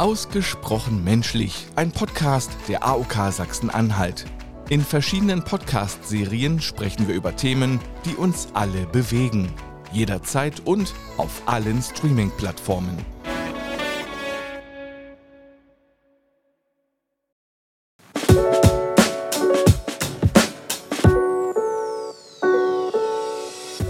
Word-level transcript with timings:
Ausgesprochen 0.00 1.04
menschlich, 1.04 1.66
ein 1.76 1.92
Podcast 1.92 2.50
der 2.68 2.86
AOK 2.86 3.30
Sachsen-Anhalt. 3.30 4.24
In 4.70 4.80
verschiedenen 4.80 5.44
Podcast-Serien 5.44 6.62
sprechen 6.62 7.06
wir 7.06 7.14
über 7.14 7.36
Themen, 7.36 7.80
die 8.06 8.14
uns 8.14 8.48
alle 8.54 8.86
bewegen. 8.86 9.52
Jederzeit 9.92 10.62
und 10.64 10.94
auf 11.18 11.42
allen 11.44 11.82
Streaming-Plattformen. 11.82 12.96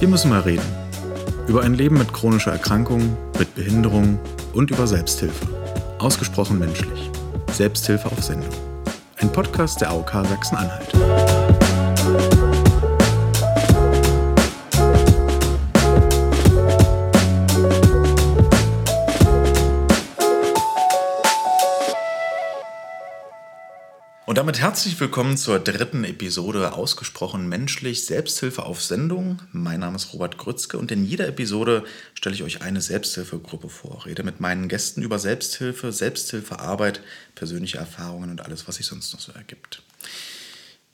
Wir 0.01 0.09
müssen 0.09 0.29
mal 0.29 0.41
reden. 0.41 0.67
Über 1.47 1.63
ein 1.63 1.75
Leben 1.75 1.99
mit 1.99 2.13
chronischer 2.13 2.51
Erkrankung, 2.51 3.17
mit 3.39 3.55
Behinderung 3.55 4.19
und 4.53 4.73
über 4.73 4.89
Selbsthilfe. 4.89 5.60
Ausgesprochen 6.01 6.59
menschlich. 6.59 7.11
Selbsthilfe 7.53 8.11
auf 8.11 8.23
Sendung. 8.23 8.49
Ein 9.19 9.31
Podcast 9.31 9.83
der 9.83 9.91
AOK 9.91 10.11
Sachsen-Anhalt. 10.11 11.10
Damit 24.41 24.59
herzlich 24.59 24.99
willkommen 24.99 25.37
zur 25.37 25.59
dritten 25.59 26.03
Episode 26.03 26.73
Ausgesprochen 26.73 27.47
menschlich 27.51 28.07
Selbsthilfe 28.07 28.65
auf 28.65 28.83
Sendung. 28.83 29.43
Mein 29.53 29.81
Name 29.81 29.97
ist 29.97 30.15
Robert 30.15 30.39
Grützke 30.39 30.79
und 30.79 30.91
in 30.91 31.05
jeder 31.05 31.29
Episode 31.29 31.85
stelle 32.15 32.35
ich 32.35 32.43
euch 32.43 32.63
eine 32.63 32.81
Selbsthilfegruppe 32.81 33.69
vor. 33.69 34.07
Rede 34.07 34.23
mit 34.23 34.41
meinen 34.41 34.69
Gästen 34.69 35.03
über 35.03 35.19
Selbsthilfe, 35.19 35.93
Selbsthilfearbeit, 35.93 37.03
persönliche 37.35 37.77
Erfahrungen 37.77 38.31
und 38.31 38.41
alles, 38.41 38.67
was 38.67 38.77
sich 38.77 38.87
sonst 38.87 39.13
noch 39.13 39.21
so 39.21 39.31
ergibt. 39.33 39.83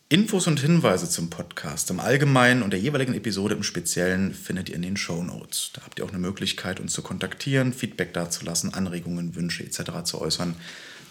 Infos 0.08 0.48
und 0.48 0.58
Hinweise 0.58 1.08
zum 1.08 1.30
Podcast 1.30 1.88
im 1.90 2.00
Allgemeinen 2.00 2.64
und 2.64 2.72
der 2.72 2.80
jeweiligen 2.80 3.14
Episode 3.14 3.54
im 3.54 3.62
Speziellen 3.62 4.34
findet 4.34 4.70
ihr 4.70 4.74
in 4.74 4.82
den 4.82 4.96
Show 4.96 5.22
Notes. 5.22 5.70
Da 5.72 5.82
habt 5.82 6.00
ihr 6.00 6.04
auch 6.04 6.10
eine 6.10 6.18
Möglichkeit, 6.18 6.80
uns 6.80 6.92
zu 6.92 7.02
kontaktieren, 7.02 7.72
Feedback 7.72 8.12
dazulassen, 8.12 8.74
Anregungen, 8.74 9.36
Wünsche 9.36 9.62
etc. 9.62 10.02
zu 10.02 10.20
äußern. 10.20 10.56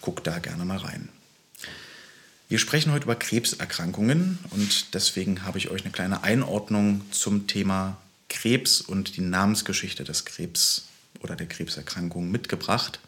Guckt 0.02 0.27
da 0.27 0.39
gerne 0.39 0.66
mal 0.66 0.80
rein. 0.80 1.08
Wir 2.47 2.59
sprechen 2.59 2.91
heute 2.91 3.05
über 3.05 3.15
Krebserkrankungen 3.15 4.38
und 4.51 4.93
deswegen 4.93 5.43
habe 5.45 5.57
ich 5.57 5.71
euch 5.71 5.81
eine 5.81 5.91
kleine 5.91 6.23
Einordnung 6.23 7.02
zum 7.09 7.47
Thema 7.47 7.97
Krebs 8.29 8.81
und 8.81 9.17
die 9.17 9.21
Namensgeschichte 9.21 10.03
des 10.03 10.25
Krebs 10.25 10.85
oder 11.21 11.35
der 11.35 11.47
Krebserkrankung 11.47 12.29
mitgebracht. 12.29 12.99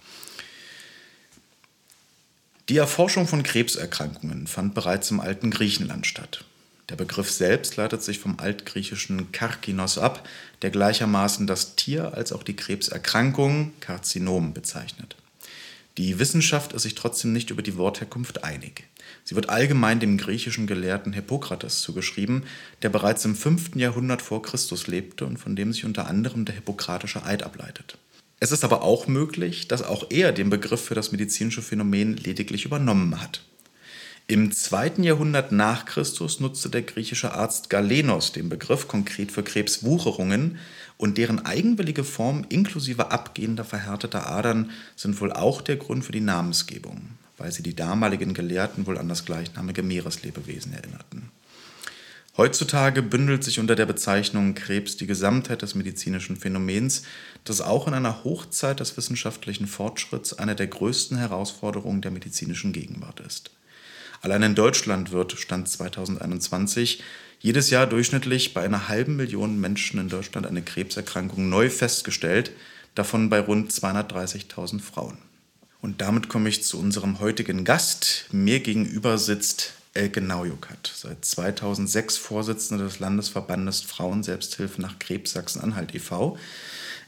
Die 2.69 2.77
Erforschung 2.77 3.27
von 3.27 3.43
Krebserkrankungen 3.43 4.47
fand 4.47 4.73
bereits 4.73 5.11
im 5.11 5.19
alten 5.19 5.51
Griechenland 5.51 6.07
statt. 6.07 6.43
Der 6.89 6.95
Begriff 6.95 7.29
selbst 7.29 7.75
leitet 7.75 8.01
sich 8.01 8.17
vom 8.17 8.39
altgriechischen 8.39 9.31
Karkinos 9.31 9.99
ab, 9.99 10.27
der 10.63 10.71
gleichermaßen 10.71 11.45
das 11.45 11.75
Tier 11.75 12.15
als 12.15 12.31
auch 12.31 12.41
die 12.41 12.55
Krebserkrankung 12.55 13.73
Karzinom 13.81 14.55
bezeichnet. 14.55 15.15
Die 15.97 16.17
Wissenschaft 16.17 16.73
ist 16.73 16.83
sich 16.83 16.95
trotzdem 16.95 17.33
nicht 17.33 17.51
über 17.51 17.61
die 17.61 17.77
Wortherkunft 17.77 18.43
einig. 18.43 18.85
Sie 19.27 19.35
wird 19.35 19.49
allgemein 19.49 19.99
dem 19.99 20.17
griechischen 20.17 20.67
Gelehrten 20.67 21.11
Hippokrates 21.11 21.81
zugeschrieben, 21.81 22.43
der 22.81 22.87
bereits 22.87 23.25
im 23.25 23.35
5. 23.35 23.75
Jahrhundert 23.75 24.21
vor 24.21 24.41
Christus 24.41 24.87
lebte 24.87 25.25
und 25.25 25.35
von 25.35 25.53
dem 25.53 25.73
sich 25.73 25.83
unter 25.83 26.07
anderem 26.07 26.45
der 26.45 26.55
Hippokratische 26.55 27.25
Eid 27.25 27.43
ableitet. 27.43 27.97
Es 28.39 28.53
ist 28.53 28.63
aber 28.63 28.83
auch 28.83 29.07
möglich, 29.07 29.67
dass 29.67 29.83
auch 29.83 30.05
er 30.11 30.31
den 30.31 30.49
Begriff 30.49 30.79
für 30.79 30.95
das 30.95 31.11
medizinische 31.11 31.61
Phänomen 31.61 32.15
lediglich 32.15 32.63
übernommen 32.63 33.19
hat. 33.19 33.41
Im 34.27 34.53
2. 34.53 34.93
Jahrhundert 34.99 35.51
nach 35.51 35.83
Christus 35.83 36.39
nutzte 36.39 36.69
der 36.69 36.83
griechische 36.83 37.33
Arzt 37.33 37.69
Galenos 37.69 38.31
den 38.31 38.47
Begriff 38.47 38.87
konkret 38.87 39.33
für 39.33 39.43
Krebswucherungen 39.43 40.57
und 40.95 41.17
deren 41.17 41.45
eigenwillige 41.45 42.05
Form 42.05 42.45
inklusive 42.47 43.11
abgehender 43.11 43.65
verhärteter 43.65 44.29
Adern 44.29 44.71
sind 44.95 45.19
wohl 45.19 45.33
auch 45.33 45.61
der 45.61 45.75
Grund 45.75 46.05
für 46.05 46.13
die 46.13 46.21
Namensgebung, 46.21 47.09
weil 47.37 47.51
sie 47.51 47.63
die 47.63 47.75
damaligen 47.75 48.33
Gelehrten 48.33 48.85
wohl 48.87 48.97
an 48.97 49.09
das 49.09 49.25
gleichnamige 49.25 49.83
Meereslebewesen 49.83 50.73
erinnerten. 50.73 51.31
Heutzutage 52.37 53.01
bündelt 53.01 53.43
sich 53.43 53.59
unter 53.59 53.75
der 53.75 53.87
Bezeichnung 53.87 54.53
Krebs 54.53 54.95
die 54.95 55.07
Gesamtheit 55.07 55.63
des 55.63 55.73
medizinischen 55.73 56.37
Phänomens, 56.37 57.01
das 57.45 57.61
auch 57.61 57.87
in 57.87 57.95
einer 57.95 58.23
Hochzeit 58.23 58.79
des 58.79 58.95
wissenschaftlichen 58.95 59.65
Fortschritts 59.65 60.33
eine 60.33 60.55
der 60.55 60.67
größten 60.67 61.17
Herausforderungen 61.17 62.01
der 62.01 62.11
medizinischen 62.11 62.73
Gegenwart 62.73 63.21
ist. 63.21 63.49
Allein 64.21 64.43
in 64.43 64.55
Deutschland 64.55 65.11
wird, 65.11 65.31
Stand 65.33 65.67
2021, 65.67 67.01
jedes 67.39 67.71
Jahr 67.71 67.87
durchschnittlich 67.87 68.53
bei 68.53 68.63
einer 68.63 68.87
halben 68.87 69.15
Million 69.15 69.59
Menschen 69.59 69.99
in 69.99 70.09
Deutschland 70.09 70.45
eine 70.45 70.61
Krebserkrankung 70.61 71.49
neu 71.49 71.69
festgestellt, 71.71 72.51
davon 72.93 73.29
bei 73.29 73.39
rund 73.39 73.71
230.000 73.71 74.79
Frauen. 74.79 75.17
Und 75.81 76.01
damit 76.01 76.29
komme 76.29 76.49
ich 76.49 76.63
zu 76.63 76.79
unserem 76.79 77.19
heutigen 77.19 77.63
Gast. 77.63 78.25
Mir 78.31 78.59
gegenüber 78.59 79.17
sitzt 79.17 79.73
Elke 79.93 80.21
Naujukat, 80.21 80.91
seit 80.95 81.23
2006 81.25 82.17
Vorsitzende 82.17 82.83
des 82.83 82.99
Landesverbandes 82.99 83.81
Frauenselbsthilfe 83.81 84.81
nach 84.81 84.99
Krebs 84.99 85.31
Sachsen-Anhalt 85.31 85.95
e.V 85.95 86.37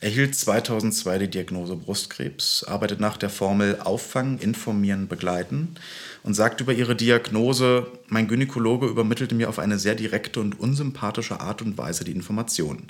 erhielt 0.01 0.35
2002 0.35 1.19
die 1.19 1.27
Diagnose 1.29 1.75
Brustkrebs, 1.75 2.63
arbeitet 2.63 2.99
nach 2.99 3.17
der 3.17 3.29
Formel 3.29 3.79
Auffangen, 3.81 4.39
Informieren, 4.39 5.07
Begleiten 5.07 5.75
und 6.23 6.33
sagt 6.33 6.61
über 6.61 6.73
ihre 6.73 6.95
Diagnose, 6.95 7.87
mein 8.07 8.27
Gynäkologe 8.27 8.87
übermittelte 8.87 9.35
mir 9.35 9.49
auf 9.49 9.59
eine 9.59 9.77
sehr 9.77 9.95
direkte 9.95 10.39
und 10.39 10.59
unsympathische 10.59 11.39
Art 11.41 11.61
und 11.61 11.77
Weise 11.77 12.03
die 12.03 12.13
Informationen. 12.13 12.87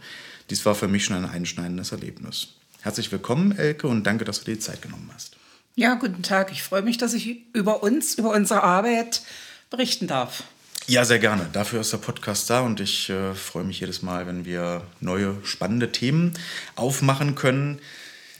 Dies 0.50 0.66
war 0.66 0.75
für 0.75 0.88
mich 0.88 1.06
schon 1.06 1.16
ein 1.16 1.29
einschneidendes 1.29 1.91
Erlebnis. 1.91 2.50
Herzlich 2.81 3.11
willkommen, 3.11 3.57
Elke, 3.57 3.88
und 3.88 4.03
danke, 4.03 4.25
dass 4.25 4.40
du 4.40 4.46
dir 4.46 4.53
die 4.53 4.59
Zeit 4.59 4.81
genommen 4.81 5.09
hast. 5.13 5.39
Ja, 5.79 5.94
guten 5.94 6.23
Tag. 6.23 6.51
Ich 6.51 6.62
freue 6.62 6.81
mich, 6.81 6.97
dass 6.97 7.13
ich 7.13 7.38
über 7.53 7.84
uns, 7.84 8.16
über 8.16 8.31
unsere 8.31 8.63
Arbeit 8.63 9.22
berichten 9.69 10.07
darf. 10.07 10.44
Ja, 10.88 11.06
sehr 11.06 11.19
gerne. 11.19 11.47
Dafür 11.53 11.79
ist 11.79 11.94
der 11.94 12.00
Podcast 12.00 12.50
da 12.50 12.59
und 12.59 12.81
ich 12.81 13.09
äh, 13.09 13.34
freue 13.34 13.63
mich 13.63 13.79
jedes 13.79 14.01
Mal, 14.01 14.28
wenn 14.28 14.44
wir 14.44 14.81
neue, 15.00 15.38
spannende 15.45 15.94
Themen 15.94 16.34
aufmachen 16.75 17.35
können. 17.35 17.79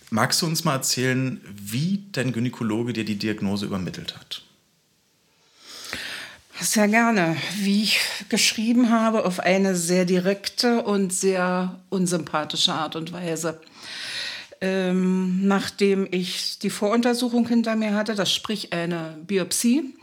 Magst 0.10 0.42
du 0.42 0.48
uns 0.48 0.66
mal 0.66 0.74
erzählen, 0.74 1.40
wie 1.46 2.04
dein 2.12 2.34
Gynäkologe 2.34 2.92
dir 2.92 3.06
die 3.06 3.16
Diagnose 3.16 3.68
übermittelt 3.68 4.18
hat? 4.18 4.42
Sehr 6.60 6.90
gerne. 6.90 7.38
Wie 7.56 7.84
ich 7.84 8.02
geschrieben 8.28 8.90
habe, 8.90 9.24
auf 9.24 9.40
eine 9.40 9.78
sehr 9.78 10.04
direkte 10.04 10.82
und 10.84 11.14
sehr 11.14 11.80
unsympathische 11.88 12.74
Art 12.74 12.98
und 12.98 13.14
Weise. 13.14 13.62
Ähm, 14.62 15.48
nachdem 15.48 16.08
ich 16.12 16.60
die 16.60 16.70
Voruntersuchung 16.70 17.48
hinter 17.48 17.76
mir 17.76 17.94
hatte, 17.94 18.16
das 18.16 18.34
sprich 18.34 18.74
eine 18.74 19.18
Biopsie, 19.26 19.96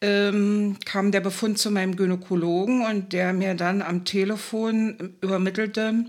ähm, 0.00 0.76
kam 0.84 1.10
der 1.10 1.20
Befund 1.20 1.58
zu 1.58 1.70
meinem 1.70 1.96
Gynäkologen 1.96 2.84
und 2.84 3.12
der 3.12 3.32
mir 3.32 3.54
dann 3.54 3.82
am 3.82 4.04
Telefon 4.04 5.14
übermittelte, 5.20 6.06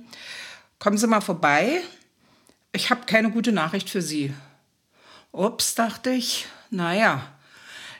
kommen 0.77 0.97
Sie 0.97 1.07
mal 1.07 1.21
vorbei, 1.21 1.81
ich 2.73 2.89
habe 2.89 3.05
keine 3.05 3.31
gute 3.31 3.51
Nachricht 3.51 3.89
für 3.89 4.01
Sie. 4.01 4.33
Ups, 5.31 5.75
dachte 5.75 6.11
ich, 6.11 6.47
naja, 6.69 7.32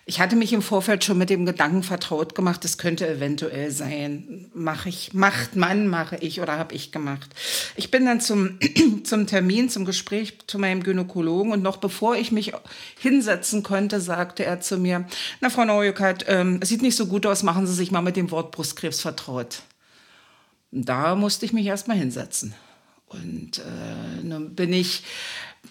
ich 0.06 0.20
hatte 0.20 0.36
mich 0.36 0.52
im 0.52 0.62
Vorfeld 0.62 1.06
schon 1.06 1.18
mit 1.18 1.30
dem 1.30 1.46
Gedanken 1.46 1.82
vertraut 1.82 2.36
gemacht, 2.36 2.66
es 2.66 2.78
könnte 2.78 3.08
eventuell 3.08 3.72
sein. 3.72 4.52
Mache 4.54 4.90
ich, 4.90 5.14
macht 5.14 5.56
man, 5.56 5.88
mache 5.88 6.18
ich 6.18 6.42
oder 6.42 6.58
habe 6.58 6.76
ich 6.76 6.92
gemacht. 6.92 7.30
Ich 7.78 7.90
bin 7.90 8.06
dann 8.06 8.20
zum, 8.20 8.60
zum 9.04 9.28
Termin, 9.28 9.70
zum 9.70 9.86
Gespräch 9.86 10.38
zu 10.48 10.60
meinem 10.60 10.84
Gynäkologen 10.84 11.54
und 11.54 11.64
noch 11.64 11.78
bevor 11.78 12.18
ich 12.18 12.34
mich 12.34 12.52
hinsetzen 13.00 13.64
konnte, 13.64 14.02
sagte 14.02 14.44
er 14.44 14.60
zu 14.60 14.78
mir, 14.78 15.06
na 15.40 15.50
Frau 15.50 15.64
Neujöckert, 15.64 16.26
ähm, 16.28 16.60
es 16.62 16.68
sieht 16.68 16.82
nicht 16.82 16.98
so 16.98 17.08
gut 17.08 17.26
aus, 17.26 17.42
machen 17.42 17.66
Sie 17.66 17.74
sich 17.74 17.92
mal 17.92 18.02
mit 18.02 18.18
dem 18.18 18.30
Wort 18.32 18.52
Brustkrebs 18.52 19.00
vertraut. 19.00 19.62
Da 20.72 21.16
musste 21.16 21.46
ich 21.46 21.54
mich 21.54 21.66
erst 21.66 21.88
mal 21.88 21.98
hinsetzen. 21.98 22.54
Und 23.08 23.60
äh, 23.60 24.24
nun 24.24 24.56
bin 24.56 24.74
ich 24.74 25.04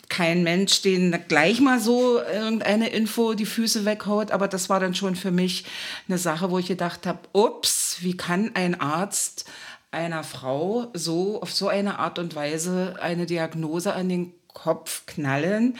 kein 0.08 0.42
Mensch, 0.42 0.82
den 0.82 1.18
gleich 1.28 1.60
mal 1.60 1.80
so 1.80 2.20
irgendeine 2.20 2.88
Info 2.88 3.34
die 3.34 3.46
Füße 3.46 3.84
weghaut, 3.84 4.30
aber 4.30 4.48
das 4.48 4.68
war 4.68 4.80
dann 4.80 4.94
schon 4.94 5.16
für 5.16 5.30
mich 5.30 5.64
eine 6.08 6.18
Sache, 6.18 6.50
wo 6.50 6.58
ich 6.58 6.66
gedacht 6.66 7.06
habe, 7.06 7.20
ups, 7.32 7.98
wie 8.00 8.16
kann 8.16 8.50
ein 8.54 8.80
Arzt 8.80 9.46
einer 9.90 10.24
Frau 10.24 10.88
so 10.94 11.40
auf 11.42 11.52
so 11.52 11.68
eine 11.68 11.98
Art 11.98 12.18
und 12.18 12.34
Weise 12.34 12.96
eine 13.00 13.26
Diagnose 13.26 13.94
an 13.94 14.08
den 14.08 14.34
Kopf 14.52 15.06
knallen, 15.06 15.78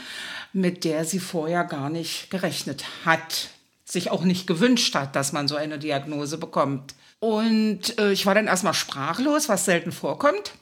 mit 0.53 0.85
der 0.85 1.05
sie 1.05 1.20
vorher 1.20 1.65
gar 1.65 1.91
nicht 1.91 2.31
gerechnet 2.31 2.85
hat, 3.05 3.50
sich 3.85 4.11
auch 4.11 4.25
nicht 4.25 4.47
gewünscht 4.47 4.94
hat, 4.94 5.17
dass 5.17 5.32
man 5.32 5.49
so 5.49 5.56
eine 5.56 5.79
Diagnose 5.79 6.38
bekommt. 6.38 6.94
Und 7.20 7.99
äh, 7.99 8.12
ich 8.12 8.26
war 8.26 8.35
dann 8.35 8.47
erstmal 8.47 8.75
sprachlos, 8.75 9.49
was 9.49 9.65
selten 9.65 9.93
vorkommt. 9.93 10.53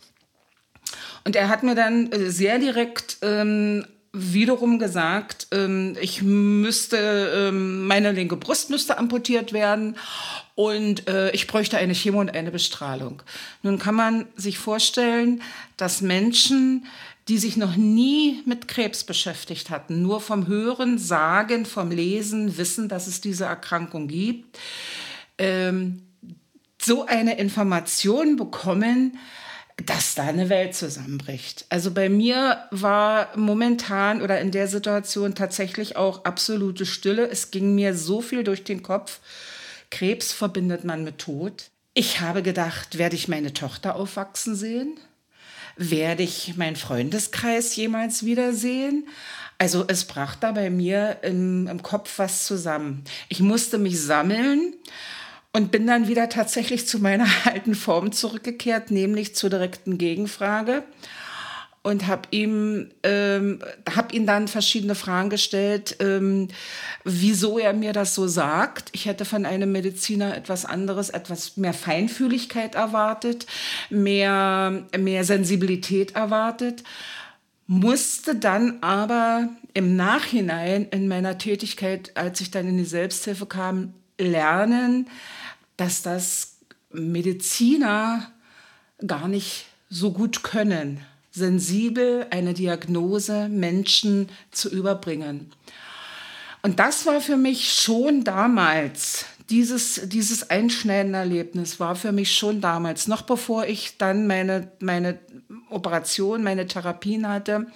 Und 1.25 1.37
er 1.37 1.49
hat 1.49 1.62
mir 1.62 1.75
dann 1.75 2.11
äh, 2.12 2.31
sehr 2.31 2.58
direkt 2.58 3.19
ähm, 3.22 3.84
wiederum 4.12 4.78
gesagt, 4.78 5.46
ähm, 5.52 5.96
ich 6.00 6.22
müsste, 6.22 7.49
ähm, 7.49 7.87
meine 7.87 8.12
linke 8.12 8.37
Brust 8.37 8.70
müsste 8.70 8.99
amputiert 8.99 9.52
werden 9.52 9.96
und 10.56 11.08
äh, 11.08 11.31
ich 11.31 11.46
bräuchte 11.46 11.78
eine 11.78 11.94
Chemo 11.94 12.20
und 12.20 12.34
eine 12.34 12.50
Bestrahlung. 12.50 13.22
Nun 13.62 13.78
kann 13.78 13.94
man 13.94 14.26
sich 14.34 14.58
vorstellen, 14.58 15.43
dass 15.76 16.00
Menschen, 16.00 16.87
die 17.28 17.38
sich 17.38 17.56
noch 17.56 17.76
nie 17.76 18.43
mit 18.46 18.67
Krebs 18.67 19.05
beschäftigt 19.05 19.70
hatten, 19.70 20.02
nur 20.02 20.20
vom 20.20 20.49
Hören, 20.49 20.99
Sagen, 20.99 21.64
vom 21.64 21.93
Lesen 21.93 22.58
wissen, 22.58 22.88
dass 22.88 23.06
es 23.06 23.20
diese 23.20 23.44
Erkrankung 23.44 24.08
gibt, 24.08 24.58
ähm, 25.38 26.02
so 26.82 27.06
eine 27.06 27.38
Information 27.38 28.37
bekommen, 28.37 29.19
dass 29.87 30.15
da 30.15 30.25
eine 30.25 30.49
Welt 30.49 30.75
zusammenbricht. 30.75 31.65
Also 31.69 31.91
bei 31.91 32.09
mir 32.09 32.65
war 32.71 33.29
momentan 33.37 34.23
oder 34.23 34.41
in 34.41 34.50
der 34.50 34.69
Situation 34.69 35.35
tatsächlich 35.35 35.97
auch 35.97 36.25
absolute 36.25 36.87
Stille. 36.87 37.29
Es 37.29 37.50
ging 37.50 37.75
mir 37.75 37.94
so 37.94 38.21
viel 38.21 38.44
durch 38.44 38.65
den 38.65 38.82
Kopf. 38.82 39.21
Krebs 39.91 40.32
verbindet 40.32 40.85
man 40.85 41.05
mit 41.05 41.19
Tod. 41.19 41.71
Ich 41.94 42.21
habe 42.21 42.43
gedacht, 42.43 42.99
werde 42.99 43.17
ich 43.17 43.29
meine 43.29 43.53
Tochter 43.53 43.97
aufwachsen 43.97 44.55
sehen? 44.55 44.99
Werde 45.77 46.23
ich 46.23 46.56
meinen 46.56 46.77
Freundeskreis 46.77 47.75
jemals 47.75 48.25
wiedersehen? 48.25 49.09
Also 49.59 49.85
es 49.88 50.05
brach 50.05 50.37
da 50.37 50.53
bei 50.53 50.71
mir 50.71 51.19
im, 51.23 51.67
im 51.67 51.82
Kopf 51.82 52.19
was 52.19 52.47
zusammen. 52.47 53.05
Ich 53.29 53.41
musste 53.41 53.79
mich 53.79 54.00
sammeln 54.00 54.75
und 55.52 55.73
bin 55.73 55.87
dann 55.87 56.08
wieder 56.08 56.29
tatsächlich 56.29 56.87
zu 56.87 56.99
meiner 56.99 57.26
alten 57.44 57.75
Form 57.75 58.12
zurückgekehrt, 58.12 58.91
nämlich 58.91 59.35
zur 59.35 59.50
direkten 59.50 59.99
Gegenfrage 59.99 60.85
und 61.82 62.06
habe 62.06 62.23
ihm 62.31 62.91
ähm, 63.02 63.61
hab 63.94 64.12
ihn 64.12 64.26
dann 64.26 64.49
verschiedene 64.49 64.94
Fragen 64.94 65.31
gestellt, 65.31 65.97
ähm, 66.00 66.49
wieso 67.05 67.58
er 67.58 67.73
mir 67.73 67.93
das 67.93 68.14
so 68.14 68.29
sagt. 68.29 68.91
Ich 68.93 69.06
hätte 69.06 69.25
von 69.25 69.47
einem 69.47 69.73
Mediziner 69.73 70.37
etwas 70.37 70.67
anderes, 70.67 71.08
etwas 71.08 71.56
mehr 71.56 71.73
Feinfühligkeit 71.73 72.75
erwartet, 72.75 73.46
mehr 73.88 74.85
mehr 74.99 75.25
Sensibilität 75.25 76.14
erwartet, 76.17 76.85
musste 77.67 78.35
dann 78.35 78.82
aber 78.82 79.49
im 79.73 79.96
Nachhinein 79.96 80.87
in 80.91 81.08
meiner 81.08 81.38
Tätigkeit, 81.38 82.14
als 82.14 82.43
ich 82.43 82.50
dann 82.50 82.69
in 82.69 82.76
die 82.76 82.85
Selbsthilfe 82.85 83.46
kam, 83.46 83.94
lernen, 84.19 85.08
dass 85.81 86.03
das 86.03 86.56
Mediziner 86.93 88.31
gar 89.06 89.29
nicht 89.29 89.67
so 89.88 90.12
gut 90.12 90.43
können, 90.43 91.00
sensibel 91.31 92.27
eine 92.31 92.53
Diagnose 92.53 93.49
Menschen 93.49 94.29
zu 94.50 94.69
überbringen. 94.69 95.50
Und 96.62 96.79
das 96.79 97.06
war 97.06 97.21
für 97.23 97.38
mich 97.38 97.73
schon 97.73 98.25
damals, 98.25 99.25
dieses, 99.49 100.03
dieses 100.05 100.50
einschneidende 100.50 101.19
Erlebnis 101.19 101.81
war 101.81 101.97
für 101.97 102.12
mich 102.12 102.37
schon 102.37 102.61
damals, 102.61 103.09
noch 103.09 103.23
bevor 103.23 103.65
ich 103.65 103.97
dann 103.97 104.27
meine, 104.27 104.71
meine 104.81 105.19
Operation, 105.71 106.43
meine 106.43 106.67
Therapien 106.67 107.27
hatte, 107.27 107.67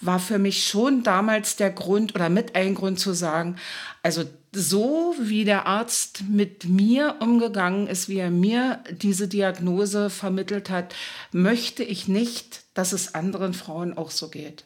war 0.00 0.18
für 0.18 0.38
mich 0.38 0.66
schon 0.66 1.02
damals 1.02 1.56
der 1.56 1.70
Grund 1.70 2.14
oder 2.14 2.28
mit 2.28 2.54
ein 2.54 2.74
Grund 2.74 3.00
zu 3.00 3.12
sagen, 3.12 3.56
also 4.02 4.24
so 4.52 5.14
wie 5.20 5.44
der 5.44 5.66
Arzt 5.66 6.24
mit 6.28 6.64
mir 6.64 7.16
umgegangen 7.20 7.86
ist, 7.88 8.08
wie 8.08 8.18
er 8.18 8.30
mir 8.30 8.82
diese 8.90 9.28
Diagnose 9.28 10.10
vermittelt 10.10 10.70
hat, 10.70 10.94
möchte 11.32 11.82
ich 11.82 12.08
nicht, 12.08 12.62
dass 12.74 12.92
es 12.92 13.14
anderen 13.14 13.52
Frauen 13.52 13.96
auch 13.96 14.10
so 14.10 14.28
geht. 14.28 14.64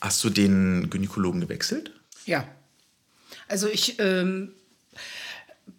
Hast 0.00 0.22
du 0.24 0.30
den 0.30 0.90
Gynäkologen 0.90 1.40
gewechselt? 1.40 1.92
Ja. 2.26 2.46
Also 3.48 3.68
ich 3.68 3.98
ähm, 3.98 4.52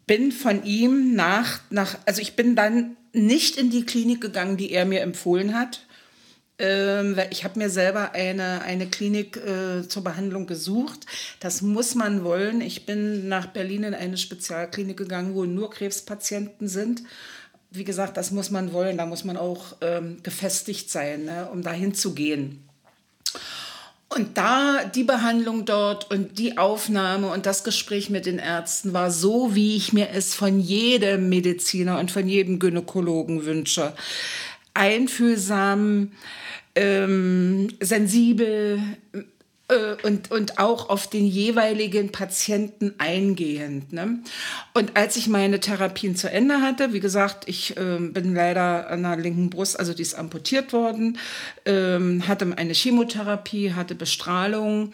bin 0.08 0.32
von 0.32 0.64
ihm 0.64 1.16
nach, 1.16 1.60
nach, 1.70 1.98
also 2.06 2.22
ich 2.22 2.36
bin 2.36 2.56
dann 2.56 2.98
nicht 3.14 3.58
in 3.58 3.70
die 3.70 3.86
Klinik 3.86 4.22
gegangen, 4.22 4.58
die 4.58 4.72
er 4.72 4.86
mir 4.86 5.02
empfohlen 5.02 5.54
hat, 5.54 5.86
ähm, 6.62 7.18
ich 7.32 7.44
habe 7.44 7.60
mir 7.60 7.70
selber 7.70 8.14
eine, 8.14 8.62
eine 8.62 8.88
Klinik 8.88 9.38
äh, 9.38 9.88
zur 9.88 10.04
Behandlung 10.04 10.48
gesucht. 10.48 11.06
Das 11.40 11.62
muss 11.62 11.96
man 11.96 12.24
wollen. 12.24 12.62
Ich 12.62 12.86
bin 12.86 13.28
nach 13.28 13.48
Berlin 13.48 13.84
in 13.84 13.94
eine 13.94 14.18
Spezialklinik 14.18 14.98
gegangen, 14.98 15.36
wo 15.36 15.46
nur 15.46 15.72
Krebspatienten 15.72 16.68
sind. 16.68 17.04
Wie 17.72 17.84
gesagt, 17.84 18.18
das 18.18 18.32
muss 18.32 18.52
man 18.52 18.74
wollen. 18.74 18.98
Da 18.98 19.06
muss 19.06 19.24
man 19.24 19.38
auch 19.38 19.76
ähm, 19.82 20.18
gefestigt 20.24 20.90
sein, 20.90 21.26
ne, 21.26 21.50
um 21.52 21.64
dahin 21.64 21.94
zu 21.94 22.14
gehen. 22.14 22.64
Und 24.14 24.38
da 24.38 24.84
die 24.84 25.06
Behandlung 25.06 25.64
dort 25.64 26.12
und 26.12 26.38
die 26.38 26.58
Aufnahme 26.58 27.28
und 27.30 27.46
das 27.46 27.64
Gespräch 27.64 28.10
mit 28.10 28.26
den 28.26 28.40
Ärzten 28.40 28.92
war 28.92 29.10
so, 29.10 29.56
wie 29.56 29.78
ich 29.78 29.94
mir 29.94 30.10
es 30.10 30.36
von 30.36 30.60
jedem 30.60 31.30
Mediziner 31.30 31.98
und 31.98 32.12
von 32.12 32.28
jedem 32.28 32.60
Gynäkologen 32.60 33.46
wünsche. 33.46 33.94
Einfühlsam, 34.74 36.12
ähm, 36.76 37.70
sensibel 37.80 38.80
äh, 39.68 39.96
und, 40.04 40.32
und 40.32 40.60
auch 40.60 40.90
auf 40.90 41.08
den 41.08 41.26
jeweiligen 41.26 42.12
Patienten 42.12 42.94
eingehend. 42.98 43.94
Ne? 43.94 44.20
Und 44.74 44.98
als 44.98 45.16
ich 45.16 45.28
meine 45.28 45.60
Therapien 45.60 46.16
zu 46.16 46.30
Ende 46.30 46.62
hatte, 46.62 46.94
wie 46.94 47.00
gesagt, 47.00 47.48
ich 47.48 47.78
äh, 47.78 47.98
bin 48.00 48.36
leider 48.36 48.90
an 48.90 49.04
der 49.04 49.18
linken 49.18 49.50
Brust, 49.50 49.80
also 49.80 49.94
die 49.94 50.02
ist 50.02 50.16
amputiert 50.16 50.74
worden, 50.74 51.18
äh, 51.66 52.00
hatte 52.28 52.48
eine 52.58 52.74
Chemotherapie, 52.74 53.74
hatte 53.74 53.96
Bestrahlung 53.96 54.94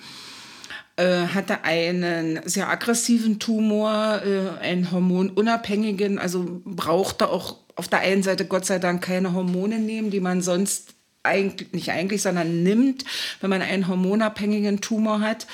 äh, 0.98 1.28
hatte 1.28 1.64
einen 1.64 2.40
sehr 2.46 2.70
aggressiven 2.70 3.40
Tumor, 3.40 4.22
äh, 4.26 4.60
einen 4.64 4.92
hormonunabhängigen, 4.92 6.18
also 6.18 6.62
brauchte 6.66 7.30
auch 7.30 7.58
auf 7.76 7.88
der 7.88 8.00
einen 8.00 8.24
Seite 8.24 8.46
Gott 8.46 8.66
sei 8.66 8.80
Dank 8.80 9.04
keine 9.04 9.34
Hormone 9.34 9.78
nehmen, 9.78 10.10
die 10.10 10.20
man 10.20 10.42
sonst 10.42 10.96
eigentlich, 11.28 11.72
nicht 11.74 11.92
eigentlich, 11.92 12.22
sondern 12.22 12.64
nimmt, 12.64 13.06
wenn 13.42 13.50
man 13.50 13.62
einen 13.62 13.88
hormonabhängigen 13.88 14.82
Tumor 14.82 15.20
hat. 15.20 15.46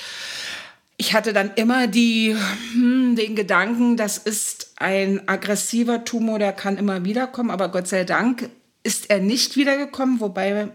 Ich 0.98 1.14
hatte 1.14 1.34
dann 1.34 1.52
immer 1.56 1.88
die, 1.88 2.36
hm, 2.74 3.16
den 3.16 3.36
Gedanken, 3.36 3.98
das 3.98 4.18
ist 4.18 4.74
ein 4.78 5.28
aggressiver 5.28 6.06
Tumor, 6.06 6.40
der 6.40 6.54
kann 6.54 6.78
immer 6.78 7.04
wiederkommen, 7.04 7.52
aber 7.52 7.70
Gott 7.70 7.88
sei 7.88 8.04
Dank 8.04 8.50
ist 8.84 9.10
er 9.10 9.20
nicht 9.20 9.56
wiedergekommen, 9.56 10.20
wobei 10.20 10.70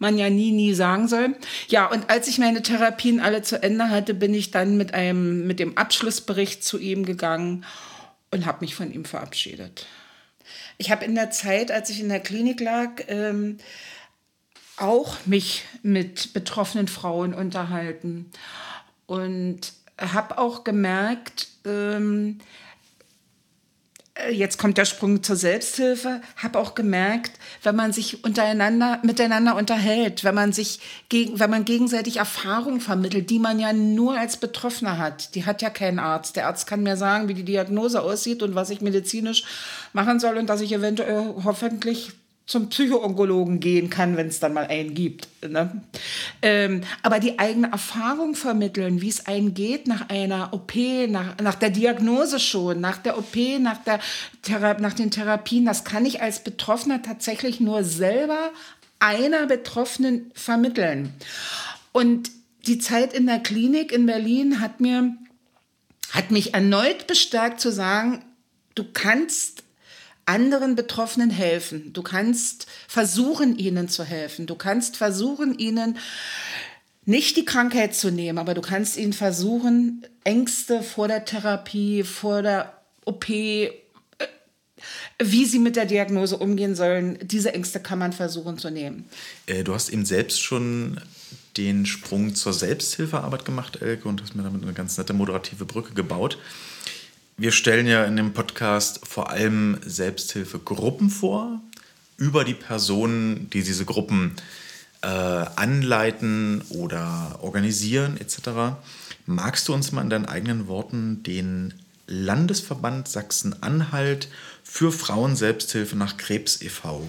man 0.00 0.16
ja 0.16 0.30
nie, 0.30 0.50
nie 0.50 0.72
sagen 0.72 1.08
soll. 1.08 1.36
Ja, 1.68 1.86
und 1.86 2.08
als 2.10 2.26
ich 2.26 2.38
meine 2.38 2.62
Therapien 2.62 3.20
alle 3.20 3.42
zu 3.42 3.62
Ende 3.62 3.90
hatte, 3.90 4.14
bin 4.14 4.34
ich 4.34 4.50
dann 4.50 4.76
mit 4.76 4.94
einem, 4.94 5.46
mit 5.46 5.60
dem 5.60 5.76
Abschlussbericht 5.76 6.64
zu 6.64 6.78
ihm 6.78 7.04
gegangen 7.04 7.64
und 8.30 8.46
habe 8.46 8.58
mich 8.62 8.74
von 8.74 8.92
ihm 8.92 9.04
verabschiedet. 9.04 9.86
Ich 10.78 10.90
habe 10.90 11.04
in 11.04 11.14
der 11.14 11.30
Zeit, 11.30 11.70
als 11.70 11.90
ich 11.90 12.00
in 12.00 12.08
der 12.08 12.20
Klinik 12.20 12.60
lag, 12.60 13.02
ähm, 13.08 13.58
auch 14.80 15.16
mich 15.26 15.64
mit 15.82 16.32
betroffenen 16.32 16.88
Frauen 16.88 17.34
unterhalten 17.34 18.30
und 19.06 19.72
habe 19.98 20.38
auch 20.38 20.64
gemerkt, 20.64 21.48
ähm, 21.64 22.38
äh, 24.14 24.32
jetzt 24.32 24.58
kommt 24.58 24.78
der 24.78 24.84
Sprung 24.84 25.22
zur 25.22 25.36
Selbsthilfe, 25.36 26.20
habe 26.36 26.58
auch 26.58 26.74
gemerkt, 26.74 27.32
wenn 27.62 27.76
man 27.76 27.92
sich 27.92 28.24
untereinander 28.24 28.98
miteinander 29.02 29.56
unterhält, 29.56 30.24
wenn 30.24 30.34
man 30.34 30.52
sich 30.52 30.80
gegen, 31.08 31.38
wenn 31.38 31.50
man 31.50 31.64
gegenseitig 31.64 32.16
Erfahrungen 32.16 32.80
vermittelt, 32.80 33.30
die 33.30 33.38
man 33.38 33.60
ja 33.60 33.72
nur 33.72 34.18
als 34.18 34.36
Betroffener 34.36 34.98
hat. 34.98 35.34
Die 35.34 35.44
hat 35.46 35.62
ja 35.62 35.70
kein 35.70 35.98
Arzt. 35.98 36.36
Der 36.36 36.46
Arzt 36.46 36.66
kann 36.66 36.82
mir 36.82 36.96
sagen, 36.96 37.28
wie 37.28 37.34
die 37.34 37.44
Diagnose 37.44 38.02
aussieht 38.02 38.42
und 38.42 38.54
was 38.54 38.70
ich 38.70 38.80
medizinisch 38.80 39.44
machen 39.92 40.20
soll 40.20 40.36
und 40.38 40.46
dass 40.46 40.60
ich 40.60 40.72
eventuell 40.72 41.34
hoffentlich 41.44 42.12
zum 42.50 42.68
Psychoonkologen 42.68 43.60
gehen 43.60 43.90
kann, 43.90 44.16
wenn 44.16 44.26
es 44.26 44.40
dann 44.40 44.54
mal 44.54 44.66
einen 44.66 44.92
gibt. 44.92 45.28
Ne? 45.48 45.82
Ähm, 46.42 46.80
aber 47.00 47.20
die 47.20 47.38
eigene 47.38 47.70
Erfahrung 47.70 48.34
vermitteln, 48.34 49.00
wie 49.00 49.08
es 49.08 49.26
einem 49.26 49.54
geht 49.54 49.86
nach 49.86 50.08
einer 50.08 50.52
OP, 50.52 50.74
nach, 51.08 51.38
nach 51.38 51.54
der 51.54 51.70
Diagnose 51.70 52.40
schon, 52.40 52.80
nach 52.80 52.98
der 52.98 53.16
OP, 53.18 53.36
nach, 53.60 53.78
der 53.84 54.00
Thera 54.42 54.74
nach 54.80 54.94
den 54.94 55.12
Therapien, 55.12 55.64
das 55.64 55.84
kann 55.84 56.04
ich 56.04 56.22
als 56.22 56.42
Betroffener 56.42 57.02
tatsächlich 57.02 57.60
nur 57.60 57.84
selber 57.84 58.50
einer 58.98 59.46
Betroffenen 59.46 60.32
vermitteln. 60.34 61.14
Und 61.92 62.32
die 62.66 62.80
Zeit 62.80 63.12
in 63.12 63.26
der 63.26 63.38
Klinik 63.38 63.92
in 63.92 64.06
Berlin 64.06 64.60
hat 64.60 64.80
mir 64.80 65.14
hat 66.10 66.32
mich 66.32 66.54
erneut 66.54 67.06
bestärkt 67.06 67.60
zu 67.60 67.70
sagen, 67.70 68.24
du 68.74 68.82
kannst 68.92 69.62
anderen 70.30 70.76
Betroffenen 70.76 71.30
helfen. 71.30 71.92
Du 71.92 72.02
kannst 72.02 72.66
versuchen, 72.86 73.58
ihnen 73.58 73.88
zu 73.88 74.04
helfen. 74.04 74.46
Du 74.46 74.54
kannst 74.54 74.96
versuchen, 74.96 75.58
ihnen 75.58 75.98
nicht 77.04 77.36
die 77.36 77.44
Krankheit 77.44 77.96
zu 77.96 78.10
nehmen, 78.10 78.38
aber 78.38 78.54
du 78.54 78.60
kannst 78.60 78.96
ihnen 78.96 79.12
versuchen, 79.12 80.06
Ängste 80.22 80.82
vor 80.82 81.08
der 81.08 81.24
Therapie, 81.24 82.04
vor 82.04 82.42
der 82.42 82.72
OP, 83.04 83.28
äh, 83.28 83.70
wie 85.18 85.44
sie 85.46 85.58
mit 85.58 85.74
der 85.74 85.86
Diagnose 85.86 86.36
umgehen 86.36 86.76
sollen, 86.76 87.18
diese 87.22 87.52
Ängste 87.52 87.80
kann 87.80 87.98
man 87.98 88.12
versuchen 88.12 88.56
zu 88.56 88.70
nehmen. 88.70 89.06
Äh, 89.46 89.64
du 89.64 89.74
hast 89.74 89.88
eben 89.88 90.04
selbst 90.04 90.40
schon 90.40 91.00
den 91.56 91.86
Sprung 91.86 92.36
zur 92.36 92.52
Selbsthilfearbeit 92.52 93.44
gemacht, 93.44 93.82
Elke, 93.82 94.08
und 94.08 94.22
hast 94.22 94.36
mir 94.36 94.44
damit 94.44 94.62
eine 94.62 94.74
ganz 94.74 94.96
nette 94.96 95.12
moderative 95.12 95.64
Brücke 95.64 95.94
gebaut. 95.94 96.38
Wir 97.40 97.52
stellen 97.52 97.86
ja 97.86 98.04
in 98.04 98.16
dem 98.16 98.34
Podcast 98.34 99.00
vor 99.06 99.30
allem 99.30 99.78
Selbsthilfegruppen 99.82 101.08
vor, 101.08 101.62
über 102.18 102.44
die 102.44 102.52
Personen, 102.52 103.48
die 103.48 103.62
diese 103.62 103.86
Gruppen 103.86 104.36
äh, 105.00 105.06
anleiten 105.06 106.62
oder 106.68 107.38
organisieren 107.40 108.18
etc. 108.20 108.76
Magst 109.24 109.66
du 109.66 109.72
uns 109.72 109.90
mal 109.90 110.02
in 110.02 110.10
deinen 110.10 110.26
eigenen 110.26 110.68
Worten 110.68 111.22
den 111.22 111.72
Landesverband 112.06 113.08
Sachsen-Anhalt 113.08 114.28
für 114.62 114.92
Frauenselbsthilfe 114.92 115.96
nach 115.96 116.18
Krebs 116.18 116.60
e.V. 116.60 117.08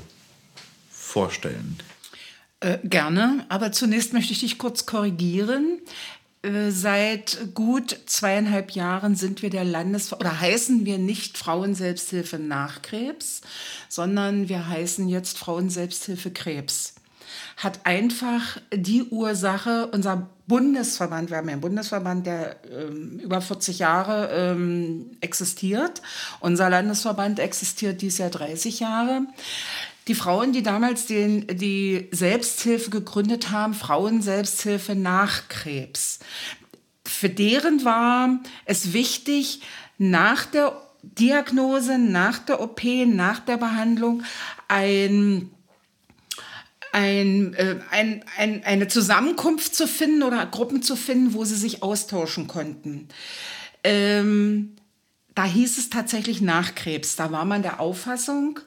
vorstellen? 0.89 1.77
Äh, 2.61 2.77
gerne, 2.85 3.45
aber 3.50 3.73
zunächst 3.73 4.13
möchte 4.13 4.31
ich 4.31 4.39
dich 4.39 4.57
kurz 4.57 4.85
korrigieren. 4.85 5.79
Äh, 6.43 6.71
seit 6.71 7.53
gut 7.53 7.98
zweieinhalb 8.07 8.71
Jahren 8.71 9.15
sind 9.15 9.41
wir 9.41 9.50
der 9.50 9.63
Landes 9.63 10.12
oder 10.12 10.39
heißen 10.39 10.86
wir 10.86 10.98
nicht 10.98 11.38
Frauenselbsthilfe 11.38 12.39
nach 12.39 12.81
Krebs, 12.81 13.41
sondern 13.89 14.50
wir 14.50 14.67
heißen 14.67 15.07
jetzt 15.07 15.38
Frauenselbsthilfe 15.38 16.31
Krebs 16.31 16.95
hat 17.58 17.86
einfach 17.86 18.58
die 18.74 19.03
Ursache, 19.03 19.88
unser 19.88 20.29
Bundesverband, 20.48 21.29
wir 21.29 21.38
haben 21.38 21.48
ja 21.48 21.53
einen 21.53 21.62
Bundesverband, 21.62 22.25
der 22.25 22.58
ähm, 22.70 23.20
über 23.24 23.39
40 23.39 23.79
Jahre 23.79 24.29
ähm, 24.34 25.12
existiert. 25.22 26.01
Unser 26.41 26.70
Landesverband 26.70 27.39
existiert 27.39 28.01
dieses 28.01 28.17
Jahr 28.17 28.31
30 28.31 28.81
Jahre. 28.81 29.22
Die 30.08 30.15
Frauen, 30.15 30.51
die 30.51 30.63
damals 30.63 31.05
den, 31.05 31.48
die 31.48 32.10
Selbsthilfe 32.12 32.89
gegründet 32.89 33.51
haben, 33.51 33.74
Frauenselbsthilfe 33.74 34.96
nach 34.96 35.48
Krebs, 35.48 36.20
für 37.05 37.29
deren 37.29 37.86
war 37.86 38.39
es 38.65 38.93
wichtig, 38.93 39.62
nach 39.98 40.46
der 40.46 40.75
Diagnose, 41.03 41.98
nach 41.98 42.39
der 42.39 42.62
OP, 42.62 42.84
nach 42.84 43.39
der 43.39 43.58
Behandlung 43.58 44.24
ein 44.67 45.51
ein, 46.91 47.53
äh, 47.53 47.77
ein, 47.89 48.24
ein, 48.38 48.63
eine 48.63 48.88
Zusammenkunft 48.88 49.75
zu 49.75 49.88
finden 49.88 50.24
oder 50.24 50.45
Gruppen 50.45 50.81
zu 50.81 50.95
finden, 50.95 51.33
wo 51.33 51.45
sie 51.45 51.55
sich 51.55 51.83
austauschen 51.83 52.48
konnten. 52.48 53.07
Ähm, 53.83 54.75
da 55.36 55.45
hieß 55.45 55.77
es 55.77 55.89
tatsächlich 55.89 56.41
nach 56.41 56.75
Krebs. 56.75 57.15
Da 57.15 57.31
war 57.31 57.45
man 57.45 57.62
der 57.62 57.79
Auffassung, 57.79 58.60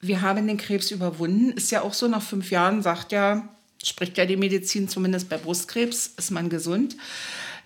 wir 0.00 0.20
haben 0.20 0.46
den 0.46 0.58
Krebs 0.58 0.90
überwunden. 0.90 1.52
Ist 1.52 1.70
ja 1.70 1.82
auch 1.82 1.94
so, 1.94 2.08
nach 2.08 2.22
fünf 2.22 2.50
Jahren 2.50 2.82
sagt 2.82 3.12
ja, 3.12 3.48
spricht 3.82 4.18
ja 4.18 4.26
die 4.26 4.36
Medizin, 4.36 4.88
zumindest 4.88 5.28
bei 5.28 5.36
Brustkrebs, 5.36 6.14
ist 6.16 6.30
man 6.30 6.48
gesund. 6.48 6.96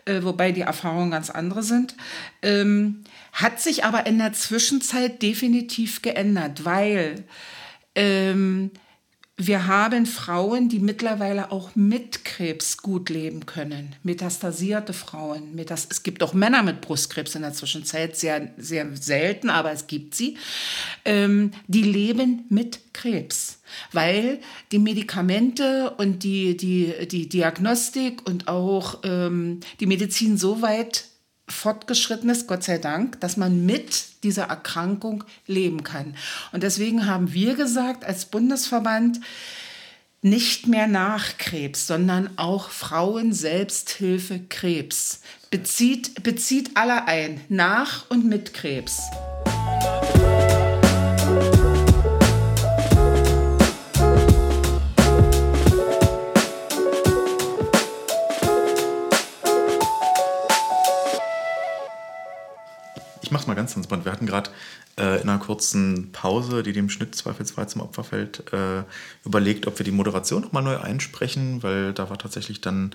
Äh, 0.05 0.23
wobei 0.25 0.51
die 0.51 0.63
Erfahrungen 0.63 1.13
ganz 1.13 1.31
andere 1.31 1.63
sind. 1.63 1.95
Ähm, 2.43 3.05
hat 3.33 3.61
sich 3.61 3.85
aber 3.85 4.07
in 4.07 4.19
der 4.19 4.33
Zwischenzeit 4.33 5.23
definitiv 5.23 6.03
geändert, 6.03 6.65
weil 6.65 7.25
ähm, 7.95 8.73
wir 9.39 9.67
haben 9.67 10.05
Frauen, 10.05 10.69
die 10.69 10.79
mittlerweile 10.79 11.51
auch 11.53 11.75
mit 11.75 12.25
Krebs 12.25 12.77
gut 12.77 13.09
leben 13.09 13.47
können. 13.47 13.97
Metastasierte 14.03 14.93
Frauen. 14.93 15.55
Metas 15.55 15.89
es 15.91 16.03
gibt 16.03 16.23
auch 16.23 16.35
Männer 16.35 16.63
mit 16.63 16.83
Brustkrebs 16.83 17.35
in 17.35 17.43
der 17.43 17.55
Zwischenzeit, 17.55 18.15
sehr, 18.17 18.53
sehr 18.59 18.95
selten, 18.95 19.49
aber 19.49 19.73
es 19.73 19.87
gibt 19.87 20.15
sie. 20.15 20.37
Ähm, 21.05 21.53
die 21.67 21.83
leben 21.83 22.45
mit 22.51 22.93
Krebs, 22.93 23.61
weil 23.91 24.39
die 24.71 24.79
Medikamente 24.79 25.95
und 25.97 26.25
die, 26.25 26.57
die, 26.57 26.93
die 27.09 27.29
Diagnostik 27.29 28.29
und 28.29 28.49
auch 28.49 29.01
ähm, 29.03 29.61
die 29.81 29.87
Medizin 29.87 30.37
so 30.37 30.61
weit 30.61 31.07
fortgeschritten 31.49 32.31
ist, 32.31 32.47
Gott 32.47 32.63
sei 32.63 32.79
Dank, 32.79 33.21
dass 33.21 33.37
man 33.37 33.67
mit 33.67 34.25
dieser 34.25 34.45
Erkrankung 34.45 35.25
leben 35.47 35.83
kann. 35.85 36.17
Und 36.53 36.63
deswegen 36.63 37.07
haben 37.07 37.33
wir 37.33 37.55
gesagt, 37.55 38.05
als 38.05 38.27
Bundesverband, 38.27 39.21
nicht 40.25 40.69
mehr 40.69 40.87
nach 40.87 41.37
Krebs, 41.37 41.89
sondern 41.89 42.39
auch 42.39 42.71
Frauen 42.71 43.33
Selbsthilfe 43.33 44.41
Krebs. 44.49 45.21
Bezieht, 45.51 46.23
bezieht 46.23 46.77
alle 46.77 47.09
ein, 47.09 47.41
nach 47.49 48.09
und 48.09 48.27
mit 48.27 48.55
Krebs. 48.55 49.03
Mach's 63.33 63.47
mal 63.47 63.55
ganz 63.55 63.73
transparent. 63.73 64.05
Wir 64.05 64.13
hatten 64.13 64.27
gerade 64.27 64.51
äh, 64.99 65.21
in 65.21 65.29
einer 65.29 65.39
kurzen 65.39 66.13
Pause, 66.13 66.63
die 66.63 66.73
dem 66.73 66.89
Schnitt 66.89 67.15
zweifelsfrei 67.15 67.65
zum 67.65 67.81
Opfer 67.81 68.05
fällt, 68.05 68.53
äh, 68.53 68.85
überlegt, 69.25 69.67
ob 69.67 69.79
wir 69.79 69.85
die 69.85 69.91
Moderation 69.91 70.43
nochmal 70.43 70.63
neu 70.63 70.79
einsprechen, 70.79 71.63
weil 71.63 71.93
da 71.93 72.11
war 72.11 72.19
tatsächlich 72.19 72.61
dann 72.61 72.95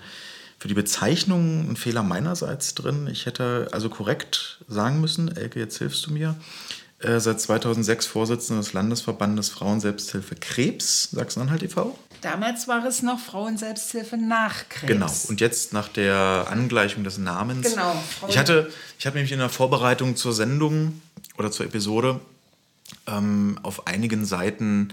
für 0.58 0.68
die 0.68 0.74
Bezeichnung 0.74 1.70
ein 1.70 1.76
Fehler 1.76 2.02
meinerseits 2.02 2.74
drin. 2.74 3.08
Ich 3.10 3.26
hätte 3.26 3.68
also 3.72 3.88
korrekt 3.88 4.64
sagen 4.68 5.00
müssen, 5.00 5.34
Elke, 5.36 5.60
jetzt 5.60 5.78
hilfst 5.78 6.06
du 6.06 6.12
mir. 6.12 6.36
Äh, 7.00 7.20
seit 7.20 7.40
2006 7.40 8.06
Vorsitzende 8.06 8.60
des 8.60 8.72
Landesverbandes 8.72 9.50
Frauenselbsthilfe 9.50 10.34
Krebs, 10.34 11.10
Sachsen-Anhalt 11.12 11.62
e.V. 11.62 11.96
Damals 12.20 12.66
war 12.68 12.84
es 12.84 13.02
noch 13.02 13.20
Frauenselbsthilfe 13.20 14.16
nach 14.16 14.68
Krebs. 14.68 14.86
Genau. 14.92 15.12
Und 15.28 15.40
jetzt 15.40 15.72
nach 15.72 15.88
der 15.88 16.46
Angleichung 16.50 17.04
des 17.04 17.18
Namens. 17.18 17.70
Genau. 17.70 17.94
Frauen 18.18 18.30
ich 18.30 18.38
hatte, 18.38 18.72
ich 18.98 19.06
habe 19.06 19.16
nämlich 19.16 19.32
in 19.32 19.38
der 19.38 19.48
Vorbereitung 19.48 20.16
zur 20.16 20.32
Sendung 20.32 21.00
oder 21.36 21.50
zur 21.50 21.66
Episode 21.66 22.20
ähm, 23.06 23.58
auf 23.62 23.86
einigen 23.86 24.24
Seiten 24.24 24.92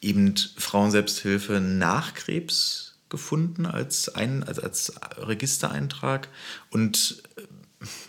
eben 0.00 0.34
Frauenselbsthilfe 0.56 1.60
nach 1.60 2.14
Krebs 2.14 2.94
gefunden 3.08 3.66
als, 3.66 4.08
ein, 4.14 4.44
als, 4.44 4.60
als 4.60 4.92
Registereintrag 5.18 6.28
und 6.70 7.22
äh, 7.36 7.42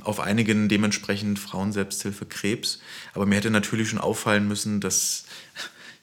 auf 0.03 0.19
einigen 0.19 0.69
dementsprechend 0.69 1.39
Frauenselbsthilfe 1.39 2.25
Krebs. 2.25 2.79
Aber 3.13 3.25
mir 3.25 3.35
hätte 3.35 3.49
natürlich 3.49 3.89
schon 3.89 3.99
auffallen 3.99 4.47
müssen, 4.47 4.79
dass 4.79 5.25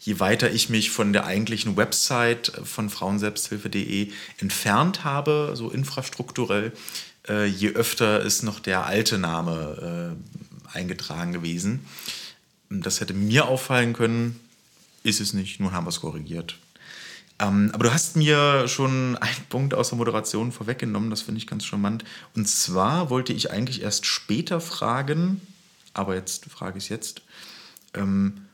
je 0.09 0.21
weiter 0.21 0.51
ich 0.51 0.71
mich 0.71 0.91
von 0.91 1.13
der 1.13 1.27
eigentlichen 1.27 1.77
Website 1.77 2.51
von 2.65 2.89
frauenselbsthilfe.de 2.89 4.11
entfernt 4.39 5.05
habe, 5.05 5.51
so 5.53 5.69
infrastrukturell, 5.69 6.73
äh, 7.29 7.45
je 7.45 7.75
öfter 7.75 8.21
ist 8.23 8.43
noch 8.43 8.59
der 8.59 8.87
alte 8.87 9.19
Name 9.19 10.17
äh, 10.75 10.77
eingetragen 10.79 11.35
gewesen. 11.35 11.85
Das 12.71 13.03
hätte 13.03 13.13
mir 13.13 13.49
auffallen 13.49 13.93
können, 13.93 14.41
ist 15.03 15.21
es 15.21 15.35
nicht, 15.35 15.61
nun 15.61 15.73
haben 15.73 15.85
wir 15.85 15.91
es 15.91 16.01
korrigiert. 16.01 16.57
Ähm, 17.39 17.71
aber 17.75 17.85
du 17.85 17.93
hast 17.93 18.17
mir 18.17 18.67
schon 18.67 19.15
einen 19.19 19.45
Punkt 19.51 19.75
aus 19.75 19.91
der 19.91 19.99
Moderation 19.99 20.53
vorweggenommen, 20.53 21.11
das 21.11 21.21
finde 21.21 21.39
ich 21.39 21.47
ganz 21.47 21.67
charmant. 21.67 22.03
Und 22.35 22.49
zwar 22.49 23.11
wollte 23.11 23.35
ich 23.35 23.51
eigentlich 23.51 23.83
erst 23.83 24.07
später 24.07 24.63
fragen, 24.63 25.43
aber 25.93 26.15
jetzt 26.15 26.47
frage 26.47 26.79
ich 26.79 26.85
es 26.85 26.89
jetzt. 26.89 27.21
Ähm, 27.93 28.48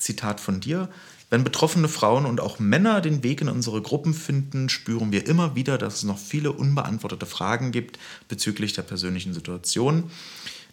Zitat 0.00 0.40
von 0.40 0.60
dir. 0.60 0.88
Wenn 1.30 1.44
betroffene 1.44 1.88
Frauen 1.88 2.26
und 2.26 2.40
auch 2.40 2.58
Männer 2.58 3.00
den 3.00 3.22
Weg 3.22 3.40
in 3.40 3.48
unsere 3.48 3.80
Gruppen 3.82 4.14
finden, 4.14 4.68
spüren 4.68 5.12
wir 5.12 5.28
immer 5.28 5.54
wieder, 5.54 5.78
dass 5.78 5.96
es 5.96 6.02
noch 6.02 6.18
viele 6.18 6.50
unbeantwortete 6.50 7.26
Fragen 7.26 7.70
gibt 7.70 7.98
bezüglich 8.28 8.72
der 8.72 8.82
persönlichen 8.82 9.32
Situation. 9.32 10.10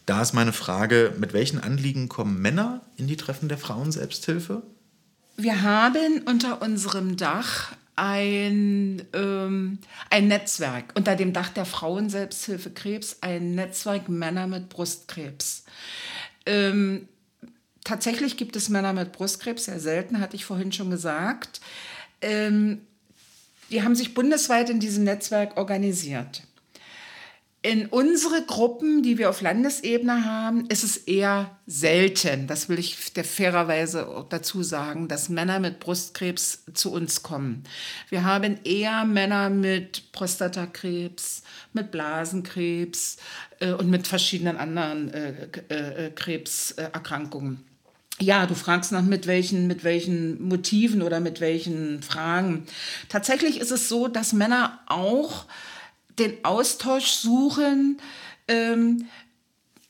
Da 0.08 0.22
ist 0.22 0.34
meine 0.34 0.54
Frage, 0.54 1.14
mit 1.20 1.34
welchen 1.34 1.60
Anliegen 1.60 2.10
kommen 2.10 2.42
Männer 2.42 2.82
in 2.96 3.08
die 3.08 3.18
Treffen 3.18 3.50
der 3.50 3.60
Frauenselbsthilfe? 3.60 4.64
Wir 5.36 5.62
haben 5.62 6.24
unter 6.26 6.64
unserem 6.64 7.18
Dach 7.18 7.74
ein, 7.96 9.04
ähm, 9.14 9.80
ein 10.10 10.28
Netzwerk, 10.28 10.94
unter 10.96 11.16
dem 11.16 11.34
Dach 11.34 11.50
der 11.50 11.66
Frauenselbsthilfe 11.66 12.72
Krebs, 12.72 13.18
ein 13.22 13.54
Netzwerk 13.56 14.08
Männer 14.08 14.48
mit 14.48 14.70
Brustkrebs. 14.70 15.66
Ähm, 16.46 17.08
tatsächlich 17.88 18.38
gibt 18.38 18.56
es 18.56 18.70
Männer 18.70 18.94
mit 18.94 19.14
Brustkrebs, 19.14 19.66
sehr 19.66 19.80
selten, 19.80 20.20
hatte 20.20 20.36
ich 20.36 20.46
vorhin 20.46 20.72
schon 20.72 20.92
gesagt. 20.92 21.62
Ähm, 22.22 22.82
die 23.72 23.84
haben 23.84 23.96
sich 23.96 24.14
bundesweit 24.14 24.70
in 24.70 24.80
diesem 24.80 25.04
Netzwerk 25.04 25.58
organisiert. 25.58 26.44
In 27.64 27.88
unsere 27.88 28.46
Gruppen, 28.46 29.04
die 29.04 29.18
wir 29.18 29.30
auf 29.30 29.42
Landesebene 29.42 30.24
haben, 30.24 30.68
ist 30.68 30.84
es 30.84 30.96
eher 30.96 31.58
selten, 31.66 32.48
das 32.48 32.70
will 32.70 32.80
ich 32.80 33.14
der 33.14 33.26
fairerweise 33.26 34.26
dazu 34.30 34.64
sagen, 34.64 35.08
dass 35.08 35.28
Männer 35.28 35.60
mit 35.60 35.80
Brustkrebs 35.80 36.64
zu 36.74 36.94
uns 36.94 37.24
kommen. 37.24 37.64
Wir 38.10 38.24
haben 38.24 38.58
eher 38.64 39.04
Männer 39.06 39.50
mit 39.50 40.12
Prostatakrebs, 40.12 41.44
mit 41.74 41.92
Blasenkrebs 41.92 43.18
äh, 43.60 43.72
und 43.74 43.90
mit 43.90 44.08
verschiedenen 44.08 44.56
anderen 44.58 45.12
äh, 45.12 45.48
äh, 45.70 46.12
Krebserkrankungen. 46.12 47.67
Ja, 48.20 48.46
du 48.48 48.56
fragst 48.56 48.92
nach 48.92 49.04
mit 49.04 49.28
welchen, 49.28 49.68
mit 49.68 49.84
welchen 49.84 50.48
Motiven 50.48 51.02
oder 51.02 51.20
mit 51.20 51.40
welchen 51.40 52.02
Fragen. 52.02 52.66
Tatsächlich 53.10 53.60
ist 53.60 53.72
es 53.72 53.90
so, 53.90 54.08
dass 54.08 54.34
Männer 54.34 54.80
auch 54.88 55.46
den 56.18 56.44
Austausch 56.44 57.12
suchen, 57.12 58.00
ähm, 58.48 59.06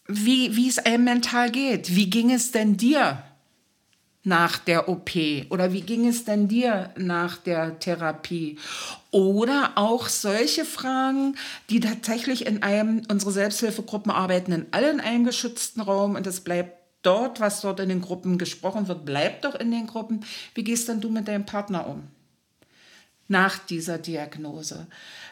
wie, 0.08 0.56
wie 0.56 0.68
es 0.68 0.80
einem 0.80 1.06
mental 1.06 1.52
geht. 1.52 1.96
Wie 1.96 2.10
ging 2.10 2.32
es 2.32 2.52
denn 2.52 2.78
dir 2.78 3.24
nach 4.24 4.58
der 4.58 4.90
OP? 4.90 5.12
Oder 5.50 5.72
wie 5.72 5.82
ging 5.82 6.06
es 6.06 6.26
denn 6.26 6.50
dir 6.50 6.92
nach 6.98 7.38
der 7.38 7.80
Therapie? 7.80 8.58
Oder 9.12 9.74
auch 9.76 10.10
solche 10.10 10.66
Fragen, 10.66 11.38
die 11.70 11.80
tatsächlich 11.80 12.46
in 12.46 12.62
einem, 12.62 13.04
unsere 13.10 13.32
Selbsthilfegruppen 13.32 14.12
arbeiten 14.12 14.52
in 14.52 14.66
alle 14.72 14.90
in 14.92 15.00
einem 15.00 15.24
geschützten 15.24 15.80
Raum 15.80 16.16
und 16.16 16.28
es 16.28 16.42
bleibt 16.42 16.78
dort, 17.08 17.40
was 17.40 17.62
dort 17.62 17.80
in 17.80 17.90
den 17.90 18.02
Gruppen 18.02 18.38
gesprochen 18.38 18.88
wird, 18.88 19.06
bleibt 19.06 19.46
doch 19.46 19.56
in 19.56 19.72
den 19.72 19.88
Gruppen. 19.88 20.26
Wie 20.54 20.64
gehst 20.64 20.90
denn 20.90 21.02
du 21.02 21.10
mit 21.10 21.28
deinem 21.28 21.46
Partner 21.46 21.88
um? 21.88 22.04
Nach 23.28 23.58
dieser 23.58 23.98
Diagnose. 23.98 24.88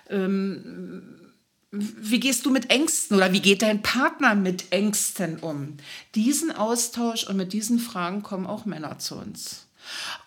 Ähm, 0.09 1.25
wie 1.71 2.19
gehst 2.19 2.45
du 2.45 2.51
mit 2.51 2.69
Ängsten 2.69 3.17
oder 3.17 3.33
wie 3.33 3.41
geht 3.41 3.61
dein 3.61 3.81
Partner 3.81 4.35
mit 4.35 4.71
Ängsten 4.71 5.39
um? 5.39 5.77
Diesen 6.15 6.51
Austausch 6.51 7.25
und 7.25 7.37
mit 7.37 7.53
diesen 7.53 7.79
Fragen 7.79 8.23
kommen 8.23 8.47
auch 8.47 8.65
Männer 8.65 8.97
zu 8.99 9.15
uns. 9.15 9.67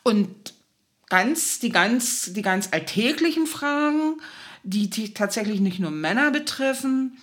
Und 0.03 0.53
ganz, 1.09 1.59
die 1.59 1.71
ganz, 1.71 2.33
die 2.33 2.43
ganz 2.43 2.69
alltäglichen 2.73 3.47
Fragen, 3.47 4.21
die, 4.63 5.15
tatsächlich 5.15 5.61
nicht 5.61 5.81
nur 5.81 5.91
Männer 5.91 6.31
betreffen. 6.31 7.17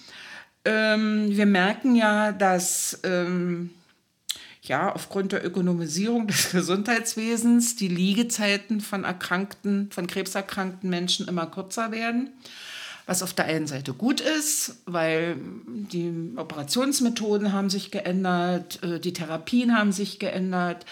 Ähm, 0.64 1.28
wir 1.30 1.46
merken 1.46 1.96
ja, 1.96 2.32
dass 2.32 3.00
ähm, 3.04 3.70
ja, 4.68 4.94
aufgrund 4.94 5.32
der 5.32 5.46
Ökonomisierung 5.46 6.28
des 6.28 6.50
Gesundheitswesens 6.52 7.76
die 7.76 7.88
Liegezeiten 7.88 8.82
von 8.82 9.04
erkrankten, 9.04 9.90
von 9.92 10.08
krebserkrankten 10.08 10.90
Menschen 10.90 11.28
immer 11.28 11.46
kürzer 11.48 11.92
werden. 11.92 12.32
Was 13.08 13.22
auf 13.22 13.34
der 13.34 13.46
einen 13.46 13.68
Seite 13.68 13.94
gut 13.94 14.20
ist, 14.20 14.78
weil 14.86 15.38
die 15.68 16.12
Operationsmethoden 16.36 17.54
haben 17.54 17.70
sich 17.70 17.92
geändert, 17.92 18.82
äh, 18.84 19.00
die 19.00 19.14
Therapien 19.14 19.78
haben 19.78 19.92
sich 19.92 20.18
geändert. 20.18 20.86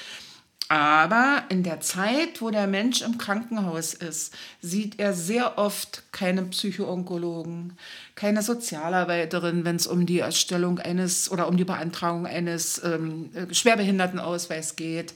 Aber 0.74 1.44
in 1.50 1.62
der 1.62 1.82
Zeit, 1.82 2.42
wo 2.42 2.50
der 2.50 2.66
Mensch 2.66 3.04
im 3.04 3.20
Krankenhaus 3.20 3.94
ist, 3.94 4.34
sieht 4.60 5.00
er 5.00 5.14
sehr 5.14 5.60
oft 5.60 6.02
keine 6.12 6.42
Psychoonkologen, 6.46 7.78
keine 8.16 8.42
Sozialarbeiterin, 8.42 9.66
wenn 9.66 9.76
es 9.76 9.86
um 9.86 10.08
die 10.08 10.18
Erstellung 10.18 10.80
eines 10.80 11.30
oder 11.30 11.48
um 11.48 11.58
die 11.58 11.64
Beantragung 11.64 12.26
eines 12.26 12.84
ähm, 12.84 13.30
Schwerbehindertenausweis 13.52 14.76
geht. 14.76 15.14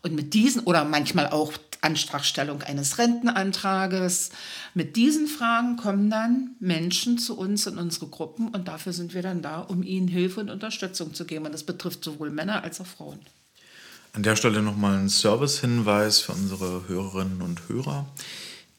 Und 0.00 0.14
mit 0.14 0.32
diesen 0.32 0.62
oder 0.62 0.86
manchmal 0.86 1.28
auch 1.28 1.52
Antragstellung 1.82 2.62
eines 2.62 2.96
Rentenantrages. 2.96 4.30
Mit 4.72 4.96
diesen 4.96 5.26
Fragen 5.26 5.76
kommen 5.76 6.08
dann 6.08 6.56
Menschen 6.58 7.18
zu 7.18 7.36
uns 7.36 7.66
in 7.66 7.76
unsere 7.76 8.06
Gruppen 8.06 8.48
und 8.48 8.66
dafür 8.66 8.94
sind 8.94 9.12
wir 9.12 9.20
dann 9.20 9.42
da, 9.42 9.60
um 9.60 9.82
ihnen 9.82 10.08
Hilfe 10.08 10.40
und 10.40 10.48
Unterstützung 10.48 11.12
zu 11.12 11.26
geben. 11.26 11.44
Und 11.44 11.52
das 11.52 11.64
betrifft 11.64 12.02
sowohl 12.02 12.30
Männer 12.30 12.64
als 12.64 12.80
auch 12.80 12.86
Frauen. 12.86 13.18
An 14.14 14.22
der 14.22 14.36
Stelle 14.36 14.60
nochmal 14.60 14.98
ein 14.98 15.08
Service-Hinweis 15.08 16.20
für 16.20 16.32
unsere 16.32 16.86
Hörerinnen 16.86 17.40
und 17.40 17.66
Hörer. 17.70 18.06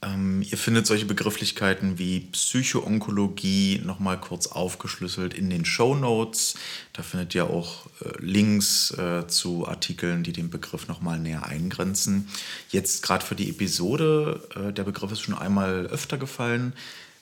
Ähm, 0.03 0.43
ihr 0.43 0.59
findet 0.59 0.85
solche 0.85 1.05
Begrifflichkeiten 1.05 1.97
wie 1.97 2.19
Psychoonkologie 2.19 3.81
nochmal 3.83 4.19
kurz 4.19 4.45
aufgeschlüsselt 4.45 5.33
in 5.33 5.49
den 5.49 5.65
Show 5.65 5.95
Notes. 5.95 6.53
Da 6.93 7.01
findet 7.01 7.33
ihr 7.33 7.49
auch 7.49 7.87
äh, 8.01 8.09
Links 8.19 8.91
äh, 8.91 9.25
zu 9.25 9.67
Artikeln, 9.67 10.21
die 10.21 10.33
den 10.33 10.51
Begriff 10.51 10.87
nochmal 10.87 11.17
näher 11.17 11.47
eingrenzen. 11.47 12.27
Jetzt 12.69 13.01
gerade 13.01 13.25
für 13.25 13.35
die 13.35 13.49
Episode, 13.49 14.39
äh, 14.55 14.71
der 14.71 14.83
Begriff 14.83 15.11
ist 15.11 15.21
schon 15.21 15.35
einmal 15.35 15.87
öfter 15.87 16.19
gefallen. 16.19 16.73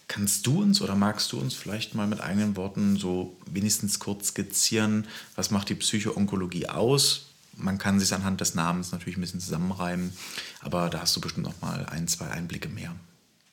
Kannst 0.10 0.46
du 0.48 0.62
uns 0.62 0.82
oder 0.82 0.96
magst 0.96 1.32
du 1.32 1.40
uns 1.40 1.54
vielleicht 1.54 1.96
mal 1.96 2.08
mit 2.08 2.20
eigenen 2.20 2.58
Worten 2.58 2.98
so 2.98 3.38
wenigstens 3.50 4.00
kurz 4.00 4.28
skizzieren, 4.28 5.08
was 5.38 5.50
macht 5.50 5.70
die 5.70 5.76
Psychoonkologie 5.76 6.68
aus? 6.68 7.31
Man 7.56 7.78
kann 7.78 8.00
sich 8.00 8.14
anhand 8.14 8.42
des 8.42 8.56
Namens 8.56 8.92
natürlich 8.92 9.18
ein 9.18 9.22
bisschen 9.22 9.40
zusammenreimen, 9.40 10.14
aber 10.62 10.90
da 10.90 11.02
hast 11.02 11.16
du 11.16 11.22
bestimmt 11.22 11.46
noch 11.46 11.62
mal 11.62 11.86
ein, 11.86 12.08
zwei 12.08 12.28
Einblicke 12.28 12.70
mehr. 12.70 12.96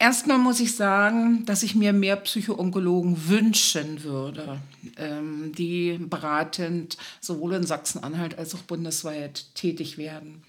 Erstmal 0.00 0.38
muss 0.38 0.60
ich 0.60 0.76
sagen, 0.76 1.44
dass 1.44 1.64
ich 1.64 1.74
mir 1.74 1.92
mehr 1.92 2.14
Psychoonkologen 2.14 3.28
wünschen 3.28 4.04
würde, 4.04 4.60
ähm, 4.96 5.52
die 5.56 5.98
beratend 5.98 6.96
sowohl 7.20 7.54
in 7.54 7.66
Sachsen-Anhalt 7.66 8.38
als 8.38 8.54
auch 8.54 8.62
bundesweit 8.62 9.46
tätig 9.56 9.98
werden. 9.98 10.44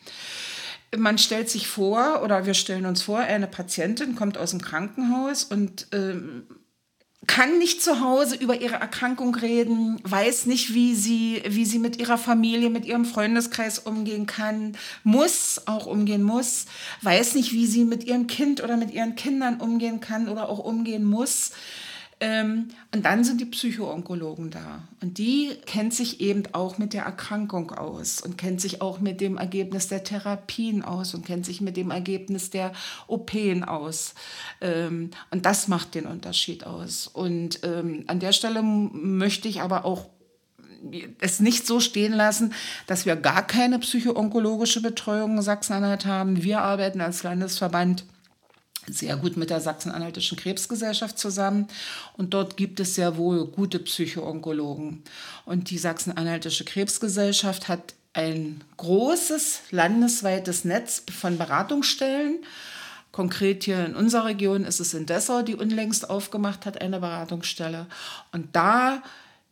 Man 0.95 1.17
stellt 1.17 1.49
sich 1.49 1.67
vor, 1.67 2.21
oder 2.23 2.45
wir 2.45 2.53
stellen 2.53 2.85
uns 2.85 3.01
vor, 3.01 3.19
eine 3.19 3.47
Patientin 3.47 4.15
kommt 4.15 4.38
aus 4.38 4.51
dem 4.51 4.62
Krankenhaus 4.62 5.45
und 5.45 5.88
ähm, 5.93 6.43
kann 7.27 7.58
nicht 7.58 7.84
zu 7.84 7.99
Hause 7.99 8.36
über 8.36 8.60
ihre 8.62 8.75
Erkrankung 8.75 9.36
reden, 9.36 9.99
weiß 10.03 10.45
nicht, 10.45 10.73
wie 10.73 10.95
sie, 10.95 11.43
wie 11.47 11.65
sie 11.65 11.79
mit 11.79 11.99
ihrer 11.99 12.17
Familie, 12.17 12.69
mit 12.69 12.86
ihrem 12.86 13.05
Freundeskreis 13.05 13.79
umgehen 13.79 14.25
kann, 14.25 14.77
muss 15.03 15.62
auch 15.65 15.86
umgehen 15.86 16.23
muss, 16.23 16.65
weiß 17.01 17.36
nicht, 17.36 17.51
wie 17.51 17.65
sie 17.65 17.84
mit 17.84 18.05
ihrem 18.05 18.27
Kind 18.27 18.63
oder 18.63 18.77
mit 18.77 18.91
ihren 18.91 19.15
Kindern 19.15 19.60
umgehen 19.60 19.99
kann 19.99 20.29
oder 20.29 20.49
auch 20.49 20.60
umgehen 20.60 21.03
muss. 21.03 21.51
Ähm, 22.21 22.67
und 22.93 23.05
dann 23.05 23.23
sind 23.23 23.39
die 23.39 23.45
Psychoonkologen 23.45 24.49
da. 24.49 24.84
Und 25.01 25.17
die 25.17 25.51
kennt 25.65 25.93
sich 25.93 26.19
eben 26.19 26.43
auch 26.51 26.77
mit 26.77 26.93
der 26.93 27.03
Erkrankung 27.03 27.71
aus 27.71 28.19
und 28.19 28.38
kennt 28.38 28.60
sich 28.60 28.82
auch 28.82 28.99
mit 28.99 29.21
dem 29.21 29.38
Ergebnis 29.38 29.88
der 29.88 30.03
Therapien 30.03 30.84
aus 30.84 31.13
und 31.13 31.25
kennt 31.25 31.45
sich 31.45 31.62
mit 31.62 31.77
dem 31.77 31.91
Ergebnis 31.91 32.49
der 32.49 32.73
OPen 33.08 33.63
aus. 33.63 34.15
Ähm, 34.60 35.12
und 35.32 35.45
das 35.45 35.69
macht 35.69 35.95
den 35.95 36.05
Unterschied 36.05 36.65
aus. 36.65 37.08
Und 37.08 37.62
ähm, 37.63 38.03
an 38.08 38.19
der 38.19 38.34
Stelle 38.34 38.63
möchte 38.63 39.47
ich 39.47 39.62
aber 39.62 39.86
auch 39.86 40.10
es 41.19 41.39
nicht 41.39 41.67
so 41.67 41.79
stehen 41.79 42.13
lassen, 42.13 42.53
dass 42.88 43.05
wir 43.05 43.15
gar 43.15 43.45
keine 43.45 43.79
psychoonkologische 43.79 44.82
Betreuung 44.82 45.38
in 45.38 45.41
Sachsen-Anhalt 45.41 46.05
haben. 46.05 46.43
Wir 46.43 46.62
arbeiten 46.62 47.01
als 47.01 47.23
Landesverband 47.23 48.05
sehr 48.93 49.17
gut 49.17 49.38
mit 49.38 49.49
der 49.49 49.62
Sachsen-Anhaltischen 49.62 50.38
Krebsgesellschaft 50.38 51.17
zusammen. 51.17 51.67
Und 52.17 52.34
dort 52.34 52.58
gibt 52.58 52.80
es 52.80 52.95
sehr 52.95 53.17
wohl 53.17 53.47
gute 53.47 53.80
Psychoonkologen. 53.80 55.04
Und 55.45 55.69
die 55.69 55.78
Sachsen-Anhaltische 55.78 56.65
Krebsgesellschaft 56.65 57.67
hat 57.67 57.93
ein 58.13 58.63
großes 58.78 59.62
landesweites 59.71 60.65
Netz 60.65 61.04
von 61.12 61.38
Beratungsstellen. 61.38 62.39
Konkret 63.12 63.63
hier 63.63 63.86
in 63.86 63.95
unserer 63.95 64.25
Region 64.25 64.63
ist 64.65 64.80
es 64.80 64.93
in 64.93 65.06
Dessau, 65.06 65.41
die 65.41 65.56
unlängst 65.56 66.10
aufgemacht 66.10 66.65
hat, 66.65 66.82
eine 66.82 66.99
Beratungsstelle. 66.99 67.88
Und 68.32 68.56
da 68.56 69.04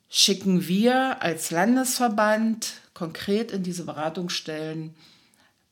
schicken 0.09 0.67
wir 0.67 1.21
als 1.21 1.51
Landesverband 1.51 2.73
konkret 2.93 3.51
in 3.51 3.63
diese 3.63 3.83
Beratungsstellen 3.83 4.95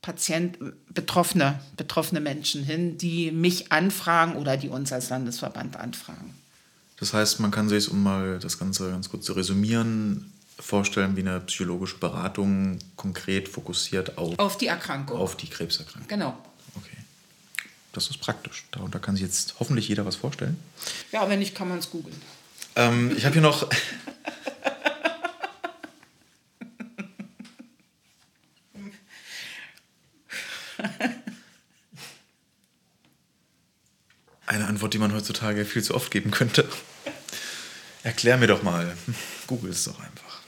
Patient, 0.06 0.60
betroffene, 0.94 1.60
betroffene 1.78 2.22
Menschen 2.22 2.64
hin, 2.64 2.96
die 3.00 3.32
mich 3.32 3.72
anfragen 3.72 4.36
oder 4.36 4.56
die 4.56 4.70
uns 4.70 4.94
als 4.94 5.10
Landesverband 5.10 5.78
anfragen. 5.78 6.36
Das 7.00 7.14
heißt, 7.14 7.40
man 7.40 7.50
kann 7.50 7.70
sich, 7.70 7.90
um 7.90 8.04
mal 8.04 8.38
das 8.38 8.60
Ganze 8.60 8.92
ganz 8.92 9.10
kurz 9.10 9.26
zu 9.26 9.34
resümieren, 9.34 10.32
vorstellen 10.60 11.16
wie 11.16 11.22
eine 11.22 11.40
psychologische 11.40 11.98
Beratung 11.98 12.78
konkret 12.96 13.50
fokussiert 13.50 14.20
auf, 14.20 14.38
auf 14.38 14.60
die 14.60 14.68
Erkrankung. 14.68 15.18
Auf 15.18 15.38
die 15.38 15.48
Krebserkrankung. 15.48 16.08
Genau. 16.08 16.38
Okay. 16.76 16.98
Das 17.92 18.08
ist 18.12 18.20
praktisch. 18.20 18.66
Darunter 18.70 19.00
kann 19.00 19.16
sich 19.16 19.26
jetzt 19.26 19.56
hoffentlich 19.60 19.88
jeder 19.88 20.06
was 20.06 20.16
vorstellen. 20.16 20.60
Ja, 21.12 21.28
wenn 21.28 21.40
nicht, 21.40 21.56
kann 21.56 21.68
man 21.68 21.80
es 21.80 21.90
googeln. 21.90 22.16
Ähm, 22.76 23.12
ich 23.18 23.26
habe 23.26 23.34
hier 23.34 23.42
noch 23.42 23.68
Eine 34.46 34.68
Antwort, 34.68 34.94
die 34.94 35.00
man 35.00 35.14
heutzutage 35.14 35.66
viel 35.66 35.84
zu 35.84 35.96
oft 35.96 36.12
geben 36.12 36.32
könnte. 36.32 36.70
Erklär 38.04 38.38
mir 38.38 38.48
doch 38.48 38.62
mal. 38.62 38.96
Google 39.48 39.72
es 39.72 39.86
doch 39.86 40.00
einfach. 40.00 40.42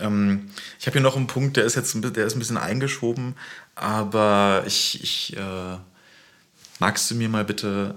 Ähm, 0.00 0.50
ich 0.80 0.86
habe 0.86 0.94
hier 0.94 1.02
noch 1.02 1.16
einen 1.16 1.28
Punkt, 1.28 1.56
der 1.56 1.64
ist 1.64 1.76
jetzt 1.76 1.94
ein, 1.94 2.02
der 2.12 2.26
ist 2.26 2.34
ein 2.34 2.40
bisschen 2.40 2.56
eingeschoben, 2.56 3.36
aber 3.76 4.64
ich, 4.66 5.02
ich 5.02 5.36
äh, 5.36 5.76
magst 6.80 7.10
du 7.10 7.14
mir 7.14 7.28
mal 7.28 7.44
bitte 7.44 7.94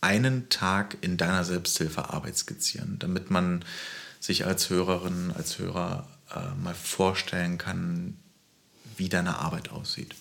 einen 0.00 0.48
Tag 0.48 0.96
in 1.00 1.16
deiner 1.16 1.44
Selbsthilfearbeit 1.44 2.36
skizzieren, 2.36 2.98
damit 2.98 3.30
man 3.30 3.64
sich 4.20 4.46
als 4.46 4.70
Hörerin, 4.70 5.32
als 5.36 5.58
Hörer 5.58 6.08
äh, 6.34 6.54
mal 6.62 6.74
vorstellen 6.74 7.58
kann, 7.58 8.16
wie 8.96 9.08
deine 9.08 9.38
Arbeit 9.38 9.70
aussieht. 9.70 10.14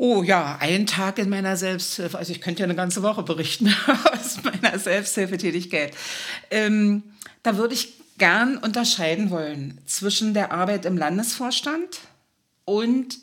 Oh 0.00 0.22
ja, 0.22 0.56
ein 0.60 0.86
Tag 0.86 1.18
in 1.18 1.28
meiner 1.28 1.56
Selbsthilfe. 1.56 2.16
Also 2.16 2.30
ich 2.30 2.40
könnte 2.40 2.60
ja 2.60 2.66
eine 2.66 2.76
ganze 2.76 3.02
Woche 3.02 3.24
berichten 3.24 3.66
aus 4.12 4.44
meiner 4.44 4.78
Selbsthilfetätigkeit. 4.78 5.92
Ähm, 6.52 7.02
da 7.42 7.56
würde 7.56 7.74
ich 7.74 7.94
gern 8.16 8.58
unterscheiden 8.58 9.30
wollen 9.30 9.80
zwischen 9.86 10.34
der 10.34 10.52
Arbeit 10.52 10.84
im 10.84 10.96
Landesvorstand 10.96 11.98
und 12.64 13.18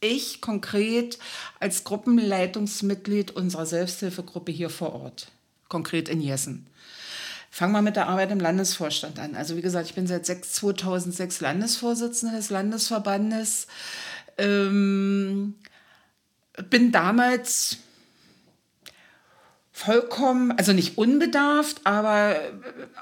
ich 0.00 0.40
konkret 0.40 1.18
als 1.60 1.84
Gruppenleitungsmitglied 1.84 3.32
unserer 3.32 3.66
Selbsthilfegruppe 3.66 4.52
hier 4.52 4.70
vor 4.70 4.94
Ort, 4.94 5.28
konkret 5.68 6.08
in 6.08 6.22
Jessen. 6.22 6.66
Fangen 7.50 7.72
wir 7.74 7.82
mit 7.82 7.96
der 7.96 8.08
Arbeit 8.08 8.30
im 8.30 8.40
Landesvorstand 8.40 9.18
an. 9.18 9.36
Also 9.36 9.54
wie 9.54 9.62
gesagt, 9.62 9.86
ich 9.86 9.94
bin 9.94 10.06
seit 10.06 10.24
2006 10.24 11.42
Landesvorsitzende 11.42 12.36
des 12.36 12.48
Landesverbandes. 12.48 13.66
Ähm, 14.38 15.56
bin 16.70 16.92
damals 16.92 17.78
vollkommen, 19.76 20.52
also 20.52 20.72
nicht 20.72 20.96
unbedarft, 20.96 21.82
aber 21.84 22.36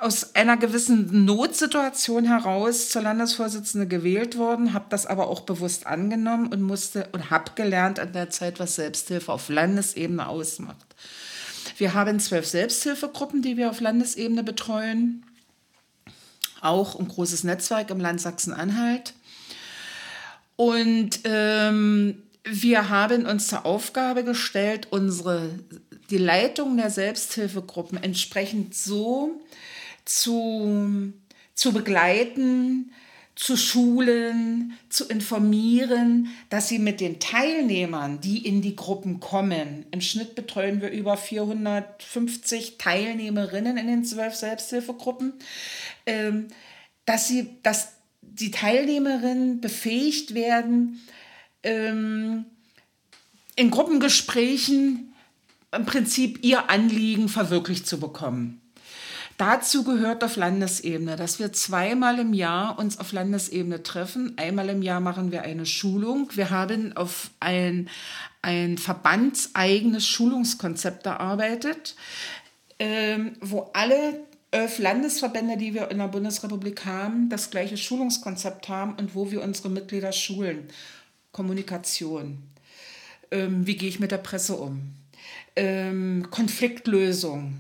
aus 0.01 0.35
einer 0.35 0.57
gewissen 0.57 1.25
Notsituation 1.25 2.25
heraus 2.25 2.89
zur 2.89 3.03
Landesvorsitzende 3.03 3.87
gewählt 3.87 4.37
worden, 4.37 4.73
habe 4.73 4.87
das 4.89 5.07
aber 5.07 5.29
auch 5.29 5.43
bewusst 5.43 5.87
angenommen 5.87 6.49
und 6.49 6.63
musste 6.63 7.09
und 7.13 7.31
habe 7.31 7.53
gelernt 7.55 8.01
an 8.01 8.13
der 8.13 8.31
Zeit, 8.31 8.59
was 8.59 8.75
Selbsthilfe 8.75 9.33
auf 9.33 9.49
Landesebene 9.49 10.27
ausmacht. 10.27 10.97
Wir 11.77 11.95
haben 11.95 12.19
zwölf 12.19 12.47
Selbsthilfegruppen, 12.47 13.41
die 13.41 13.57
wir 13.57 13.71
auf 13.71 13.81
Landesebene 13.81 14.43
betreuen, 14.43 15.25
auch 16.61 16.99
ein 16.99 17.07
großes 17.07 17.45
Netzwerk 17.45 17.91
im 17.91 18.01
Land 18.01 18.21
Sachsen-Anhalt. 18.21 19.15
Und 20.57 21.21
ähm, 21.23 22.23
wir 22.45 22.91
haben 22.91 23.27
uns 23.27 23.49
zur 23.49 23.65
Aufgabe 23.65 24.23
gestellt, 24.23 24.89
unsere 24.91 25.59
die 26.11 26.19
Leitung 26.19 26.77
der 26.77 26.91
Selbsthilfegruppen 26.91 28.03
entsprechend 28.03 28.75
so 28.75 29.41
zu, 30.05 31.13
zu 31.55 31.73
begleiten, 31.73 32.93
zu 33.35 33.57
schulen, 33.57 34.75
zu 34.91 35.09
informieren, 35.09 36.29
dass 36.51 36.69
sie 36.69 36.79
mit 36.79 37.01
den 37.01 37.19
Teilnehmern, 37.19 38.21
die 38.21 38.47
in 38.47 38.63
die 38.63 38.77
Gruppen 38.77 39.19
kommen, 39.19 39.87
im 39.91 40.01
Schnitt 40.01 40.35
betreuen 40.35 40.81
wir 40.81 40.91
über 40.91 41.17
450 41.17 42.79
Teilnehmerinnen 42.79 43.77
in 43.77 43.87
den 43.89 44.05
zwölf 44.05 44.35
Selbsthilfegruppen, 44.35 45.33
ähm, 46.07 46.49
dass, 47.07 47.27
sie, 47.27 47.57
dass 47.63 47.95
die 48.21 48.53
Teilnehmerinnen 48.53 49.61
befähigt 49.61 50.35
werden, 50.35 51.01
ähm, 51.65 52.45
in 53.57 53.71
Gruppengesprächen 53.71 55.13
im 55.73 55.87
Prinzip 55.87 56.45
ihr 56.45 56.71
Anliegen 56.71 57.29
verwirklicht 57.29 57.87
zu 57.87 57.99
bekommen. 57.99 58.61
Dazu 59.37 59.83
gehört 59.83 60.23
auf 60.23 60.37
Landesebene, 60.37 61.17
dass 61.17 61.41
wir 61.41 61.53
zweimal 61.53 62.21
im 62.21 62.35
Jahr 62.35 62.79
uns 62.79 63.01
auf 63.01 63.13
Landesebene 63.13 63.83
treffen. 63.83 64.35
Einmal 64.37 64.69
im 64.69 64.81
Jahr 64.81 65.01
machen 65.01 65.33
wir 65.33 65.43
eine 65.43 65.67
Schulung. 65.67 66.31
Wir 66.35 66.51
haben 66.51 66.97
auf 66.97 67.31
ein, 67.41 67.89
ein 68.43 68.79
verbandseigenes 68.79 70.07
Schulungskonzept 70.07 71.07
erarbeitet, 71.07 71.97
ähm, 72.79 73.33
wo 73.41 73.71
alle 73.73 74.21
elf 74.53 74.79
Landesverbände, 74.79 75.57
die 75.57 75.75
wir 75.75 75.91
in 75.91 75.99
der 75.99 76.07
Bundesrepublik 76.07 76.87
haben, 76.87 77.29
das 77.29 77.51
gleiche 77.51 77.77
Schulungskonzept 77.77 78.69
haben 78.69 78.95
und 78.95 79.17
wo 79.17 79.33
wir 79.33 79.43
unsere 79.43 79.69
Mitglieder 79.69 80.13
schulen. 80.13 80.69
Kommunikation. 81.35 82.39
Ähm, 83.31 83.67
wie 83.67 83.77
gehe 83.77 83.91
ich 83.91 84.01
mit 84.01 84.11
der 84.11 84.19
Presse 84.19 84.55
um? 84.55 84.95
ähm, 85.57 86.27
Konfliktlösung. 86.31 87.55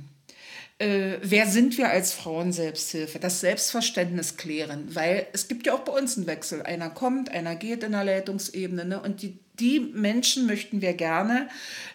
Äh, 0.78 1.18
wer 1.22 1.46
sind 1.46 1.78
wir 1.78 1.88
als 1.88 2.12
Frauenselbsthilfe? 2.12 3.18
Das 3.18 3.40
Selbstverständnis 3.40 4.36
klären, 4.36 4.94
weil 4.94 5.26
es 5.32 5.46
gibt 5.48 5.66
ja 5.66 5.74
auch 5.74 5.80
bei 5.80 5.92
uns 5.92 6.16
einen 6.16 6.26
Wechsel. 6.26 6.62
Einer 6.62 6.90
kommt, 6.90 7.30
einer 7.30 7.54
geht 7.54 7.84
in 7.84 7.92
der 7.92 8.04
Leitungsebene. 8.04 8.84
Ne? 8.84 9.00
Und 9.00 9.22
die, 9.22 9.38
die 9.60 9.80
Menschen 9.80 10.46
möchten 10.46 10.80
wir 10.80 10.94
gerne, 10.94 11.48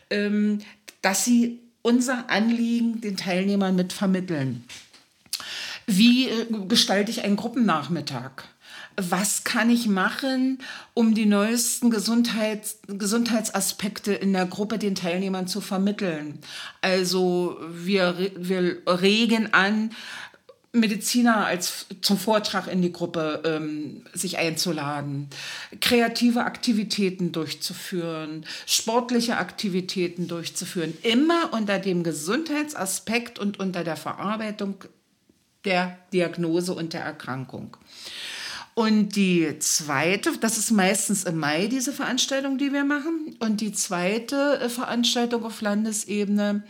ähm, 0.10 0.60
dass 1.02 1.26
sie 1.26 1.60
unser 1.82 2.30
Anliegen 2.30 3.02
den 3.02 3.18
Teilnehmern 3.18 3.76
mit 3.76 3.94
vermitteln. 3.94 4.63
Wie 5.86 6.30
äh, 6.30 6.46
gestalte 6.68 7.12
ich 7.12 7.24
einen 7.24 7.36
Gruppennachmittag? 7.36 8.44
Was 9.00 9.44
kann 9.44 9.70
ich 9.70 9.88
machen, 9.88 10.60
um 10.94 11.14
die 11.14 11.26
neuesten 11.26 11.90
Gesundheits 11.90 12.80
Gesundheitsaspekte 12.88 14.14
in 14.14 14.34
der 14.34 14.46
Gruppe 14.46 14.78
den 14.78 14.96
Teilnehmern 14.96 15.48
zu 15.48 15.62
vermitteln. 15.62 16.40
Also 16.82 17.58
wir, 17.72 18.32
wir 18.36 18.82
regen 18.88 19.54
an, 19.54 19.92
Mediziner 20.72 21.48
als 21.48 21.88
zum 22.02 22.18
Vortrag 22.18 22.68
in 22.68 22.84
die 22.84 22.92
Gruppe 22.94 23.42
ähm, 23.44 24.06
sich 24.14 24.38
einzuladen, 24.38 25.28
kreative 25.82 26.44
Aktivitäten 26.44 27.32
durchzuführen, 27.32 28.46
sportliche 28.68 29.38
Aktivitäten 29.38 30.28
durchzuführen, 30.28 30.96
immer 31.02 31.54
unter 31.54 31.80
dem 31.80 32.04
Gesundheitsaspekt 32.04 33.40
und 33.40 33.60
unter 33.60 33.84
der 33.84 33.96
Verarbeitung 33.96 34.84
der 35.66 35.98
Diagnose 36.14 36.74
und 36.74 36.94
der 36.94 37.02
Erkrankung. 37.02 37.76
Und 38.80 39.18
die 39.18 39.60
zweite, 39.60 40.38
das 40.38 40.58
ist 40.58 40.72
meistens 40.72 41.26
im 41.26 41.38
Mai, 41.38 41.68
diese 41.68 41.92
Veranstaltung, 41.92 42.58
die 42.58 42.72
wir 42.72 42.86
machen. 42.86 43.36
Und 43.39 43.60
die 43.60 43.74
zweite 43.74 44.58
äh, 44.62 44.70
Veranstaltung 44.70 45.44
auf 45.44 45.60
Landesebene, 45.60 46.63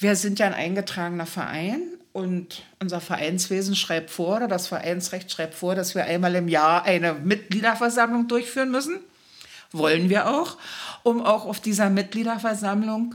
wir 0.00 0.16
sind 0.16 0.40
ja 0.40 0.46
ein 0.46 0.54
eingetragener 0.54 1.24
Verein 1.24 1.82
und 2.12 2.64
unser 2.80 3.00
Vereinswesen 3.00 3.76
schreibt 3.76 4.10
vor, 4.10 4.38
oder 4.38 4.48
das 4.48 4.66
Vereinsrecht 4.66 5.30
schreibt 5.30 5.54
vor, 5.54 5.76
dass 5.76 5.94
wir 5.94 6.02
einmal 6.02 6.34
im 6.34 6.48
Jahr 6.48 6.82
eine 6.82 7.14
Mitgliederversammlung 7.14 8.26
durchführen 8.26 8.72
müssen. 8.72 8.98
Wollen 9.70 10.10
wir 10.10 10.28
auch, 10.28 10.58
um 11.04 11.22
auch 11.22 11.44
auf 11.44 11.60
dieser 11.60 11.90
Mitgliederversammlung 11.90 13.14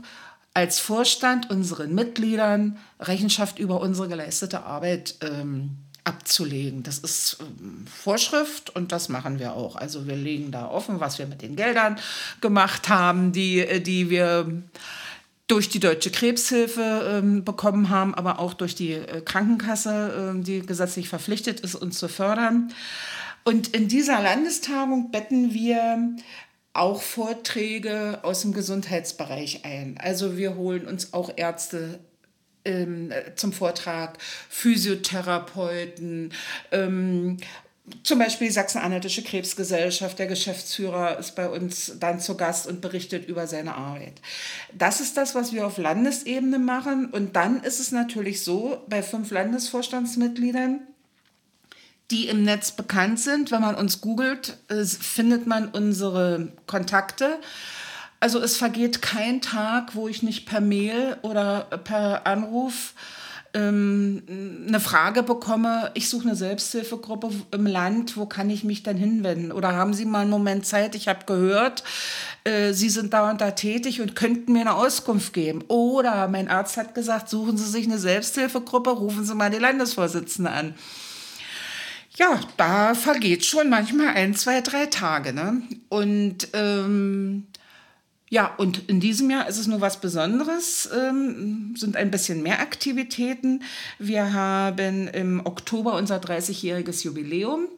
als 0.54 0.80
Vorstand 0.80 1.50
unseren 1.50 1.94
Mitgliedern 1.94 2.78
Rechenschaft 2.98 3.58
über 3.58 3.82
unsere 3.82 4.08
geleistete 4.08 4.62
Arbeit 4.62 5.16
ähm, 5.20 5.76
abzulegen. 6.08 6.82
Das 6.82 6.98
ist 6.98 7.36
ähm, 7.40 7.86
Vorschrift 7.86 8.70
und 8.70 8.90
das 8.92 9.08
machen 9.08 9.38
wir 9.38 9.52
auch. 9.52 9.76
Also 9.76 10.06
wir 10.06 10.16
legen 10.16 10.50
da 10.50 10.68
offen, 10.68 11.00
was 11.00 11.18
wir 11.18 11.26
mit 11.26 11.42
den 11.42 11.54
Geldern 11.54 11.96
gemacht 12.40 12.88
haben, 12.88 13.32
die, 13.32 13.60
äh, 13.60 13.80
die 13.80 14.10
wir 14.10 14.62
durch 15.46 15.68
die 15.68 15.80
Deutsche 15.80 16.10
Krebshilfe 16.10 17.20
ähm, 17.22 17.44
bekommen 17.44 17.90
haben, 17.90 18.14
aber 18.14 18.38
auch 18.38 18.54
durch 18.54 18.74
die 18.74 18.92
äh, 18.92 19.20
Krankenkasse, 19.20 20.34
äh, 20.36 20.42
die 20.42 20.60
gesetzlich 20.60 21.08
verpflichtet 21.08 21.60
ist, 21.60 21.74
uns 21.74 21.98
zu 21.98 22.08
fördern. 22.08 22.72
Und 23.44 23.68
in 23.68 23.88
dieser 23.88 24.20
Landestagung 24.20 25.10
betten 25.10 25.54
wir 25.54 26.16
auch 26.74 27.02
Vorträge 27.02 28.20
aus 28.22 28.42
dem 28.42 28.52
Gesundheitsbereich 28.52 29.64
ein. 29.64 29.98
Also 30.00 30.36
wir 30.36 30.54
holen 30.54 30.86
uns 30.86 31.12
auch 31.12 31.30
Ärzte 31.36 31.98
ähm, 32.68 33.12
zum 33.34 33.52
Vortrag, 33.52 34.18
Physiotherapeuten, 34.48 36.32
ähm, 36.70 37.38
zum 38.02 38.18
Beispiel 38.18 38.50
Sachsen-Anhaltische 38.50 39.22
Krebsgesellschaft, 39.22 40.18
der 40.18 40.26
Geschäftsführer 40.26 41.18
ist 41.18 41.34
bei 41.34 41.48
uns 41.48 41.94
dann 41.98 42.20
zu 42.20 42.36
Gast 42.36 42.66
und 42.66 42.80
berichtet 42.80 43.26
über 43.28 43.46
seine 43.46 43.74
Arbeit. 43.74 44.20
Das 44.76 45.00
ist 45.00 45.16
das, 45.16 45.34
was 45.34 45.52
wir 45.52 45.66
auf 45.66 45.78
Landesebene 45.78 46.58
machen. 46.58 47.06
Und 47.06 47.36
dann 47.36 47.62
ist 47.62 47.80
es 47.80 47.90
natürlich 47.90 48.44
so, 48.44 48.84
bei 48.88 49.02
fünf 49.02 49.30
Landesvorstandsmitgliedern, 49.30 50.80
die 52.10 52.28
im 52.28 52.42
Netz 52.42 52.72
bekannt 52.72 53.20
sind, 53.20 53.50
wenn 53.50 53.60
man 53.60 53.74
uns 53.74 54.00
googelt, 54.00 54.58
äh, 54.68 54.84
findet 54.84 55.46
man 55.46 55.68
unsere 55.68 56.52
Kontakte. 56.66 57.38
Also 58.20 58.40
es 58.40 58.56
vergeht 58.56 59.02
kein 59.02 59.40
Tag, 59.40 59.94
wo 59.94 60.08
ich 60.08 60.22
nicht 60.22 60.46
per 60.46 60.60
Mail 60.60 61.16
oder 61.22 61.60
per 61.84 62.26
Anruf 62.26 62.94
ähm, 63.54 64.22
eine 64.68 64.80
Frage 64.80 65.22
bekomme, 65.22 65.90
ich 65.94 66.08
suche 66.08 66.28
eine 66.28 66.36
Selbsthilfegruppe 66.36 67.30
im 67.50 67.66
Land, 67.66 68.16
wo 68.16 68.26
kann 68.26 68.50
ich 68.50 68.62
mich 68.62 68.82
denn 68.82 68.96
hinwenden? 68.96 69.52
Oder 69.52 69.72
haben 69.72 69.94
Sie 69.94 70.04
mal 70.04 70.20
einen 70.20 70.30
Moment 70.30 70.66
Zeit? 70.66 70.94
Ich 70.94 71.08
habe 71.08 71.24
gehört, 71.26 71.82
äh, 72.44 72.72
Sie 72.72 72.90
sind 72.90 73.14
da 73.14 73.30
und 73.30 73.40
da 73.40 73.52
tätig 73.52 74.00
und 74.00 74.14
könnten 74.14 74.52
mir 74.52 74.60
eine 74.60 74.74
Auskunft 74.74 75.32
geben. 75.32 75.62
Oder 75.68 76.28
mein 76.28 76.48
Arzt 76.48 76.76
hat 76.76 76.94
gesagt, 76.94 77.28
suchen 77.28 77.56
Sie 77.56 77.68
sich 77.68 77.86
eine 77.86 77.98
Selbsthilfegruppe, 77.98 78.90
rufen 78.90 79.24
Sie 79.24 79.34
mal 79.34 79.50
die 79.50 79.58
Landesvorsitzende 79.58 80.50
an. 80.50 80.74
Ja, 82.16 82.40
da 82.56 82.94
vergeht 82.94 83.44
schon 83.46 83.70
manchmal 83.70 84.08
ein, 84.08 84.34
zwei, 84.34 84.60
drei 84.60 84.86
Tage. 84.86 85.32
Ne? 85.32 85.62
Und 85.88 86.48
ähm, 86.52 87.47
ja, 88.30 88.54
und 88.56 88.88
in 88.88 89.00
diesem 89.00 89.30
Jahr 89.30 89.48
ist 89.48 89.58
es 89.58 89.66
nur 89.66 89.80
was 89.80 90.00
Besonderes, 90.00 90.88
ähm, 90.94 91.74
sind 91.76 91.96
ein 91.96 92.10
bisschen 92.10 92.42
mehr 92.42 92.60
Aktivitäten. 92.60 93.62
Wir 93.98 94.32
haben 94.34 95.08
im 95.08 95.44
Oktober 95.44 95.94
unser 95.94 96.18
30-jähriges 96.18 97.04
Jubiläum. 97.04 97.68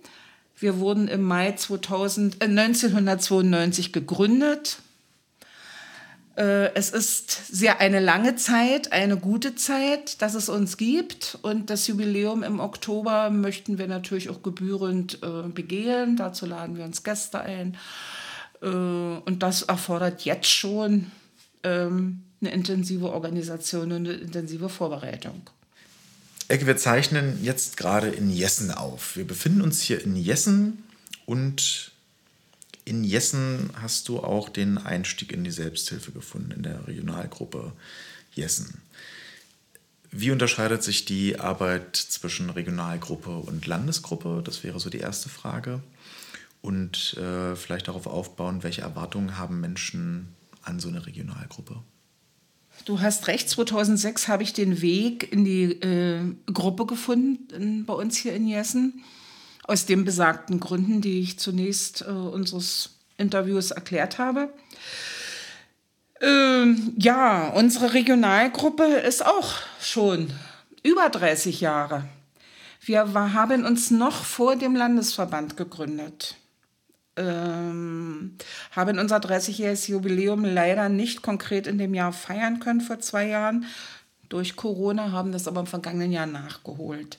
Wir 0.58 0.78
wurden 0.78 1.08
im 1.08 1.22
Mai 1.22 1.52
2000, 1.52 2.42
äh, 2.42 2.48
1992 2.48 3.92
gegründet. 3.92 4.78
Äh, 6.36 6.74
es 6.74 6.90
ist 6.90 7.30
sehr 7.54 7.80
eine 7.80 8.00
lange 8.00 8.34
Zeit, 8.34 8.92
eine 8.92 9.16
gute 9.16 9.54
Zeit, 9.54 10.20
dass 10.20 10.34
es 10.34 10.48
uns 10.48 10.76
gibt. 10.76 11.38
Und 11.42 11.70
das 11.70 11.86
Jubiläum 11.86 12.42
im 12.42 12.58
Oktober 12.58 13.30
möchten 13.30 13.78
wir 13.78 13.86
natürlich 13.86 14.30
auch 14.30 14.42
gebührend 14.42 15.18
äh, 15.22 15.48
begehen. 15.48 16.16
Dazu 16.16 16.44
laden 16.44 16.76
wir 16.76 16.84
uns 16.84 17.04
Gäste 17.04 17.40
ein. 17.40 17.76
Äh, 18.62 18.66
und 18.66 19.38
das 19.40 19.62
erfordert 19.62 20.24
jetzt 20.24 20.48
schon 20.48 21.10
ähm, 21.62 22.22
eine 22.40 22.52
intensive 22.52 23.10
Organisation 23.10 23.92
und 23.92 24.08
eine 24.08 24.12
intensive 24.12 24.68
Vorbereitung. 24.68 25.42
Ecke, 26.48 26.66
wir 26.66 26.76
zeichnen 26.76 27.38
jetzt 27.44 27.76
gerade 27.76 28.08
in 28.08 28.30
Jessen 28.30 28.72
auf. 28.72 29.16
Wir 29.16 29.26
befinden 29.26 29.60
uns 29.60 29.82
hier 29.82 30.02
in 30.02 30.16
Jessen 30.16 30.82
und 31.26 31.92
in 32.84 33.04
Jessen 33.04 33.70
hast 33.80 34.08
du 34.08 34.18
auch 34.18 34.48
den 34.48 34.78
Einstieg 34.78 35.32
in 35.32 35.44
die 35.44 35.52
Selbsthilfe 35.52 36.10
gefunden, 36.10 36.50
in 36.50 36.62
der 36.64 36.88
Regionalgruppe 36.88 37.72
Jessen. 38.34 38.80
Wie 40.10 40.32
unterscheidet 40.32 40.82
sich 40.82 41.04
die 41.04 41.38
Arbeit 41.38 41.94
zwischen 41.94 42.50
Regionalgruppe 42.50 43.30
und 43.30 43.66
Landesgruppe? 43.66 44.42
Das 44.44 44.64
wäre 44.64 44.80
so 44.80 44.90
die 44.90 44.98
erste 44.98 45.28
Frage. 45.28 45.80
Und 46.62 47.14
äh, 47.14 47.56
vielleicht 47.56 47.88
darauf 47.88 48.06
aufbauen, 48.06 48.62
welche 48.62 48.82
Erwartungen 48.82 49.38
haben 49.38 49.60
Menschen 49.60 50.34
an 50.62 50.78
so 50.78 50.88
eine 50.88 51.06
Regionalgruppe? 51.06 51.82
Du 52.84 53.00
hast 53.00 53.28
recht, 53.28 53.48
2006 53.48 54.28
habe 54.28 54.42
ich 54.42 54.52
den 54.52 54.80
Weg 54.80 55.32
in 55.32 55.44
die 55.44 55.64
äh, 55.64 56.34
Gruppe 56.52 56.86
gefunden 56.86 57.84
bei 57.84 57.94
uns 57.94 58.16
hier 58.16 58.34
in 58.34 58.46
Jessen. 58.46 59.04
Aus 59.64 59.86
den 59.86 60.04
besagten 60.04 60.60
Gründen, 60.60 61.00
die 61.00 61.20
ich 61.20 61.38
zunächst 61.38 62.02
äh, 62.02 62.10
unseres 62.10 62.98
Interviews 63.18 63.70
erklärt 63.70 64.18
habe. 64.18 64.52
Ähm, 66.20 66.94
ja, 66.98 67.48
unsere 67.50 67.94
Regionalgruppe 67.94 68.84
ist 68.84 69.24
auch 69.24 69.54
schon 69.80 70.32
über 70.82 71.08
30 71.08 71.60
Jahre. 71.60 72.04
Wir 72.82 73.12
haben 73.12 73.64
uns 73.64 73.90
noch 73.90 74.24
vor 74.24 74.56
dem 74.56 74.74
Landesverband 74.74 75.56
gegründet. 75.56 76.36
Ähm, 77.16 78.36
haben 78.70 78.98
unser 78.98 79.18
30-jähriges 79.18 79.90
Jubiläum 79.90 80.44
leider 80.44 80.88
nicht 80.88 81.22
konkret 81.22 81.66
in 81.66 81.78
dem 81.78 81.94
Jahr 81.94 82.12
feiern 82.12 82.60
können 82.60 82.80
vor 82.80 83.00
zwei 83.00 83.26
Jahren. 83.26 83.66
Durch 84.28 84.56
Corona 84.56 85.10
haben 85.10 85.32
das 85.32 85.48
aber 85.48 85.60
im 85.60 85.66
vergangenen 85.66 86.12
Jahr 86.12 86.26
nachgeholt. 86.26 87.18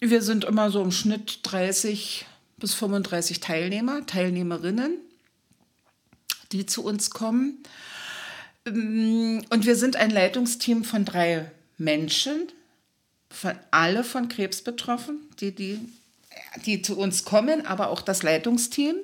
Wir 0.00 0.20
sind 0.20 0.44
immer 0.44 0.70
so 0.70 0.82
im 0.82 0.90
Schnitt 0.90 1.40
30 1.44 2.26
bis 2.58 2.74
35 2.74 3.40
Teilnehmer, 3.40 4.04
Teilnehmerinnen, 4.06 4.98
die 6.52 6.66
zu 6.66 6.84
uns 6.84 7.10
kommen. 7.10 7.62
Und 8.66 9.60
wir 9.60 9.76
sind 9.76 9.96
ein 9.96 10.10
Leitungsteam 10.10 10.84
von 10.84 11.04
drei 11.04 11.50
Menschen, 11.78 12.48
von, 13.30 13.52
alle 13.70 14.04
von 14.04 14.28
Krebs 14.28 14.62
betroffen, 14.62 15.20
die, 15.40 15.54
die, 15.54 15.80
die 16.64 16.82
zu 16.82 16.98
uns 16.98 17.24
kommen, 17.24 17.66
aber 17.66 17.90
auch 17.90 18.02
das 18.02 18.22
Leitungsteam. 18.22 18.96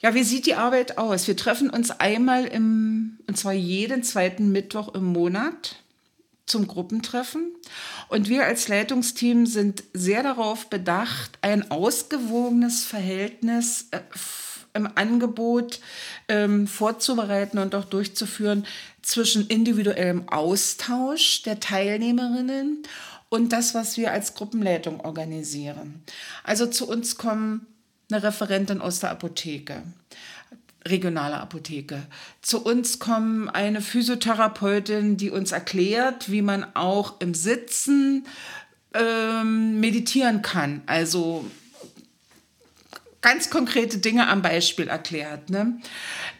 Ja, 0.00 0.14
wie 0.14 0.22
sieht 0.22 0.46
die 0.46 0.54
Arbeit 0.54 0.96
aus? 0.96 1.26
Wir 1.26 1.36
treffen 1.36 1.70
uns 1.70 1.90
einmal 1.90 2.44
im, 2.44 3.18
und 3.26 3.36
zwar 3.36 3.52
jeden 3.52 4.02
zweiten 4.04 4.52
Mittwoch 4.52 4.94
im 4.94 5.04
Monat 5.04 5.76
zum 6.46 6.66
Gruppentreffen. 6.66 7.52
Und 8.08 8.28
wir 8.28 8.44
als 8.44 8.68
Leitungsteam 8.68 9.46
sind 9.46 9.84
sehr 9.92 10.22
darauf 10.22 10.70
bedacht, 10.70 11.38
ein 11.42 11.70
ausgewogenes 11.70 12.84
Verhältnis 12.84 13.88
äh, 13.90 14.00
im 14.74 14.88
Angebot 14.94 15.80
ähm, 16.28 16.66
vorzubereiten 16.66 17.58
und 17.58 17.74
auch 17.74 17.84
durchzuführen 17.84 18.66
zwischen 19.02 19.46
individuellem 19.48 20.28
Austausch 20.28 21.42
der 21.42 21.58
Teilnehmerinnen 21.60 22.82
und 23.28 23.52
das, 23.52 23.74
was 23.74 23.96
wir 23.96 24.12
als 24.12 24.34
Gruppenleitung 24.34 25.00
organisieren. 25.00 26.02
Also 26.44 26.66
zu 26.66 26.88
uns 26.88 27.16
kommen 27.16 27.66
eine 28.10 28.22
Referentin 28.22 28.80
aus 28.80 29.00
der 29.00 29.10
Apotheke, 29.10 29.82
regionale 30.86 31.36
Apotheke. 31.36 32.02
Zu 32.40 32.64
uns 32.64 32.98
kommen 32.98 33.48
eine 33.50 33.82
Physiotherapeutin, 33.82 35.16
die 35.16 35.30
uns 35.30 35.52
erklärt, 35.52 36.30
wie 36.30 36.42
man 36.42 36.64
auch 36.74 37.20
im 37.20 37.34
Sitzen 37.34 38.26
ähm, 38.94 39.80
meditieren 39.80 40.40
kann. 40.40 40.82
Also 40.86 41.44
ganz 43.20 43.50
konkrete 43.50 43.98
Dinge 43.98 44.28
am 44.28 44.42
Beispiel 44.42 44.88
erklärt. 44.88 45.50
Ne? 45.50 45.78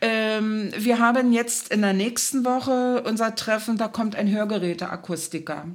Ähm, 0.00 0.70
wir 0.76 0.98
haben 0.98 1.32
jetzt 1.32 1.70
in 1.70 1.82
der 1.82 1.92
nächsten 1.92 2.44
Woche 2.44 3.02
unser 3.02 3.34
Treffen, 3.34 3.76
da 3.76 3.88
kommt 3.88 4.16
ein 4.16 4.30
Hörgeräteakustiker. 4.30 5.66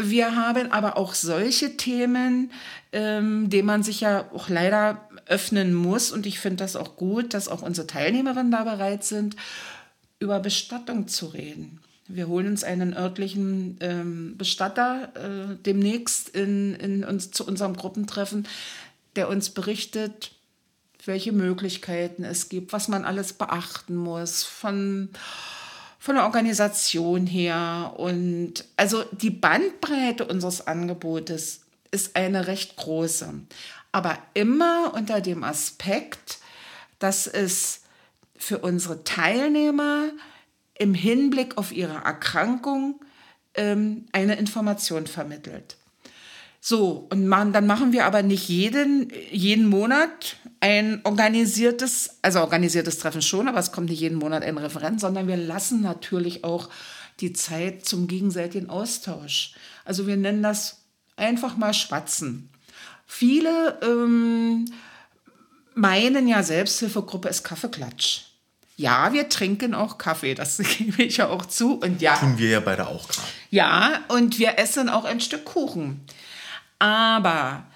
Wir 0.00 0.34
haben 0.34 0.72
aber 0.72 0.96
auch 0.96 1.14
solche 1.14 1.76
Themen, 1.76 2.50
ähm, 2.92 3.48
denen 3.48 3.66
man 3.66 3.82
sich 3.82 4.00
ja 4.00 4.28
auch 4.32 4.48
leider 4.48 5.08
öffnen 5.26 5.72
muss. 5.72 6.10
Und 6.10 6.26
ich 6.26 6.40
finde 6.40 6.64
das 6.64 6.76
auch 6.76 6.96
gut, 6.96 7.34
dass 7.34 7.48
auch 7.48 7.62
unsere 7.62 7.86
Teilnehmerinnen 7.86 8.50
da 8.50 8.64
bereit 8.64 9.04
sind, 9.04 9.36
über 10.18 10.40
Bestattung 10.40 11.06
zu 11.06 11.26
reden. 11.26 11.80
Wir 12.06 12.28
holen 12.28 12.48
uns 12.48 12.64
einen 12.64 12.94
örtlichen 12.94 13.78
ähm, 13.80 14.36
Bestatter 14.36 15.12
äh, 15.14 15.56
demnächst 15.64 16.28
in, 16.30 16.74
in 16.74 17.04
uns, 17.04 17.30
zu 17.30 17.46
unserem 17.46 17.76
Gruppentreffen, 17.76 18.46
der 19.16 19.28
uns 19.28 19.50
berichtet, 19.50 20.32
welche 21.06 21.32
Möglichkeiten 21.32 22.24
es 22.24 22.48
gibt, 22.48 22.72
was 22.72 22.88
man 22.88 23.04
alles 23.04 23.32
beachten 23.32 23.96
muss, 23.96 24.42
von, 24.42 25.10
von 26.04 26.16
der 26.16 26.24
Organisation 26.24 27.26
her. 27.26 27.94
Und 27.96 28.66
also 28.76 29.04
die 29.12 29.30
Bandbreite 29.30 30.26
unseres 30.26 30.66
Angebotes 30.66 31.62
ist 31.92 32.14
eine 32.14 32.46
recht 32.46 32.76
große. 32.76 33.32
Aber 33.90 34.18
immer 34.34 34.92
unter 34.94 35.22
dem 35.22 35.42
Aspekt, 35.42 36.40
dass 36.98 37.26
es 37.26 37.84
für 38.36 38.58
unsere 38.58 39.02
Teilnehmer 39.04 40.10
im 40.78 40.92
Hinblick 40.92 41.56
auf 41.56 41.72
ihre 41.72 42.04
Erkrankung 42.04 43.00
ähm, 43.54 44.04
eine 44.12 44.36
Information 44.36 45.06
vermittelt. 45.06 45.78
So, 46.60 47.06
und 47.10 47.26
man, 47.26 47.54
dann 47.54 47.66
machen 47.66 47.94
wir 47.94 48.04
aber 48.04 48.22
nicht 48.22 48.50
jeden, 48.50 49.10
jeden 49.30 49.66
Monat 49.66 50.36
ein 50.64 51.02
organisiertes, 51.04 52.20
also 52.22 52.40
organisiertes 52.40 52.98
Treffen 52.98 53.20
schon, 53.20 53.48
aber 53.48 53.58
es 53.58 53.70
kommt 53.70 53.90
nicht 53.90 54.00
jeden 54.00 54.16
Monat 54.16 54.42
ein 54.42 54.56
Referent, 54.56 54.98
sondern 54.98 55.28
wir 55.28 55.36
lassen 55.36 55.82
natürlich 55.82 56.42
auch 56.42 56.70
die 57.20 57.34
Zeit 57.34 57.84
zum 57.84 58.06
gegenseitigen 58.06 58.70
Austausch. 58.70 59.52
Also 59.84 60.06
wir 60.06 60.16
nennen 60.16 60.42
das 60.42 60.78
einfach 61.16 61.58
mal 61.58 61.74
schwatzen. 61.74 62.48
Viele 63.06 63.78
ähm, 63.82 64.64
meinen 65.74 66.26
ja, 66.28 66.42
Selbsthilfegruppe 66.42 67.28
ist 67.28 67.44
Kaffeeklatsch. 67.44 68.22
Ja, 68.78 69.12
wir 69.12 69.28
trinken 69.28 69.74
auch 69.74 69.98
Kaffee, 69.98 70.34
das 70.34 70.56
gebe 70.78 71.02
ich 71.02 71.18
ja 71.18 71.28
auch 71.28 71.44
zu. 71.44 71.74
Und 71.74 72.00
ja, 72.00 72.16
Tun 72.16 72.38
wir 72.38 72.48
ja 72.48 72.60
beide 72.60 72.86
auch 72.86 73.06
gerade. 73.06 73.28
Ja, 73.50 74.00
und 74.08 74.38
wir 74.38 74.58
essen 74.58 74.88
auch 74.88 75.04
ein 75.04 75.20
Stück 75.20 75.44
Kuchen. 75.44 76.00
Aber 76.78 77.66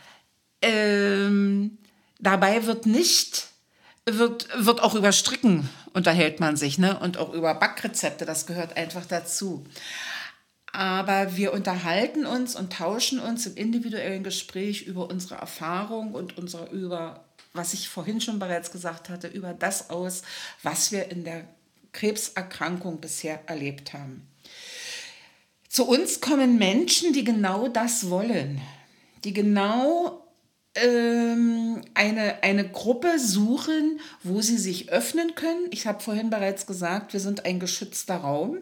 ähm, 0.62 1.76
dabei 2.18 2.66
wird 2.66 2.86
nicht, 2.86 3.48
wird, 4.06 4.48
wird 4.56 4.80
auch 4.80 4.94
über 4.94 5.12
Stricken 5.12 5.68
unterhält 5.92 6.40
man 6.40 6.56
sich, 6.56 6.78
ne? 6.78 6.98
Und 6.98 7.16
auch 7.16 7.32
über 7.32 7.54
Backrezepte, 7.54 8.24
das 8.24 8.46
gehört 8.46 8.76
einfach 8.76 9.06
dazu. 9.06 9.64
Aber 10.72 11.36
wir 11.36 11.52
unterhalten 11.52 12.26
uns 12.26 12.54
und 12.54 12.72
tauschen 12.72 13.20
uns 13.20 13.46
im 13.46 13.56
individuellen 13.56 14.22
Gespräch 14.22 14.82
über 14.82 15.08
unsere 15.08 15.36
Erfahrung 15.36 16.12
und 16.12 16.36
unsere 16.36 16.68
über, 16.70 17.24
was 17.52 17.72
ich 17.72 17.88
vorhin 17.88 18.20
schon 18.20 18.38
bereits 18.38 18.70
gesagt 18.70 19.08
hatte, 19.08 19.28
über 19.28 19.54
das 19.54 19.90
aus, 19.90 20.22
was 20.62 20.92
wir 20.92 21.10
in 21.10 21.24
der 21.24 21.44
Krebserkrankung 21.92 23.00
bisher 23.00 23.40
erlebt 23.46 23.94
haben. 23.94 24.28
Zu 25.68 25.86
uns 25.86 26.20
kommen 26.20 26.58
Menschen, 26.58 27.12
die 27.12 27.24
genau 27.24 27.68
das 27.68 28.10
wollen 28.10 28.60
die 29.24 29.32
genau 29.32 30.24
ähm, 30.82 31.82
eine, 31.94 32.42
eine 32.42 32.68
Gruppe 32.68 33.18
suchen, 33.18 34.00
wo 34.22 34.40
sie 34.40 34.58
sich 34.58 34.90
öffnen 34.90 35.34
können. 35.34 35.66
Ich 35.70 35.86
habe 35.86 36.00
vorhin 36.00 36.30
bereits 36.30 36.66
gesagt, 36.66 37.12
wir 37.12 37.20
sind 37.20 37.44
ein 37.44 37.60
geschützter 37.60 38.16
Raum. 38.16 38.58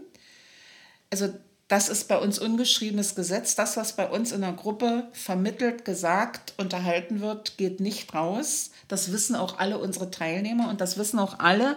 Also 1.10 1.32
das 1.68 1.88
ist 1.88 2.06
bei 2.08 2.18
uns 2.18 2.38
ungeschriebenes 2.38 3.14
Gesetz. 3.14 3.56
Das, 3.56 3.76
was 3.76 3.96
bei 3.96 4.08
uns 4.08 4.30
in 4.32 4.40
der 4.40 4.52
Gruppe 4.52 5.08
vermittelt, 5.12 5.84
gesagt, 5.84 6.54
unterhalten 6.58 7.20
wird, 7.20 7.58
geht 7.58 7.80
nicht 7.80 8.14
raus. 8.14 8.70
Das 8.86 9.12
wissen 9.12 9.34
auch 9.34 9.58
alle 9.58 9.78
unsere 9.78 10.10
Teilnehmer 10.10 10.68
und 10.68 10.80
das 10.80 10.96
wissen 10.96 11.18
auch 11.18 11.40
alle 11.40 11.76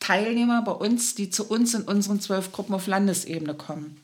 Teilnehmer 0.00 0.62
bei 0.62 0.72
uns, 0.72 1.14
die 1.14 1.28
zu 1.28 1.46
uns 1.46 1.74
in 1.74 1.82
unseren 1.82 2.20
zwölf 2.20 2.52
Gruppen 2.52 2.74
auf 2.74 2.86
Landesebene 2.86 3.54
kommen. 3.54 4.00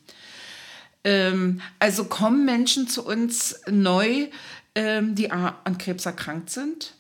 Ähm, 1.05 1.61
also 1.79 2.05
kommen 2.05 2.45
Menschen 2.45 2.89
zu 2.89 3.07
uns 3.07 3.61
neu, 3.71 4.29
die 4.77 5.31
an 5.31 5.79
Krebs 5.79 6.05
erkrankt 6.05 6.51
sind, 6.51 6.95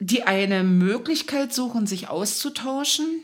die 0.00 0.24
eine 0.24 0.62
Möglichkeit 0.62 1.54
suchen, 1.54 1.86
sich 1.86 2.08
auszutauschen, 2.08 3.22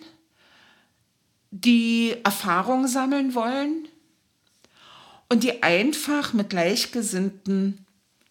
die 1.50 2.16
Erfahrung 2.24 2.86
sammeln 2.86 3.34
wollen 3.34 3.86
und 5.28 5.44
die 5.44 5.62
einfach 5.62 6.32
mit 6.32 6.48
Gleichgesinnten 6.50 7.84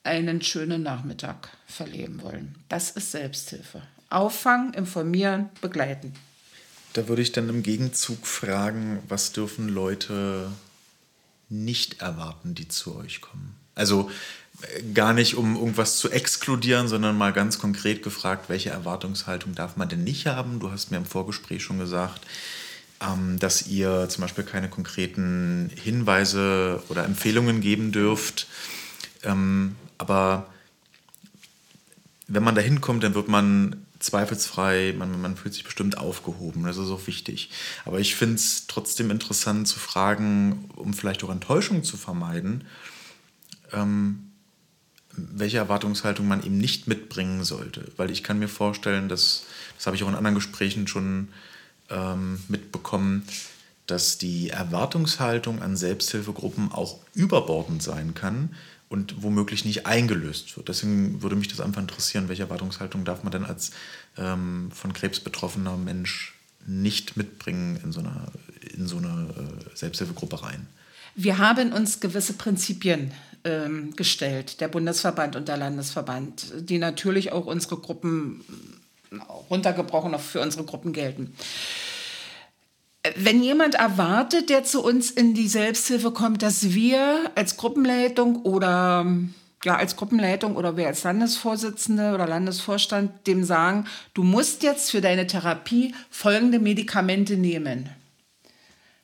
einen 0.03 0.41
schönen 0.41 0.81
Nachmittag 0.81 1.49
verleben 1.67 2.21
wollen. 2.23 2.55
Das 2.69 2.89
ist 2.91 3.11
Selbsthilfe. 3.11 3.83
Auffangen, 4.09 4.73
informieren, 4.73 5.49
begleiten. 5.61 6.13
Da 6.93 7.07
würde 7.07 7.21
ich 7.21 7.31
dann 7.31 7.47
im 7.47 7.63
Gegenzug 7.63 8.25
fragen, 8.25 9.01
was 9.07 9.31
dürfen 9.31 9.69
Leute 9.69 10.51
nicht 11.47 12.01
erwarten, 12.01 12.55
die 12.55 12.67
zu 12.67 12.95
euch 12.95 13.21
kommen? 13.21 13.55
Also 13.75 14.11
gar 14.93 15.13
nicht, 15.13 15.35
um 15.35 15.55
irgendwas 15.55 15.97
zu 15.97 16.09
exkludieren, 16.09 16.87
sondern 16.87 17.17
mal 17.17 17.33
ganz 17.33 17.59
konkret 17.59 18.03
gefragt, 18.03 18.49
welche 18.49 18.69
Erwartungshaltung 18.69 19.55
darf 19.55 19.77
man 19.77 19.89
denn 19.89 20.03
nicht 20.03 20.27
haben? 20.27 20.59
Du 20.59 20.71
hast 20.71 20.91
mir 20.91 20.97
im 20.97 21.05
Vorgespräch 21.05 21.63
schon 21.63 21.79
gesagt, 21.79 22.21
ähm, 23.01 23.39
dass 23.39 23.67
ihr 23.67 24.07
zum 24.09 24.21
Beispiel 24.21 24.43
keine 24.43 24.69
konkreten 24.69 25.71
Hinweise 25.75 26.83
oder 26.89 27.05
Empfehlungen 27.05 27.61
geben 27.61 27.91
dürft. 27.91 28.47
Ähm, 29.23 29.75
aber 29.97 30.47
wenn 32.27 32.43
man 32.43 32.55
da 32.55 32.61
hinkommt, 32.61 33.03
dann 33.03 33.15
wird 33.15 33.27
man 33.27 33.85
zweifelsfrei, 33.99 34.95
man, 34.97 35.21
man 35.21 35.37
fühlt 35.37 35.53
sich 35.53 35.63
bestimmt 35.63 35.97
aufgehoben. 35.97 36.63
Das 36.63 36.77
ist 36.77 36.89
auch 36.89 37.05
wichtig. 37.07 37.51
Aber 37.85 37.99
ich 37.99 38.15
finde 38.15 38.35
es 38.35 38.67
trotzdem 38.67 39.11
interessant 39.11 39.67
zu 39.67 39.79
fragen, 39.79 40.69
um 40.75 40.93
vielleicht 40.93 41.23
auch 41.23 41.29
Enttäuschung 41.29 41.83
zu 41.83 41.97
vermeiden, 41.97 42.63
ähm, 43.73 44.30
welche 45.41 45.57
Erwartungshaltung 45.57 46.27
man 46.27 46.43
eben 46.43 46.57
nicht 46.57 46.87
mitbringen 46.87 47.43
sollte. 47.43 47.91
Weil 47.97 48.09
ich 48.11 48.23
kann 48.23 48.39
mir 48.39 48.47
vorstellen, 48.47 49.09
dass, 49.09 49.43
das 49.75 49.87
habe 49.87 49.97
ich 49.97 50.03
auch 50.03 50.07
in 50.07 50.15
anderen 50.15 50.35
Gesprächen 50.35 50.87
schon 50.87 51.27
ähm, 51.89 52.41
mitbekommen, 52.47 53.23
dass 53.87 54.17
die 54.17 54.49
Erwartungshaltung 54.49 55.61
an 55.61 55.75
Selbsthilfegruppen 55.75 56.71
auch 56.71 56.99
überbordend 57.13 57.83
sein 57.83 58.13
kann 58.13 58.55
und 58.87 59.23
womöglich 59.23 59.65
nicht 59.65 59.85
eingelöst 59.85 60.55
wird. 60.55 60.69
Deswegen 60.69 61.21
würde 61.21 61.35
mich 61.35 61.49
das 61.49 61.59
einfach 61.59 61.81
interessieren, 61.81 62.29
welche 62.29 62.43
Erwartungshaltung 62.43 63.03
darf 63.03 63.23
man 63.23 63.31
denn 63.31 63.45
als 63.45 63.71
ähm, 64.17 64.69
von 64.71 64.93
Krebs 64.93 65.19
betroffener 65.19 65.75
Mensch 65.75 66.35
nicht 66.67 67.17
mitbringen 67.17 67.79
in 67.83 67.91
so 67.91 68.01
eine, 68.01 68.27
in 68.77 68.87
so 68.87 68.97
eine 68.97 69.33
äh, 69.35 69.75
Selbsthilfegruppe 69.75 70.43
rein? 70.43 70.67
Wir 71.15 71.39
haben 71.39 71.73
uns 71.73 71.99
gewisse 71.99 72.33
Prinzipien 72.33 73.11
ähm, 73.43 73.95
gestellt, 73.95 74.61
der 74.61 74.67
Bundesverband 74.67 75.35
und 75.35 75.47
der 75.47 75.57
Landesverband, 75.57 76.45
die 76.59 76.77
natürlich 76.77 77.31
auch 77.31 77.45
unsere 77.45 77.77
Gruppen 77.77 78.43
runtergebrochen 79.49 80.13
auch 80.15 80.21
für 80.21 80.41
unsere 80.41 80.63
Gruppen 80.63 80.93
gelten 80.93 81.35
wenn 83.15 83.41
jemand 83.41 83.75
erwartet, 83.75 84.49
der 84.49 84.63
zu 84.63 84.83
uns 84.83 85.09
in 85.09 85.33
die 85.33 85.47
Selbsthilfe 85.47 86.11
kommt, 86.11 86.43
dass 86.43 86.73
wir 86.73 87.31
als 87.35 87.57
Gruppenleitung 87.57 88.43
oder 88.43 89.05
ja, 89.63 89.75
als 89.75 89.95
Gruppenleitung 89.95 90.55
oder 90.55 90.75
wir 90.75 90.87
als 90.87 91.03
Landesvorsitzende 91.03 92.13
oder 92.13 92.27
Landesvorstand 92.27 93.27
dem 93.27 93.43
sagen, 93.43 93.85
du 94.13 94.23
musst 94.23 94.63
jetzt 94.63 94.89
für 94.89 95.01
deine 95.01 95.27
Therapie 95.27 95.93
folgende 96.09 96.59
Medikamente 96.59 97.37
nehmen. 97.37 97.89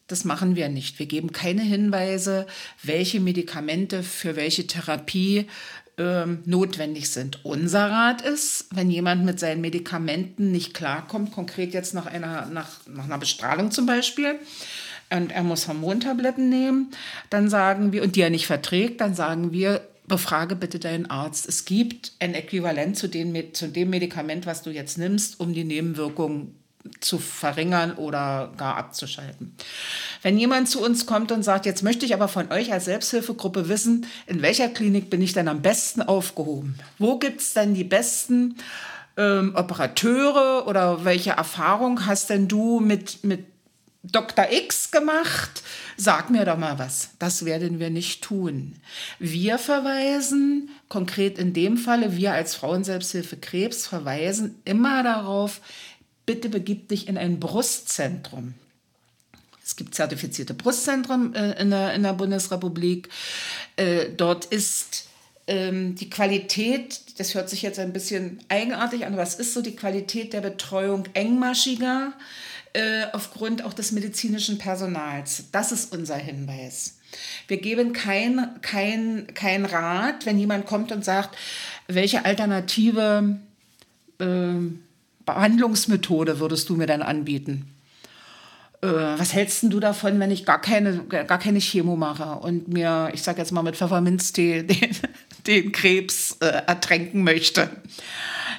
Das 0.08 0.24
machen 0.24 0.56
wir 0.56 0.70
nicht. 0.70 1.00
Wir 1.00 1.06
geben 1.06 1.32
keine 1.32 1.62
Hinweise, 1.62 2.48
welche 2.82 3.20
Medikamente 3.20 4.04
für 4.04 4.36
welche 4.36 4.65
Therapie 4.65 5.48
ähm, 5.98 6.39
notwendig 6.46 7.10
sind. 7.10 7.43
Unser 7.43 7.91
Rat 7.91 8.22
ist, 8.22 8.67
wenn 8.72 8.89
jemand 8.89 9.26
mit 9.26 9.39
seinen 9.39 9.62
Medikamenten 9.62 10.52
nicht 10.52 10.74
klarkommt, 10.74 11.32
konkret 11.32 11.74
jetzt 11.74 11.93
nach 11.93 12.06
einer, 12.06 12.46
nach, 12.46 12.86
nach 12.88 13.06
einer 13.06 13.17
Bestrahlung 13.17 13.72
zum 13.72 13.86
Beispiel, 13.86 14.39
und 15.10 15.32
er 15.32 15.43
muss 15.43 15.67
Hormontabletten 15.67 16.50
nehmen, 16.50 16.91
dann 17.30 17.50
sagen 17.50 17.93
wir, 17.93 18.04
und 18.04 18.15
die 18.15 18.22
er 18.22 18.30
nicht 18.30 18.46
verträgt, 18.46 19.00
dann 19.00 19.15
sagen 19.15 19.54
wir, 19.54 19.82
befrage 20.06 20.56
bitte 20.56 20.80
deinen 20.80 21.10
Arzt. 21.10 21.48
Es 21.48 21.65
gibt 21.65 22.13
ein 22.20 22.34
Äquivalent 22.34 22.98
zu, 22.98 23.08
den, 23.08 23.54
zu 23.54 23.67
dem 23.67 23.89
Medikament, 23.89 24.46
was 24.46 24.63
du 24.63 24.70
jetzt 24.70 24.98
nimmst, 24.98 25.39
um 25.39 25.54
die 25.54 25.63
Nebenwirkungen 25.63 26.56
zu 27.00 27.19
verringern 27.19 27.93
oder 27.93 28.52
gar 28.58 28.78
abzuschalten. 28.78 29.56
Wenn 30.21 30.38
jemand 30.38 30.69
zu 30.69 30.84
uns 30.84 31.06
kommt 31.06 31.32
und 31.32 31.43
sagt, 31.43 31.65
jetzt 31.65 31.84
möchte 31.84 32.06
ich 32.06 32.13
aber 32.13 32.28
von 32.28 32.52
euch 32.52 32.71
als 32.71 32.86
Selbsthilfegruppe 32.86 33.69
wissen, 33.69 34.06
in 34.26 34.41
welcher 34.41 34.69
Klinik 34.69 35.10
bin 35.10 35.21
ich 35.21 35.34
denn 35.34 35.47
am 35.47 35.62
besten 35.62 36.02
aufgehoben? 36.02 36.78
Wo 36.97 37.17
gibt 37.17 37.41
es 37.41 37.54
denn 37.54 37.73
die 37.73 37.84
besten 37.84 38.56
ähm, 39.17 39.54
Operateure 39.56 40.67
oder 40.67 41.06
welche 41.06 41.32
Erfahrung 41.32 42.06
hast 42.06 42.30
denn 42.30 42.47
du 42.47 42.80
mit, 42.80 43.23
mit 43.23 43.45
Dr. 44.04 44.45
X 44.52 44.91
gemacht? 44.91 45.63
Sag 45.97 46.30
mir 46.30 46.45
doch 46.45 46.58
mal 46.58 46.80
was. 46.80 47.10
Das 47.19 47.43
werden 47.45 47.80
wir 47.80 47.89
nicht 47.89 48.23
tun. 48.23 48.76
Wir 49.19 49.58
verweisen, 49.58 50.69
konkret 50.89 51.38
in 51.39 51.54
dem 51.54 51.78
Falle, 51.78 52.15
wir 52.15 52.34
als 52.34 52.56
Frauenselbsthilfe 52.56 53.38
Krebs 53.38 53.88
verweisen 53.88 54.62
immer 54.63 55.04
darauf, 55.04 55.62
bitte 56.28 56.50
begib 56.50 56.90
dich 56.90 57.08
in 57.08 57.18
ein 57.18 57.40
Brustzentrum. 57.40 58.54
Es 59.66 59.76
gibt 59.76 59.96
zertifizierte 59.96 60.54
Brustzentren 60.54 61.34
äh, 61.34 61.60
in, 61.60 61.72
der, 61.72 61.96
in 61.96 62.04
der 62.04 62.13
Bundesrepublik. 62.13 63.10
Äh, 63.76 64.10
dort 64.16 64.46
ist 64.46 65.08
ähm, 65.48 65.96
die 65.96 66.10
Qualität, 66.10 67.20
das 67.20 67.34
hört 67.34 67.50
sich 67.50 67.63
jetzt 67.63 67.80
ein 67.80 67.94
bisschen 67.94 68.40
eigenartig 68.50 69.06
an, 69.06 69.13
aber 69.13 69.24
es 69.24 69.36
ist 69.36 69.54
so 69.54 69.62
die 69.62 69.76
Qualität 69.76 70.34
der 70.34 70.42
Betreuung 70.42 71.06
engmaschiger 71.13 72.13
äh, 72.74 73.06
aufgrund 73.13 73.63
auch 73.63 73.74
des 73.74 73.92
medizinischen 73.92 74.58
Personals. 74.58 75.46
Das 75.52 75.72
ist 75.72 75.94
unser 75.94 76.18
Hinweis. 76.18 77.00
Wir 77.48 77.58
geben 77.58 77.94
kein, 77.94 78.62
kein, 78.62 79.28
kein 79.34 79.66
Rat, 79.66 80.26
wenn 80.26 80.38
jemand 80.38 80.66
kommt 80.66 80.92
und 80.92 81.04
sagt, 81.04 81.38
welche 81.88 82.26
alternative 82.26 83.40
äh, 84.20 84.54
Behandlungsmethode 85.28 86.40
würdest 86.40 86.70
du 86.70 86.76
mir 86.76 86.88
dann 86.88 87.04
anbieten? 87.04 87.76
Äh, 88.82 88.88
was 88.88 89.34
hältst 89.34 89.63
du 89.63 89.80
davon, 89.80 90.20
wenn 90.20 90.32
ich 90.32 90.46
gar 90.46 90.60
keine, 90.60 91.04
gar 91.06 91.38
keine 91.38 91.60
Chemo 91.60 91.96
mache 91.96 92.40
und 92.40 92.68
mir, 92.68 93.12
ich 93.13 93.22
sage 93.22 93.40
jetzt 93.40 93.52
mal 93.52 93.62
mit 93.62 93.76
Pfefferminztee, 93.76 94.63
den, 94.63 94.96
den 95.46 95.72
Krebs 95.72 96.38
äh, 96.40 96.46
ertränken 96.48 97.24
möchte? 97.24 97.70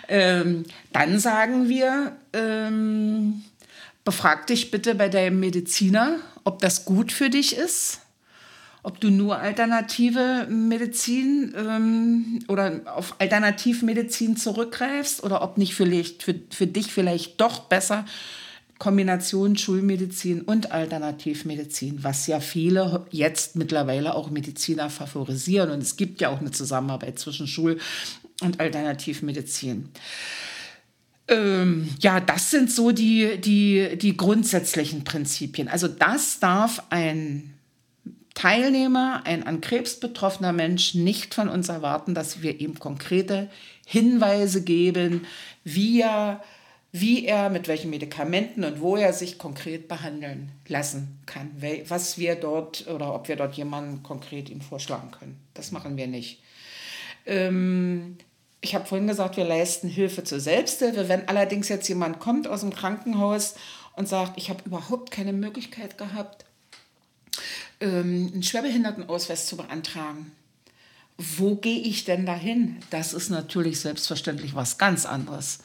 Ähm, 0.09 0.65
dann 0.93 1.19
sagen 1.19 1.69
wir, 1.69 2.17
ähm, 2.33 3.43
befrag 4.05 4.47
dich 4.47 4.71
bitte 4.71 4.95
bei 4.95 5.09
deinem 5.09 5.41
Mediziner, 5.41 6.17
ob 6.45 6.61
das 6.61 6.85
gut 6.85 7.11
für 7.11 7.31
dich 7.31 7.57
ist 7.57 8.01
ob 8.83 9.01
du 9.01 9.11
nur 9.11 9.39
alternative 9.39 10.47
Medizin 10.49 11.55
ähm, 11.57 12.41
oder 12.49 12.83
auf 12.95 13.17
Alternativmedizin 13.19 14.37
zurückgreifst 14.37 15.23
oder 15.23 15.43
ob 15.43 15.59
nicht 15.59 15.75
vielleicht 15.75 16.23
für, 16.23 16.35
für 16.51 16.67
dich 16.67 16.93
vielleicht 16.93 17.41
doch 17.41 17.61
besser 17.61 18.05
Kombination 18.79 19.57
Schulmedizin 19.57 20.43
und 20.43 20.71
Alternativmedizin, 20.71 22.05
was 22.05 22.27
ja 22.29 22.39
viele 22.39 23.07
jetzt 23.11 23.57
mittlerweile 23.57 24.15
auch 24.15 24.31
Mediziner 24.31 24.89
favorisieren. 24.89 25.71
Und 25.71 25.83
es 25.83 25.97
gibt 25.97 26.21
ja 26.21 26.29
auch 26.29 26.41
eine 26.41 26.53
Zusammenarbeit 26.53 27.19
zwischen 27.19 27.49
Schul- 27.49 27.79
und 28.41 28.61
Alternativmedizin. 28.61 29.89
Ähm, 31.27 31.89
ja, 32.01 32.21
das 32.21 32.51
sind 32.51 32.71
so 32.71 32.93
die, 32.93 33.41
die, 33.41 33.99
die 33.99 34.17
grundsätzlichen 34.17 35.03
Prinzipien. 35.03 35.69
Also 35.69 35.89
das 35.89 36.39
darf 36.39 36.85
ein 36.91 37.58
Teilnehmer, 38.39 39.23
ein 39.25 39.45
an 39.45 39.61
Krebs 39.61 39.99
betroffener 39.99 40.53
Mensch, 40.53 40.95
nicht 40.95 41.35
von 41.35 41.49
uns 41.49 41.69
erwarten, 41.69 42.15
dass 42.15 42.41
wir 42.41 42.61
ihm 42.61 42.79
konkrete 42.79 43.51
Hinweise 43.85 44.63
geben, 44.63 45.27
wie 45.65 46.03
er, 46.03 46.41
wie 46.93 47.27
er 47.27 47.51
mit 47.51 47.67
welchen 47.67 47.91
Medikamenten 47.91 48.63
und 48.63 48.81
wo 48.81 48.97
er 48.97 49.13
sich 49.13 49.39
konkret 49.39 49.89
behandeln 49.89 50.53
lassen 50.69 51.19
kann, 51.27 51.51
was 51.89 52.17
wir 52.17 52.37
dort 52.37 52.87
oder 52.87 53.13
ob 53.13 53.27
wir 53.27 53.35
dort 53.35 53.57
jemanden 53.57 54.05
konkret 54.05 54.51
ihm 54.51 54.61
vorschlagen 54.61 55.11
können. 55.11 55.41
Das 55.55 55.73
machen 55.73 55.97
wir 55.97 56.07
nicht. 56.07 56.41
Ähm, 57.27 58.19
ich 58.61 58.77
habe 58.77 58.87
vorhin 58.87 59.09
gesagt, 59.09 59.37
wir 59.37 59.47
leisten 59.47 59.89
Hilfe 59.89 60.23
zur 60.23 60.39
Selbsthilfe. 60.39 61.09
Wenn 61.09 61.27
allerdings 61.27 61.69
jetzt 61.69 61.89
jemand 61.89 62.21
kommt 62.21 62.47
aus 62.47 62.61
dem 62.61 62.73
Krankenhaus 62.73 63.57
und 63.97 64.07
sagt, 64.07 64.39
ich 64.39 64.49
habe 64.49 64.63
überhaupt 64.65 65.11
keine 65.11 65.33
Möglichkeit 65.33 65.99
gehabt, 65.99 66.45
ähm, 67.81 68.31
einen 68.33 68.43
Schwerbehindertenausweis 68.43 69.47
zu 69.47 69.57
beantragen. 69.57 70.33
Wo 71.17 71.57
gehe 71.57 71.81
ich 71.81 72.05
denn 72.05 72.27
dahin? 72.27 72.77
Das 72.91 73.13
ist 73.13 73.29
natürlich 73.29 73.81
selbstverständlich 73.81 74.55
was 74.55 74.79
ganz 74.79 75.05
anderes. 75.05 75.59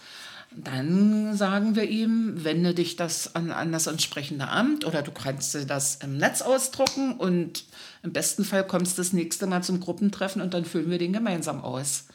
Dann 0.55 1.35
sagen 1.35 1.75
wir 1.75 1.89
ihm, 1.89 2.43
wende 2.43 2.73
dich 2.73 2.95
das 2.95 3.35
an, 3.35 3.51
an 3.51 3.71
das 3.71 3.87
entsprechende 3.87 4.47
Amt 4.47 4.85
oder 4.85 5.01
du 5.01 5.11
kannst 5.11 5.53
dir 5.55 5.65
das 5.65 5.95
im 5.95 6.17
Netz 6.17 6.41
ausdrucken 6.41 7.13
und 7.13 7.65
im 8.03 8.13
besten 8.13 8.45
Fall 8.45 8.65
kommst 8.65 8.97
du 8.97 9.01
das 9.01 9.13
nächste 9.13 9.47
Mal 9.47 9.63
zum 9.63 9.79
Gruppentreffen 9.79 10.41
und 10.41 10.53
dann 10.53 10.65
füllen 10.65 10.91
wir 10.91 10.99
den 10.99 11.13
gemeinsam 11.13 11.61
aus. 11.61 12.05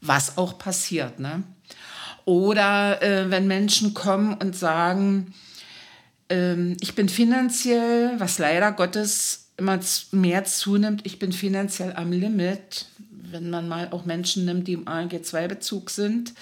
Was 0.00 0.38
auch 0.38 0.58
passiert. 0.58 1.20
Ne? 1.20 1.44
Oder 2.24 3.02
äh, 3.02 3.30
wenn 3.30 3.46
Menschen 3.46 3.94
kommen 3.94 4.34
und 4.34 4.56
sagen, 4.56 5.34
Ähm, 6.28 6.76
ich 6.80 6.94
bin 6.94 7.08
finanziell, 7.08 8.18
was 8.18 8.38
leider 8.38 8.72
Gottes 8.72 9.48
immer 9.56 9.80
mehr 10.12 10.44
zunimmt, 10.44 11.04
ich 11.04 11.18
bin 11.18 11.32
finanziell 11.32 11.92
am 11.94 12.12
Limit, 12.12 12.86
wenn 13.30 13.50
man 13.50 13.68
mal 13.68 13.88
auch 13.90 14.04
Menschen 14.04 14.44
nimmt, 14.44 14.68
die 14.68 14.74
im 14.74 14.86
ALG-2-Bezug 14.86 15.90
sind 15.90 16.32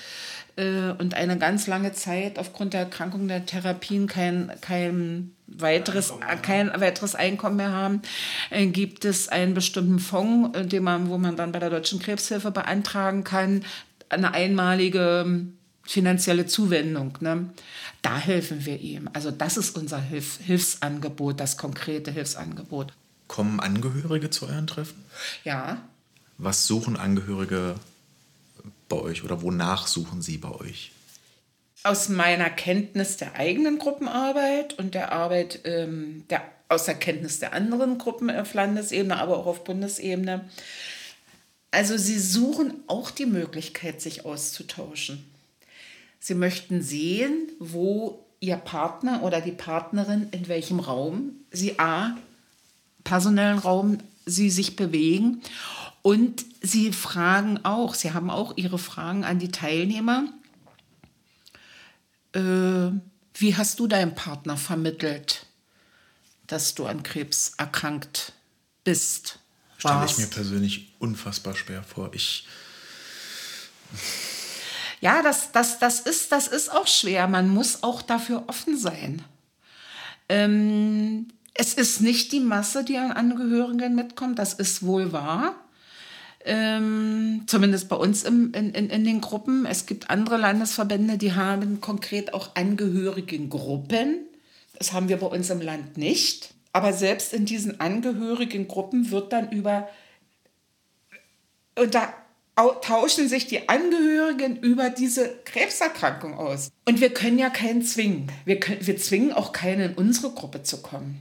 äh, 0.57 0.91
und 0.99 1.15
eine 1.15 1.39
ganz 1.39 1.67
lange 1.67 1.93
Zeit 1.93 2.39
aufgrund 2.39 2.75
der 2.75 2.81
Erkrankung 2.81 3.27
der 3.27 3.47
Therapien 3.47 4.07
kein, 4.07 4.53
kein, 4.61 5.33
weiteres, 5.47 6.13
kein 6.43 6.71
weiteres 6.79 7.15
Einkommen 7.15 7.57
mehr 7.57 7.73
haben, 7.73 8.03
äh, 8.51 8.67
gibt 8.67 9.05
es 9.05 9.29
einen 9.29 9.55
bestimmten 9.55 9.99
Fonds, 9.99 10.59
den 10.69 10.83
man, 10.83 11.09
wo 11.09 11.19
man 11.19 11.37
dann 11.37 11.53
bei 11.53 11.59
der 11.59 11.71
Deutschen 11.71 12.01
Krebshilfe 12.01 12.51
beantragen 12.51 13.25
kann, 13.25 13.65
eine 14.09 14.35
einmalige 14.35 15.47
finanzielle 15.87 16.47
Zuwendung. 16.47 17.17
Ne? 17.21 17.51
Da 18.03 18.19
helfen 18.19 18.65
wir 18.67 18.81
ihm. 18.81 19.09
Also 19.13 19.31
das 19.31 19.57
ist 19.57 19.77
unser 19.77 20.01
Hilf 20.01 20.39
Hilfsangebot, 20.45 21.41
das 21.41 21.57
konkrete 21.57 22.11
Hilfsangebot. 22.11 22.93
Kommen 23.29 23.61
Angehörige 23.61 24.31
zu 24.31 24.47
euren 24.47 24.67
Treffen? 24.67 25.05
Ja. 25.45 25.83
Was 26.39 26.67
suchen 26.67 26.97
Angehörige 26.97 27.77
bei 28.89 28.97
euch 28.97 29.25
oder 29.25 29.43
wonach 29.43 29.87
suchen 29.87 30.23
sie 30.23 30.39
bei 30.39 30.51
euch? 30.51 30.93
Aus 31.83 32.09
meiner 32.09 32.51
Kenntnis 32.51 33.17
der 33.17 33.35
eigenen 33.35 33.79
Gruppenarbeit 33.79 34.75
und 34.79 34.95
der 34.95 35.13
Arbeit 35.13 35.61
ähm, 35.65 36.25
der, 36.31 36.43
aus 36.69 36.85
der 36.85 36.95
Kenntnis 36.95 37.39
der 37.39 37.53
anderen 37.53 37.99
Gruppen 37.99 38.31
auf 38.31 38.55
Landesebene, 38.55 39.17
aber 39.17 39.39
auch 39.39 39.47
auf 39.47 39.65
Bundesebene. 39.65 40.49
Also 41.71 41.97
sie 41.97 42.19
suchen 42.19 42.75
auch 42.87 43.11
die 43.11 43.27
Möglichkeit, 43.27 44.01
sich 44.01 44.25
auszutauschen. 44.25 45.25
Sie 46.21 46.35
möchten 46.35 46.83
sehen, 46.83 47.51
wo 47.59 48.27
ihr 48.41 48.57
Partner 48.57 49.23
oder 49.23 49.41
die 49.41 49.53
Partnerin 49.53 50.29
in 50.31 50.49
welchem 50.49 50.81
Raum 50.81 51.33
sie 51.51 51.79
a 51.79 52.17
personellen 53.05 53.59
Raum 53.59 53.99
sie 54.27 54.51
sich 54.51 54.77
bewegen 54.77 55.43
und 56.03 56.45
sie 56.61 56.93
fragen 56.93 57.65
auch, 57.65 57.95
sie 57.95 58.13
haben 58.13 58.31
auch 58.31 58.57
ihre 58.57 58.79
Fragen 58.79 59.25
an 59.25 59.39
die 59.39 59.51
Teilnehmer. 59.51 60.29
Äh, 62.33 62.91
wie 63.35 63.57
hast 63.57 63.81
du 63.81 63.87
deinem 63.87 64.15
Partner 64.15 64.57
vermittelt, 64.57 65.47
dass 66.47 66.75
du 66.75 66.87
an 66.87 67.03
Krebs 67.03 67.55
erkrankt 67.57 68.33
bist? 68.85 69.41
Stelle 69.79 70.05
ich 70.07 70.19
mir 70.19 70.27
persönlich 70.27 70.95
unfassbar 70.99 71.55
schwer 71.57 71.83
vor. 71.83 72.11
Ich. 72.15 72.47
Ja, 75.01 75.23
das, 75.23 75.53
das, 75.53 75.79
das, 75.79 76.01
ist, 76.01 76.33
das 76.33 76.49
ist 76.49 76.73
auch 76.73 76.87
schwer. 76.87 77.29
Man 77.29 77.49
muss 77.49 77.83
auch 77.83 78.03
dafür 78.03 78.45
offen 78.47 78.77
sein. 78.77 79.23
Ähm, 80.29 81.29
es 81.55 81.75
ist 81.75 82.01
nicht 82.01 82.33
die 82.33 82.41
Masse, 82.41 82.85
die 82.85 82.99
an 82.99 83.13
Angehörigen 83.13 83.95
mitkommt, 83.95 84.39
das 84.39 84.55
ist 84.55 84.85
wohl 84.85 85.13
wahr 85.13 85.55
ähm, 86.47 87.43
zumindest 87.47 87.89
bei 87.89 87.97
uns 87.97 88.23
im, 88.23 88.55
in, 88.55 88.71
in, 88.71 88.89
in 88.89 89.05
den 89.05 89.21
Gruppen. 89.21 89.67
Es 89.67 89.85
gibt 89.85 90.09
andere 90.11 90.37
Landesverbände, 90.37 91.19
die 91.19 91.35
haben 91.35 91.81
konkret 91.81 92.33
auch 92.33 92.55
Angehörigengruppen. 92.55 94.21
Das 94.79 94.93
haben 94.93 95.09
wir 95.09 95.19
bei 95.19 95.27
uns 95.27 95.51
im 95.51 95.61
Land 95.61 95.99
nicht. 95.99 96.55
Aber 96.73 96.93
selbst 96.93 97.35
in 97.35 97.47
diesen 97.47 97.81
Angehörigengruppen 97.81 99.11
wird 99.11 99.33
dann 99.33 99.51
über, 99.51 99.89
da 101.75 102.15
tauschen 102.57 103.29
sich 103.29 103.47
die 103.47 103.69
Angehörigen 103.69 104.57
über 104.57 104.91
diese 104.91 105.29
Krebserkrankung 105.45 106.35
aus. 106.35 106.71
Und 106.87 107.01
wir 107.01 107.11
können 107.11 107.39
ja 107.39 107.51
keinen 107.51 107.83
zwingen. 107.83 108.33
Wir, 108.45 108.59
können, 108.59 108.87
wir 108.87 108.97
zwingen 108.97 109.33
auch 109.33 109.53
keinen 109.53 109.93
in 109.93 109.95
unsere 109.95 110.31
Gruppe 110.33 110.63
zu 110.63 110.81
kommen. 110.81 111.21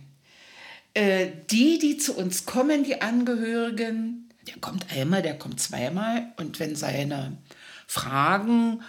Äh, 0.94 1.28
die, 1.52 1.78
die 1.78 1.98
zu 1.98 2.16
uns 2.16 2.46
kommen, 2.46 2.84
die 2.84 3.02
Angehörigen, 3.02 4.30
der 4.48 4.56
kommt 4.62 4.86
einmal, 4.92 5.22
der 5.22 5.38
kommt 5.38 5.60
zweimal 5.60 6.32
und 6.38 6.60
wenn 6.60 6.76
seine 6.76 7.38
Fragen, 7.86 8.82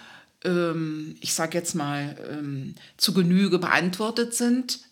ähm, 0.45 1.17
ich 1.19 1.33
sage 1.33 1.57
jetzt 1.57 1.75
mal, 1.75 2.15
ähm, 2.31 2.75
zu 2.95 3.13
Genüge 3.13 3.59
beantwortet 3.59 4.33
sind, 4.33 4.86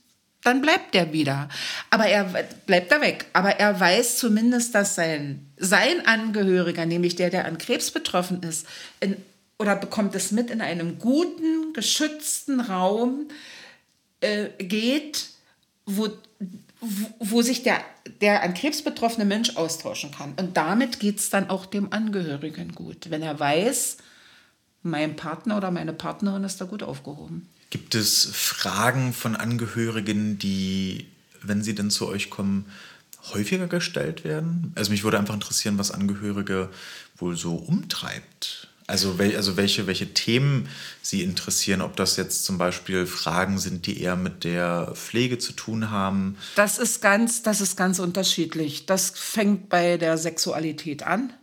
dann 0.45 0.61
bleibt 0.61 0.95
er 0.95 1.11
wieder. 1.11 1.49
Aber 1.89 2.05
er 2.05 2.23
bleibt 2.65 2.91
da 2.91 3.01
weg. 3.01 3.25
Aber 3.33 3.51
er 3.51 3.79
weiß 3.79 4.17
zumindest, 4.17 4.75
dass 4.75 4.95
sein, 4.95 5.45
sein 5.57 6.05
Angehöriger, 6.05 6.85
nämlich 6.85 7.15
der, 7.15 7.29
der 7.29 7.45
an 7.45 7.57
Krebs 7.57 7.91
betroffen 7.91 8.43
ist, 8.43 8.67
in, 8.99 9.17
oder 9.57 9.75
bekommt 9.75 10.15
es 10.15 10.31
mit 10.31 10.49
in 10.49 10.61
einem 10.61 10.99
guten, 10.99 11.73
geschützten 11.73 12.59
Raum 12.59 13.27
äh, 14.21 14.49
geht, 14.59 15.29
wo 15.85 16.09
wo 17.19 17.41
sich 17.41 17.63
der, 17.63 17.79
der 18.21 18.43
an 18.43 18.53
Krebs 18.53 18.83
betroffene 18.83 19.25
Mensch 19.25 19.55
austauschen 19.55 20.11
kann. 20.11 20.33
Und 20.39 20.57
damit 20.57 20.99
geht 20.99 21.19
es 21.19 21.29
dann 21.29 21.49
auch 21.49 21.65
dem 21.65 21.91
Angehörigen 21.91 22.73
gut, 22.75 23.09
wenn 23.09 23.21
er 23.21 23.39
weiß, 23.39 23.97
mein 24.83 25.15
Partner 25.15 25.57
oder 25.57 25.71
meine 25.71 25.93
Partnerin 25.93 26.43
ist 26.43 26.61
da 26.61 26.65
gut 26.65 26.83
aufgehoben. 26.83 27.49
Gibt 27.69 27.95
es 27.95 28.29
Fragen 28.31 29.13
von 29.13 29.35
Angehörigen, 29.35 30.37
die, 30.37 31.07
wenn 31.41 31.63
sie 31.63 31.75
denn 31.75 31.89
zu 31.89 32.07
euch 32.07 32.29
kommen, 32.29 32.65
häufiger 33.33 33.67
gestellt 33.67 34.23
werden? 34.23 34.71
Also 34.75 34.91
mich 34.91 35.03
würde 35.03 35.19
einfach 35.19 35.33
interessieren, 35.33 35.77
was 35.77 35.91
Angehörige 35.91 36.69
wohl 37.17 37.35
so 37.35 37.55
umtreibt. 37.55 38.69
Also, 38.87 39.17
wel, 39.17 39.35
also 39.35 39.57
welche, 39.57 39.87
welche 39.87 40.13
Themen 40.13 40.69
Sie 41.01 41.23
interessieren, 41.23 41.81
ob 41.81 41.95
das 41.95 42.17
jetzt 42.17 42.45
zum 42.45 42.59
Beispiel 42.59 43.07
Fragen 43.07 43.57
sind, 43.57 43.87
die 43.87 43.99
eher 43.99 44.15
mit 44.15 44.43
der 44.43 44.91
Pflege 44.93 45.39
zu 45.39 45.53
tun 45.53 45.89
haben. 45.89 46.37
Das 46.55 46.77
ist 46.77 47.01
ganz, 47.01 47.41
das 47.41 47.61
ist 47.61 47.77
ganz 47.77 47.97
unterschiedlich. 47.97 48.85
Das 48.85 49.11
fängt 49.15 49.69
bei 49.69 49.97
der 49.97 50.19
Sexualität 50.19 51.01
an. 51.01 51.33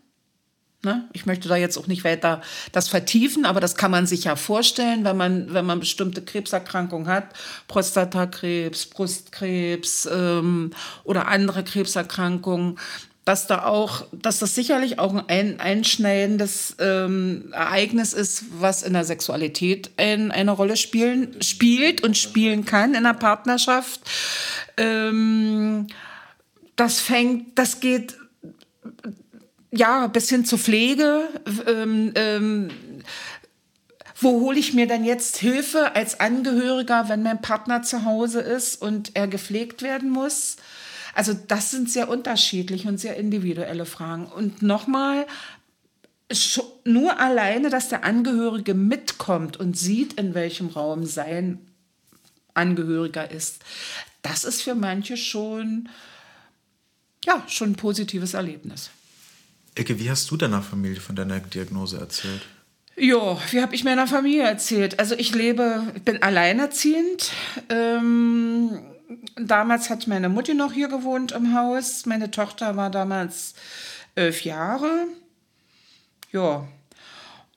Ne? 0.85 1.09
Ich 1.12 1.26
möchte 1.26 1.49
da 1.49 1.55
jetzt 1.55 1.78
auch 1.78 1.87
nicht 1.87 2.03
weiter 2.03 2.43
das 2.72 2.89
vertiefen, 2.89 3.45
aber 3.45 3.61
das 3.61 3.76
kann 3.76 3.93
man 3.93 4.07
sich 4.07 4.24
ja 4.24 4.35
vorstellen, 4.35 5.05
wenn 5.05 5.16
man, 5.16 5.55
wenn 5.55 5.64
man 5.64 5.78
bestimmte 5.78 6.22
Krebserkrankungen 6.22 7.07
hat, 7.07 7.28
Prostatakrebs, 7.68 8.87
Brustkrebs 8.87 10.09
ähm, 10.12 10.72
oder 11.05 11.28
andere 11.28 11.62
Krebserkrankungen, 11.62 12.78
dass 13.24 13.47
da 13.47 13.64
auch, 13.64 14.07
dass 14.11 14.41
das 14.41 14.57
sicherlich 14.57 14.99
auch 14.99 15.28
ein 15.28 15.61
einschneidendes 15.61 16.74
ähm, 16.80 17.53
Ereignis 17.53 18.12
ist, 18.12 18.47
was 18.59 18.83
in 18.83 18.95
der 18.95 19.05
Sexualität 19.05 19.93
ein, 19.97 20.33
eine 20.33 20.51
Rolle 20.51 20.76
spielen, 20.76 21.41
spielt 21.41 22.03
und 22.03 22.18
spielen 22.18 22.64
kann 22.64 22.95
in 22.95 23.05
der 23.05 23.14
Partnerschaft. 23.14 24.01
Ähm, 24.76 25.87
das 26.74 26.99
fängt, 26.99 27.57
das 27.57 27.78
geht 27.78 28.16
ja 29.73 30.07
bis 30.07 30.29
hin 30.29 30.45
zur 30.45 30.59
Pflege. 30.59 31.29
Ähm, 31.66 32.12
ähm 32.14 32.70
wo 34.23 34.41
hole 34.41 34.59
ich 34.59 34.73
mir 34.73 34.87
denn 34.87 35.05
jetzt 35.05 35.39
Hilfe 35.39 35.97
als 35.97 36.20
Angehöriger, 36.20 37.09
wenn 37.09 37.25
mein 37.25 37.43
Partner 37.43 37.83
zu 37.83 38.05
Hause 38.05 38.41
ist 38.41 38.81
und 38.81 39.16
er 39.16 39.27
gepflegt 39.27 39.83
werden 39.83 40.11
muss? 40.11 40.59
Also 41.14 41.35
das 41.35 41.73
sind 41.73 41.91
sehr 41.91 42.09
unterschiedliche 42.09 42.89
und 42.89 42.99
sehr 42.99 43.16
individuelle 43.16 43.85
Fragen. 43.85 44.27
Und 44.27 44.62
nochmal, 44.62 45.27
nur 46.85 47.18
alleine, 47.18 47.68
dass 47.68 47.89
der 47.89 48.05
Angehörige 48.05 48.75
mitkommt 48.75 49.59
und 49.59 49.77
sieht, 49.77 50.14
in 50.14 50.35
welchem 50.35 50.68
Raum 50.68 51.05
sein 51.05 51.59
Angehöriger 52.55 53.31
ist, 53.31 53.62
das 54.23 54.45
ist 54.45 54.62
für 54.62 54.75
manche 54.75 55.16
schon, 55.16 55.89
ja, 57.25 57.43
schon 57.49 57.73
ein 57.73 57.77
positives 57.77 58.35
Erlebnis. 58.35 58.91
Ecke, 59.75 59.99
wie 59.99 60.11
hast 60.11 60.31
du 60.31 60.37
deiner 60.37 60.62
Familie 60.62 61.01
von 61.01 61.16
deiner 61.16 61.41
Diagnose 61.41 61.99
erzählt? 61.99 62.43
Ja, 62.97 63.39
wie 63.51 63.62
habe 63.62 63.75
ich 63.75 63.85
meiner 63.85 64.07
Familie 64.07 64.43
erzählt? 64.43 64.99
Also 64.99 65.14
ich 65.14 65.35
lebe, 65.35 65.83
ich 65.95 66.03
bin 66.03 66.23
alleinerziehend. 66.23 67.33
Ähm, 67.70 68.79
damals 69.37 69.89
hat 69.89 70.07
meine 70.07 70.29
Mutti 70.29 70.53
noch 70.53 70.73
hier 70.73 70.89
gewohnt 70.89 71.33
im 71.33 71.55
Haus. 71.55 72.05
Meine 72.05 72.31
Tochter 72.31 72.77
war 72.77 72.91
damals 72.91 73.55
elf 74.14 74.43
Jahre. 74.43 75.07
Ja. 76.33 76.68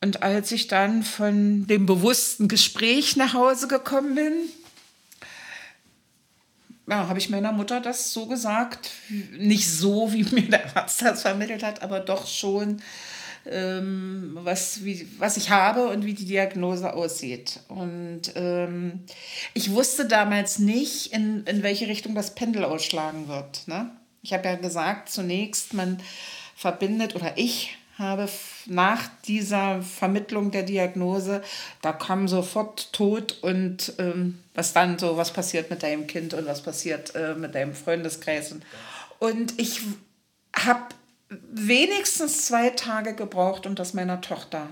Und 0.01 0.23
als 0.23 0.51
ich 0.51 0.67
dann 0.67 1.03
von 1.03 1.67
dem 1.67 1.85
bewussten 1.85 2.47
Gespräch 2.47 3.17
nach 3.17 3.33
Hause 3.33 3.67
gekommen 3.67 4.15
bin, 4.15 4.33
ja, 6.87 7.07
habe 7.07 7.19
ich 7.19 7.29
meiner 7.29 7.51
Mutter 7.51 7.81
das 7.81 8.13
so 8.13 8.27
gesagt. 8.27 8.91
Nicht 9.37 9.69
so, 9.69 10.11
wie 10.13 10.23
mir 10.35 10.49
der 10.49 10.77
Arzt 10.77 11.01
das 11.01 11.21
vermittelt 11.21 11.63
hat, 11.63 11.81
aber 11.81 11.99
doch 11.99 12.27
schon 12.27 12.81
ähm, 13.47 14.31
was, 14.41 14.83
wie, 14.83 15.07
was 15.19 15.37
ich 15.37 15.49
habe 15.49 15.87
und 15.89 16.05
wie 16.05 16.13
die 16.13 16.25
Diagnose 16.25 16.93
aussieht. 16.93 17.59
Und 17.67 18.21
ähm, 18.35 19.03
ich 19.53 19.71
wusste 19.71 20.05
damals 20.07 20.59
nicht, 20.59 21.13
in, 21.13 21.43
in 21.45 21.63
welche 21.63 21.87
Richtung 21.87 22.15
das 22.15 22.35
Pendel 22.35 22.63
ausschlagen 22.65 23.27
wird. 23.27 23.67
Ne? 23.67 23.91
Ich 24.21 24.33
habe 24.33 24.47
ja 24.47 24.55
gesagt, 24.55 25.09
zunächst, 25.09 25.73
man 25.73 25.99
verbindet, 26.55 27.15
oder 27.15 27.33
ich 27.37 27.77
habe 27.97 28.27
nach 28.65 29.03
dieser 29.25 29.81
Vermittlung 29.81 30.51
der 30.51 30.63
Diagnose, 30.63 31.41
da 31.81 31.93
kam 31.93 32.27
sofort 32.27 32.91
Tod 32.91 33.37
und 33.41 33.93
ähm, 33.99 34.39
was 34.53 34.73
dann 34.73 34.99
so, 34.99 35.17
was 35.17 35.31
passiert 35.31 35.69
mit 35.69 35.83
deinem 35.83 36.07
Kind 36.07 36.33
und 36.33 36.45
was 36.45 36.61
passiert 36.61 37.15
äh, 37.15 37.35
mit 37.35 37.55
deinem 37.55 37.73
Freundeskreis. 37.73 38.53
Und, 39.19 39.59
ich 39.59 39.81
habe 40.53 40.83
wenigstens 41.29 42.45
zwei 42.45 42.69
Tage 42.69 43.15
gebraucht, 43.15 43.65
um 43.65 43.75
das 43.75 43.93
meiner 43.93 44.21
Tochter 44.21 44.67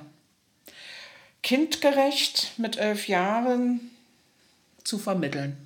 kindgerecht 1.42 2.54
mit 2.58 2.78
elf 2.78 3.08
Jahren 3.08 3.92
zu 4.84 4.98
vermitteln. 4.98 5.58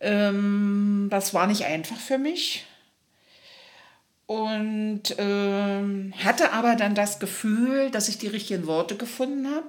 Ähm, 0.00 1.08
das 1.10 1.32
war 1.32 1.46
nicht 1.46 1.64
einfach 1.64 1.98
für 1.98 2.18
mich 2.18 2.66
und 4.26 5.02
ähm, 5.18 6.14
hatte 6.22 6.52
aber 6.52 6.76
dann 6.76 6.94
das 6.94 7.18
Gefühl, 7.18 7.90
dass 7.90 8.08
ich 8.08 8.18
die 8.18 8.28
richtigen 8.28 8.66
Worte 8.66 8.96
gefunden 8.96 9.46
habe. 9.54 9.66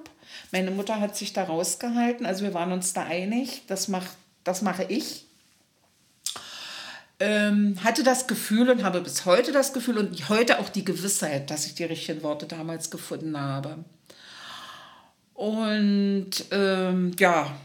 Meine 0.51 0.71
Mutter 0.71 0.99
hat 0.99 1.15
sich 1.15 1.33
da 1.33 1.43
rausgehalten, 1.43 2.25
also 2.25 2.43
wir 2.43 2.53
waren 2.53 2.71
uns 2.71 2.93
da 2.93 3.03
einig, 3.03 3.63
das, 3.67 3.87
mach, 3.87 4.05
das 4.43 4.61
mache 4.61 4.83
ich. 4.83 5.25
Ähm, 7.19 7.77
hatte 7.83 8.03
das 8.03 8.27
Gefühl 8.27 8.69
und 8.69 8.83
habe 8.83 9.01
bis 9.01 9.25
heute 9.25 9.53
das 9.53 9.71
Gefühl 9.71 9.97
und 9.97 10.27
heute 10.29 10.59
auch 10.59 10.67
die 10.69 10.83
Gewissheit, 10.83 11.49
dass 11.49 11.65
ich 11.65 11.75
die 11.75 11.85
richtigen 11.85 12.23
Worte 12.23 12.45
damals 12.45 12.89
gefunden 12.89 13.39
habe. 13.39 13.77
Und 15.33 16.31
ähm, 16.51 17.11
ja, 17.17 17.55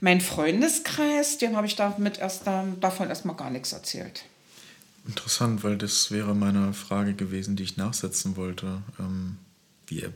mein 0.00 0.20
Freundeskreis, 0.20 1.38
dem 1.38 1.56
habe 1.56 1.66
ich 1.66 1.76
damit 1.76 2.18
erst, 2.18 2.44
davon 2.80 3.08
erstmal 3.08 3.36
gar 3.36 3.50
nichts 3.50 3.72
erzählt. 3.72 4.24
Interessant, 5.06 5.64
weil 5.64 5.76
das 5.76 6.10
wäre 6.10 6.34
meine 6.34 6.72
Frage 6.72 7.14
gewesen, 7.14 7.56
die 7.56 7.64
ich 7.64 7.76
nachsetzen 7.76 8.36
wollte. 8.36 8.82
Ähm, 9.00 9.38
wie, 9.86 10.06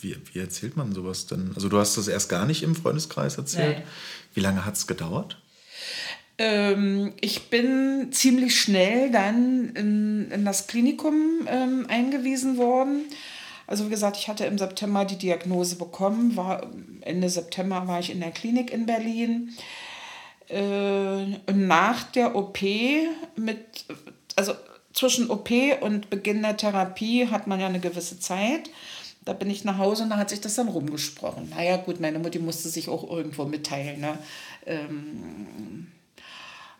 wie, 0.00 0.16
wie, 0.32 0.38
erzählt 0.38 0.76
man 0.76 0.92
sowas 0.92 1.26
denn? 1.26 1.52
Also 1.54 1.68
du 1.68 1.78
hast 1.78 1.96
das 1.98 2.08
erst 2.08 2.28
gar 2.28 2.46
nicht 2.46 2.62
im 2.62 2.74
Freundeskreis 2.74 3.36
erzählt. 3.36 3.78
Nein. 3.78 3.86
Wie 4.34 4.40
lange 4.40 4.64
hat 4.64 4.76
es 4.76 4.86
gedauert? 4.86 5.36
Ähm, 6.38 7.12
ich 7.20 7.50
bin 7.50 8.08
ziemlich 8.12 8.58
schnell 8.58 9.10
dann 9.10 9.70
in, 9.74 10.30
in 10.30 10.44
das 10.44 10.68
Klinikum 10.68 11.46
ähm, 11.46 11.86
eingewiesen 11.88 12.56
worden. 12.56 13.04
Also 13.66 13.86
wie 13.86 13.90
gesagt, 13.90 14.16
ich 14.16 14.28
hatte 14.28 14.46
im 14.46 14.56
September 14.56 15.04
die 15.04 15.18
Diagnose 15.18 15.76
bekommen, 15.76 16.36
war 16.36 16.70
Ende 17.02 17.28
September 17.28 17.86
war 17.86 18.00
ich 18.00 18.10
in 18.10 18.20
der 18.20 18.30
Klinik 18.30 18.72
in 18.72 18.86
Berlin. 18.86 19.50
Äh, 20.48 21.52
nach 21.52 22.04
der 22.04 22.34
OP 22.34 22.58
mit, 23.36 23.84
also 24.34 24.54
zwischen 24.94 25.30
OP 25.30 25.50
und 25.80 26.08
Beginn 26.08 26.42
der 26.42 26.56
Therapie 26.56 27.28
hat 27.28 27.46
man 27.46 27.60
ja 27.60 27.66
eine 27.66 27.80
gewisse 27.80 28.18
Zeit. 28.18 28.70
Da 29.24 29.34
bin 29.34 29.50
ich 29.50 29.64
nach 29.64 29.76
Hause 29.76 30.04
und 30.04 30.10
da 30.10 30.16
hat 30.16 30.30
sich 30.30 30.40
das 30.40 30.54
dann 30.54 30.68
rumgesprochen. 30.68 31.50
Naja, 31.50 31.76
gut, 31.76 32.00
meine 32.00 32.18
Mutti 32.18 32.38
musste 32.38 32.70
sich 32.70 32.88
auch 32.88 33.08
irgendwo 33.10 33.44
mitteilen. 33.44 34.00
Ne? 34.00 34.18
Ähm, 34.64 35.88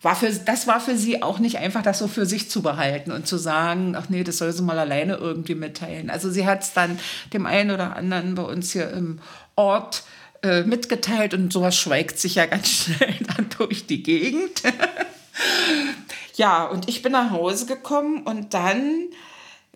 war 0.01 0.15
für, 0.15 0.31
das 0.31 0.65
war 0.65 0.79
für 0.79 0.97
sie 0.97 1.21
auch 1.21 1.37
nicht 1.37 1.57
einfach, 1.59 1.83
das 1.83 1.99
so 1.99 2.07
für 2.07 2.25
sich 2.25 2.49
zu 2.49 2.63
behalten 2.63 3.11
und 3.11 3.27
zu 3.27 3.37
sagen, 3.37 3.95
ach 3.95 4.09
nee, 4.09 4.23
das 4.23 4.39
soll 4.39 4.51
sie 4.51 4.63
mal 4.63 4.79
alleine 4.79 5.15
irgendwie 5.15 5.55
mitteilen. 5.55 6.09
Also 6.09 6.31
sie 6.31 6.47
hat 6.47 6.63
es 6.63 6.73
dann 6.73 6.97
dem 7.33 7.45
einen 7.45 7.69
oder 7.69 7.95
anderen 7.95 8.33
bei 8.33 8.43
uns 8.43 8.71
hier 8.71 8.89
im 8.89 9.19
Ort 9.55 9.97
äh, 9.97 10.18
mitgeteilt 10.63 11.33
und 11.33 11.51
sowas 11.51 11.75
schweigt 11.75 12.19
sich 12.19 12.35
ja 12.35 12.45
ganz 12.45 12.69
schnell 12.85 13.15
dann 13.35 13.49
durch 13.57 13.85
die 13.85 14.03
Gegend. 14.03 14.63
ja, 16.35 16.65
und 16.65 16.87
ich 16.87 17.01
bin 17.01 17.11
nach 17.11 17.31
Hause 17.31 17.65
gekommen 17.65 18.23
und 18.23 18.53
dann 18.53 19.09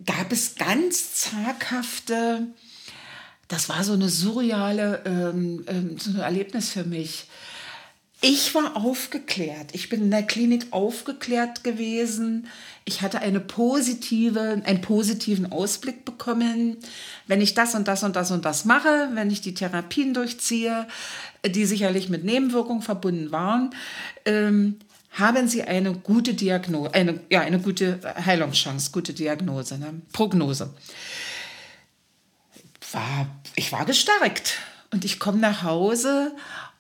gab 0.05 0.32
es 0.32 0.55
ganz 0.55 1.14
zaghafte, 1.14 2.47
das 3.47 3.70
war 3.70 3.84
so 3.84 3.93
eine 3.93 4.09
surreale 4.09 5.03
ähm, 5.05 5.64
ähm, 5.68 5.97
so 5.99 6.11
ein 6.11 6.20
Erlebnis 6.20 6.72
für 6.72 6.84
mich. 6.84 7.28
Ich 8.26 8.56
war 8.56 8.78
aufgeklärt. 8.78 9.72
Ich 9.74 9.90
bin 9.90 10.04
in 10.04 10.10
der 10.10 10.24
Klinik 10.24 10.68
aufgeklärt 10.72 11.66
gewesen. 11.66 12.48
Ich 12.86 13.02
hatte 13.02 13.20
eine 13.20 13.42
positive, 13.42 14.62
einen 14.64 14.80
positiven 14.80 15.52
Ausblick 15.52 16.06
bekommen. 16.06 16.78
Wenn 17.28 17.42
ich 17.42 17.54
das 17.54 17.76
und 17.76 17.86
das 17.90 18.02
und 18.02 18.16
das 18.16 18.32
und 18.32 18.46
das 18.46 18.64
mache, 18.64 19.10
wenn 19.12 19.30
ich 19.30 19.42
die 19.42 19.54
Therapien 19.54 20.14
durchziehe, 20.14 20.88
die 21.46 21.66
sicherlich 21.66 22.08
mit 22.08 22.24
Nebenwirkungen 22.24 22.82
verbunden 22.82 23.34
waren, 23.34 23.72
ähm, 24.24 24.78
haben 25.12 25.50
Sie 25.50 25.64
eine 25.64 25.92
gute 25.92 26.34
Diagnose, 26.34 26.94
eine, 26.94 27.20
ja, 27.30 27.42
eine 27.42 27.60
gute 27.60 28.00
Heilungschance, 28.26 28.92
gute 28.92 29.14
Diagnose, 29.14 29.78
ne? 29.78 30.02
Prognose. 30.14 30.74
War, 32.94 33.28
ich 33.56 33.74
war 33.74 33.84
gestärkt 33.84 34.60
und 34.94 35.04
ich 35.04 35.20
komme 35.20 35.40
nach 35.40 35.64
Hause 35.64 36.34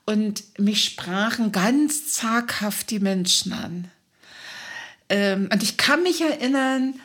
und 0.05 0.43
mich 0.59 0.83
sprachen 0.83 1.51
ganz 1.51 2.11
zaghaft 2.13 2.89
die 2.89 2.99
Menschen 2.99 3.53
an. 3.53 3.91
Ähm, 5.09 5.49
und 5.51 5.63
ich 5.63 5.77
kann 5.77 6.03
mich 6.03 6.21
erinnern, 6.21 6.99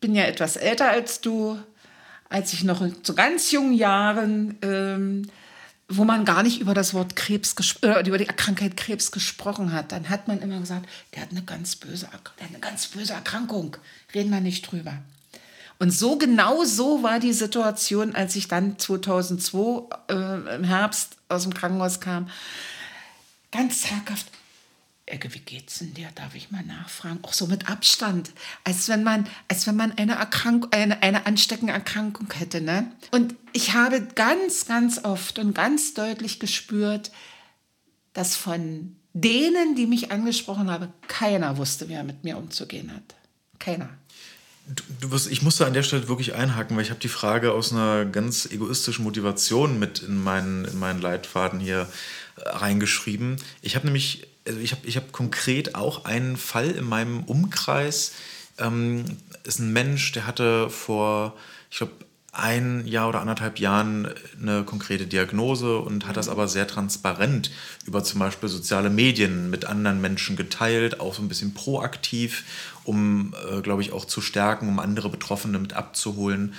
bin 0.00 0.14
ja 0.14 0.24
etwas 0.24 0.56
älter 0.56 0.88
als 0.88 1.20
du, 1.20 1.58
als 2.28 2.52
ich 2.52 2.64
noch 2.64 2.82
zu 3.02 3.14
ganz 3.14 3.50
jungen 3.50 3.74
Jahren, 3.74 4.56
ähm, 4.62 5.30
wo 5.88 6.04
man 6.04 6.24
gar 6.24 6.42
nicht 6.44 6.60
über 6.60 6.72
das 6.72 6.94
Wort 6.94 7.16
Krebs, 7.16 7.54
äh, 7.82 8.06
über 8.06 8.16
die 8.16 8.26
Krankheit 8.26 8.76
Krebs 8.76 9.10
gesprochen 9.10 9.72
hat, 9.72 9.92
dann 9.92 10.08
hat 10.08 10.28
man 10.28 10.40
immer 10.40 10.60
gesagt, 10.60 10.88
der 11.14 11.22
hat 11.22 11.30
eine 11.32 11.42
ganz 11.42 11.76
böse, 11.76 12.08
der 12.38 12.46
hat 12.46 12.54
eine 12.54 12.60
ganz 12.60 12.86
böse 12.86 13.12
Erkrankung, 13.12 13.76
reden 14.14 14.30
wir 14.30 14.40
nicht 14.40 14.70
drüber. 14.70 15.02
Und 15.80 15.92
so 15.92 16.18
genau 16.18 16.62
so 16.64 17.02
war 17.02 17.20
die 17.20 17.32
Situation, 17.32 18.14
als 18.14 18.36
ich 18.36 18.48
dann 18.48 18.78
2002 18.78 19.88
äh, 20.10 20.54
im 20.56 20.64
Herbst 20.64 21.16
aus 21.28 21.44
dem 21.44 21.54
Krankenhaus 21.54 22.00
kam. 22.00 22.28
Ganz 23.50 23.80
zaghaft. 23.80 24.26
Ecke, 25.06 25.32
wie 25.32 25.40
geht's 25.40 25.78
denn 25.78 25.94
dir? 25.94 26.10
Darf 26.14 26.34
ich 26.34 26.50
mal 26.50 26.62
nachfragen? 26.62 27.20
Auch 27.22 27.32
so 27.32 27.46
mit 27.46 27.70
Abstand, 27.70 28.30
als 28.62 28.90
wenn 28.90 29.02
man, 29.02 29.26
als 29.48 29.66
wenn 29.66 29.74
man 29.74 29.96
eine 29.96 30.16
Erkrankung, 30.16 30.70
eine, 30.70 31.02
eine 31.02 31.24
ansteckende 31.24 31.72
Erkrankung 31.72 32.30
hätte. 32.30 32.60
Ne? 32.60 32.92
Und 33.10 33.34
ich 33.54 33.72
habe 33.72 34.02
ganz, 34.14 34.66
ganz 34.66 35.02
oft 35.02 35.38
und 35.38 35.54
ganz 35.54 35.94
deutlich 35.94 36.40
gespürt, 36.40 37.10
dass 38.12 38.36
von 38.36 38.96
denen, 39.14 39.76
die 39.76 39.86
mich 39.86 40.12
angesprochen 40.12 40.70
haben, 40.70 40.92
keiner 41.08 41.56
wusste, 41.56 41.88
wie 41.88 41.94
er 41.94 42.04
mit 42.04 42.22
mir 42.22 42.36
umzugehen 42.36 42.92
hat. 42.94 43.14
Keiner. 43.58 43.88
Du, 44.74 44.84
du 45.00 45.10
wirst, 45.10 45.30
ich 45.30 45.42
musste 45.42 45.66
an 45.66 45.72
der 45.72 45.82
Stelle 45.82 46.08
wirklich 46.08 46.34
einhaken, 46.34 46.76
weil 46.76 46.84
ich 46.84 46.90
habe 46.90 47.00
die 47.00 47.08
Frage 47.08 47.52
aus 47.52 47.72
einer 47.72 48.04
ganz 48.04 48.46
egoistischen 48.46 49.04
Motivation 49.04 49.78
mit 49.78 50.00
in 50.00 50.22
meinen, 50.22 50.64
in 50.64 50.78
meinen 50.78 51.00
Leitfaden 51.00 51.58
hier 51.58 51.88
äh, 52.36 52.48
reingeschrieben. 52.48 53.36
Ich 53.62 53.74
habe 53.74 53.86
nämlich, 53.86 54.28
also 54.46 54.60
ich 54.60 54.72
habe 54.72 54.86
ich 54.86 54.96
hab 54.96 55.10
konkret 55.12 55.74
auch 55.74 56.04
einen 56.04 56.36
Fall 56.36 56.70
in 56.70 56.84
meinem 56.84 57.24
Umkreis. 57.24 58.12
Ähm, 58.58 59.04
ist 59.42 59.58
ein 59.58 59.72
Mensch, 59.72 60.12
der 60.12 60.26
hatte 60.26 60.70
vor, 60.70 61.36
ich 61.70 61.78
glaube, 61.78 61.92
ein 62.32 62.86
Jahr 62.86 63.08
oder 63.08 63.20
anderthalb 63.20 63.58
Jahren 63.58 64.08
eine 64.40 64.62
konkrete 64.62 65.06
Diagnose 65.06 65.78
und 65.78 66.06
hat 66.06 66.16
das 66.16 66.28
aber 66.28 66.46
sehr 66.46 66.68
transparent 66.68 67.50
über 67.86 68.04
zum 68.04 68.20
Beispiel 68.20 68.48
soziale 68.48 68.88
Medien 68.88 69.50
mit 69.50 69.64
anderen 69.64 70.00
Menschen 70.00 70.36
geteilt, 70.36 71.00
auch 71.00 71.14
so 71.14 71.22
ein 71.22 71.28
bisschen 71.28 71.54
proaktiv, 71.54 72.44
um, 72.90 73.34
äh, 73.50 73.60
glaube 73.60 73.82
ich, 73.82 73.92
auch 73.92 74.04
zu 74.04 74.20
stärken, 74.20 74.68
um 74.68 74.78
andere 74.80 75.08
Betroffene 75.08 75.58
mit 75.58 75.74
abzuholen. 75.74 76.54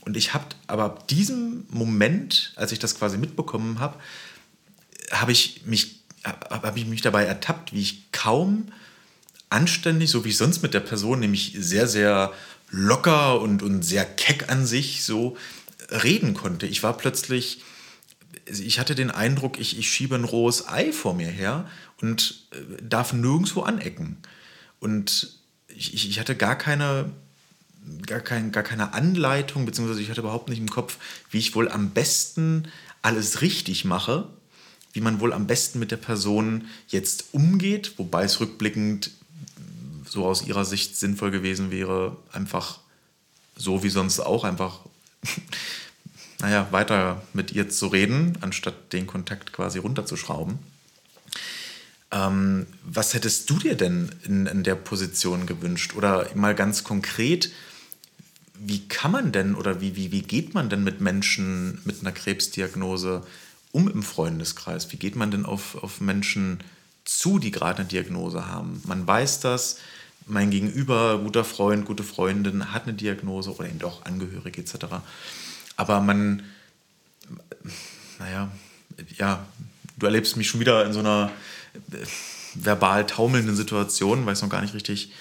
Und 0.00 0.16
ich 0.16 0.32
habe 0.32 0.46
aber 0.66 0.84
ab 0.84 1.08
diesem 1.08 1.64
Moment, 1.70 2.52
als 2.56 2.72
ich 2.72 2.78
das 2.78 2.96
quasi 2.96 3.18
mitbekommen 3.18 3.80
habe, 3.80 3.98
habe 5.10 5.32
ich 5.32 5.62
mich 5.66 6.02
habe 6.24 6.78
ich 6.78 6.86
mich 6.86 7.02
dabei 7.02 7.24
ertappt, 7.24 7.72
wie 7.72 7.80
ich 7.80 8.12
kaum 8.12 8.66
anständig, 9.50 10.08
so 10.08 10.24
wie 10.24 10.28
ich 10.28 10.36
sonst 10.36 10.62
mit 10.62 10.72
der 10.72 10.80
Person, 10.80 11.18
nämlich 11.18 11.56
sehr, 11.58 11.88
sehr 11.88 12.32
locker 12.70 13.40
und, 13.40 13.62
und 13.62 13.82
sehr 13.82 14.04
keck 14.04 14.48
an 14.50 14.64
sich 14.64 15.02
so 15.02 15.36
reden 15.90 16.34
konnte. 16.34 16.66
Ich 16.66 16.84
war 16.84 16.96
plötzlich, 16.96 17.62
ich 18.46 18.78
hatte 18.78 18.94
den 18.94 19.10
Eindruck, 19.10 19.58
ich, 19.58 19.78
ich 19.78 19.90
schiebe 19.90 20.14
ein 20.14 20.24
rohes 20.24 20.68
Ei 20.68 20.92
vor 20.92 21.14
mir 21.14 21.26
her 21.26 21.68
und 22.00 22.46
äh, 22.52 22.82
darf 22.82 23.12
nirgendwo 23.12 23.62
anecken. 23.62 24.18
Und 24.78 25.41
ich, 25.76 26.08
ich 26.08 26.18
hatte 26.20 26.36
gar 26.36 26.56
keine, 26.56 27.10
gar, 28.06 28.20
kein, 28.20 28.52
gar 28.52 28.62
keine 28.62 28.94
Anleitung, 28.94 29.66
beziehungsweise 29.66 30.00
ich 30.02 30.10
hatte 30.10 30.20
überhaupt 30.20 30.48
nicht 30.48 30.58
im 30.58 30.70
Kopf, 30.70 30.98
wie 31.30 31.38
ich 31.38 31.54
wohl 31.54 31.68
am 31.68 31.90
besten 31.90 32.68
alles 33.02 33.40
richtig 33.40 33.84
mache, 33.84 34.28
wie 34.92 35.00
man 35.00 35.20
wohl 35.20 35.32
am 35.32 35.46
besten 35.46 35.78
mit 35.78 35.90
der 35.90 35.96
Person 35.96 36.66
jetzt 36.88 37.26
umgeht, 37.32 37.94
wobei 37.98 38.24
es 38.24 38.40
rückblickend 38.40 39.10
so 40.08 40.26
aus 40.26 40.46
ihrer 40.46 40.64
Sicht 40.64 40.96
sinnvoll 40.96 41.30
gewesen 41.30 41.70
wäre, 41.70 42.16
einfach 42.32 42.80
so 43.56 43.82
wie 43.82 43.90
sonst 43.90 44.20
auch 44.20 44.44
einfach, 44.44 44.80
naja, 46.40 46.68
weiter 46.70 47.22
mit 47.32 47.52
ihr 47.52 47.68
zu 47.68 47.86
reden, 47.86 48.36
anstatt 48.40 48.92
den 48.92 49.06
Kontakt 49.06 49.52
quasi 49.52 49.78
runterzuschrauben. 49.78 50.58
Ähm, 52.12 52.66
was 52.84 53.14
hättest 53.14 53.48
du 53.48 53.58
dir 53.58 53.74
denn 53.74 54.10
in, 54.24 54.46
in 54.46 54.62
der 54.62 54.74
Position 54.74 55.46
gewünscht? 55.46 55.94
Oder 55.96 56.28
mal 56.34 56.54
ganz 56.54 56.84
konkret, 56.84 57.50
wie 58.54 58.86
kann 58.86 59.10
man 59.10 59.32
denn 59.32 59.54
oder 59.54 59.80
wie, 59.80 59.96
wie, 59.96 60.12
wie 60.12 60.22
geht 60.22 60.54
man 60.54 60.68
denn 60.68 60.84
mit 60.84 61.00
Menschen 61.00 61.80
mit 61.84 62.00
einer 62.00 62.12
Krebsdiagnose 62.12 63.26
um 63.72 63.88
im 63.88 64.02
Freundeskreis? 64.02 64.92
Wie 64.92 64.98
geht 64.98 65.16
man 65.16 65.30
denn 65.30 65.46
auf, 65.46 65.82
auf 65.82 66.00
Menschen 66.00 66.60
zu, 67.04 67.38
die 67.38 67.50
gerade 67.50 67.80
eine 67.80 67.88
Diagnose 67.88 68.46
haben? 68.46 68.82
Man 68.86 69.06
weiß 69.06 69.40
das, 69.40 69.78
mein 70.26 70.50
Gegenüber, 70.50 71.18
guter 71.18 71.44
Freund, 71.44 71.86
gute 71.86 72.04
Freundin 72.04 72.72
hat 72.72 72.84
eine 72.84 72.94
Diagnose 72.94 73.54
oder 73.54 73.68
eben 73.68 73.82
auch 73.82 74.04
Angehörige 74.04 74.60
etc. 74.60 74.86
Aber 75.76 76.00
man, 76.00 76.44
naja, 78.18 78.52
ja, 79.16 79.46
du 79.98 80.06
erlebst 80.06 80.36
mich 80.36 80.48
schon 80.48 80.60
wieder 80.60 80.84
in 80.84 80.92
so 80.92 81.00
einer 81.00 81.32
verbal 82.54 83.06
taumelnden 83.06 83.56
Situation, 83.56 84.26
weil 84.26 84.32
ich 84.32 84.38
es 84.38 84.42
noch 84.42 84.50
gar 84.50 84.62
nicht 84.62 84.74
richtig 84.74 85.12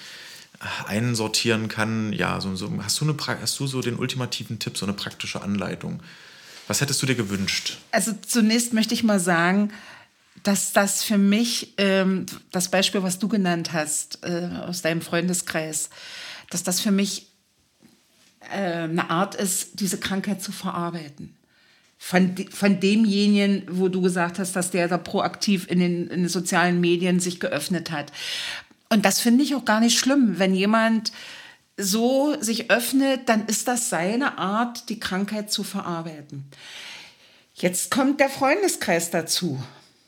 äh, 0.60 0.90
einsortieren 0.90 1.68
kann. 1.68 2.14
Ja, 2.14 2.42
so, 2.42 2.56
so, 2.56 2.72
hast, 2.84 3.00
du 3.00 3.06
eine, 3.06 3.42
hast 3.42 3.60
du 3.60 3.68
so 3.68 3.82
den 3.82 3.98
ultimativen 3.98 4.60
Tipp, 4.60 4.78
so 4.78 4.86
eine 4.86 4.94
praktische 4.94 5.42
Anleitung? 5.42 6.02
Was 6.68 6.82
hättest 6.82 7.02
du 7.02 7.06
dir 7.06 7.16
gewünscht? 7.16 7.78
Also 7.92 8.14
zunächst 8.26 8.74
möchte 8.74 8.94
ich 8.94 9.04
mal 9.04 9.20
sagen, 9.20 9.72
dass 10.44 10.74
das 10.74 11.04
für 11.04 11.18
mich, 11.18 11.74
ähm, 11.78 12.26
das 12.52 12.70
Beispiel, 12.70 13.04
was 13.04 13.20
du 13.20 13.28
genannt 13.28 13.74
hast 13.74 14.20
äh, 14.24 14.50
aus 14.66 14.82
deinem 14.82 15.02
Freundeskreis, 15.02 15.90
dass 16.50 16.64
das 16.64 16.80
für 16.80 16.92
mich 16.92 17.28
äh, 18.52 18.84
eine 18.84 19.10
Art 19.10 19.36
ist, 19.36 19.80
diese 19.80 20.00
Krankheit 20.00 20.42
zu 20.42 20.52
verarbeiten. 20.52 21.36
Von, 22.04 22.36
von 22.50 22.80
demjenigen, 22.80 23.64
wo 23.70 23.88
du 23.88 24.02
gesagt 24.02 24.40
hast, 24.40 24.56
dass 24.56 24.72
der 24.72 24.88
da 24.88 24.98
proaktiv 24.98 25.70
in 25.70 25.80
den, 25.80 26.08
in 26.08 26.22
den 26.22 26.30
sozialen 26.30 26.82
Medien 26.82 27.20
sich 27.20 27.40
geöffnet 27.40 27.92
hat. 27.92 28.12
Und 28.90 29.06
das 29.06 29.22
finde 29.22 29.44
ich 29.44 29.54
auch 29.54 29.66
gar 29.66 29.80
nicht 29.80 30.00
schlimm. 30.00 30.40
Wenn 30.40 30.56
jemand 30.56 31.12
so 31.78 32.36
sich 32.42 32.72
öffnet, 32.72 33.30
dann 33.30 33.46
ist 33.46 33.68
das 33.68 33.90
seine 33.90 34.40
Art, 34.40 34.90
die 34.90 35.00
Krankheit 35.00 35.52
zu 35.52 35.64
verarbeiten. 35.64 36.46
Jetzt 37.54 37.92
kommt 37.92 38.20
der 38.20 38.30
Freundeskreis 38.30 39.12
dazu. 39.12 39.62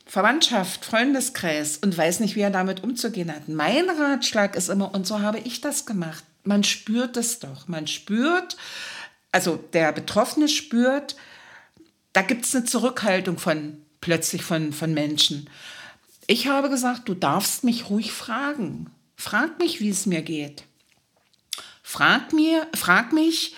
Verwandtschaft, 0.07 0.85
Freundeskreis 0.85 1.77
und 1.77 1.95
weiß 1.95 2.21
nicht, 2.21 2.35
wie 2.35 2.41
er 2.41 2.49
damit 2.49 2.83
umzugehen 2.83 3.31
hat. 3.31 3.47
Mein 3.49 3.87
Ratschlag 3.87 4.55
ist 4.55 4.69
immer, 4.69 4.93
und 4.95 5.05
so 5.05 5.21
habe 5.21 5.39
ich 5.39 5.61
das 5.61 5.85
gemacht, 5.85 6.23
man 6.43 6.63
spürt 6.63 7.17
es 7.17 7.39
doch. 7.39 7.67
Man 7.67 7.85
spürt, 7.85 8.57
also 9.31 9.63
der 9.73 9.91
Betroffene 9.91 10.47
spürt, 10.47 11.15
da 12.13 12.21
gibt 12.21 12.45
es 12.45 12.55
eine 12.55 12.65
Zurückhaltung 12.65 13.37
von 13.37 13.81
plötzlich 14.01 14.43
von, 14.43 14.73
von 14.73 14.93
Menschen. 14.93 15.49
Ich 16.27 16.47
habe 16.47 16.69
gesagt, 16.69 17.09
du 17.09 17.13
darfst 17.13 17.63
mich 17.63 17.89
ruhig 17.89 18.11
fragen. 18.11 18.89
Frag 19.15 19.59
mich, 19.59 19.79
wie 19.81 19.89
es 19.89 20.05
mir 20.05 20.21
geht. 20.21 20.63
Frag 21.81 22.33
mir, 22.33 22.67
frag 22.75 23.13
mich, 23.13 23.55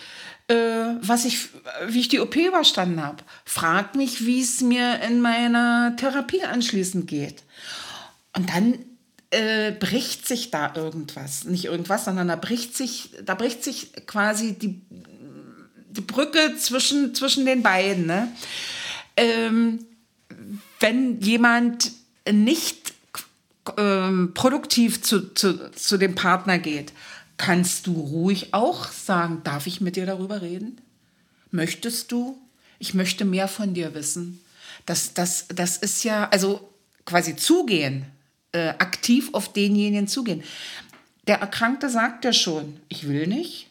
äh, 0.47 0.55
was 1.01 1.25
ich, 1.25 1.49
wie 1.87 1.99
ich 1.99 2.07
die 2.07 2.19
OP 2.19 2.35
überstanden 2.35 3.03
habe. 3.03 3.23
Frag 3.45 3.95
mich, 3.95 4.25
wie 4.25 4.41
es 4.41 4.61
mir 4.61 5.01
in 5.01 5.21
meiner 5.21 5.95
Therapie 5.97 6.43
anschließend 6.43 7.07
geht. 7.07 7.43
Und 8.35 8.49
dann 8.49 8.79
äh, 9.31 9.71
bricht 9.71 10.27
sich 10.27 10.51
da 10.51 10.73
irgendwas. 10.75 11.45
Nicht 11.45 11.65
irgendwas, 11.65 12.05
sondern 12.05 12.27
da 12.27 12.35
bricht 12.35 12.75
sich, 12.75 13.11
da 13.23 13.35
bricht 13.35 13.63
sich 13.63 13.91
quasi 14.05 14.57
die, 14.57 14.81
die 15.95 16.01
Brücke 16.01 16.55
zwischen, 16.57 17.15
zwischen 17.15 17.45
den 17.45 17.63
beiden. 17.63 18.05
Ne? 18.05 18.31
Ähm, 19.17 19.85
wenn 20.79 21.21
jemand 21.21 21.91
nicht 22.31 22.93
ähm, 23.77 24.33
produktiv 24.33 25.01
zu, 25.01 25.33
zu, 25.33 25.71
zu 25.71 25.97
dem 25.97 26.15
Partner 26.15 26.59
geht, 26.59 26.93
kannst 27.37 27.87
du 27.87 27.93
ruhig 27.93 28.53
auch 28.53 28.91
sagen, 28.91 29.41
darf 29.43 29.67
ich 29.67 29.81
mit 29.81 29.95
dir 29.95 30.05
darüber 30.05 30.41
reden? 30.41 30.79
Möchtest 31.51 32.11
du? 32.11 32.37
Ich 32.79 32.93
möchte 32.93 33.25
mehr 33.25 33.47
von 33.47 33.73
dir 33.73 33.93
wissen. 33.93 34.41
Das, 34.85 35.13
das, 35.13 35.47
das 35.47 35.77
ist 35.77 36.03
ja, 36.03 36.29
also 36.29 36.69
quasi 37.05 37.35
zugehen, 37.35 38.05
äh, 38.51 38.69
aktiv 38.69 39.29
auf 39.33 39.51
denjenigen 39.51 40.07
zugehen. 40.07 40.43
Der 41.27 41.39
Erkrankte 41.39 41.89
sagt 41.89 42.25
ja 42.25 42.33
schon, 42.33 42.79
ich 42.89 43.07
will 43.07 43.27
nicht, 43.27 43.69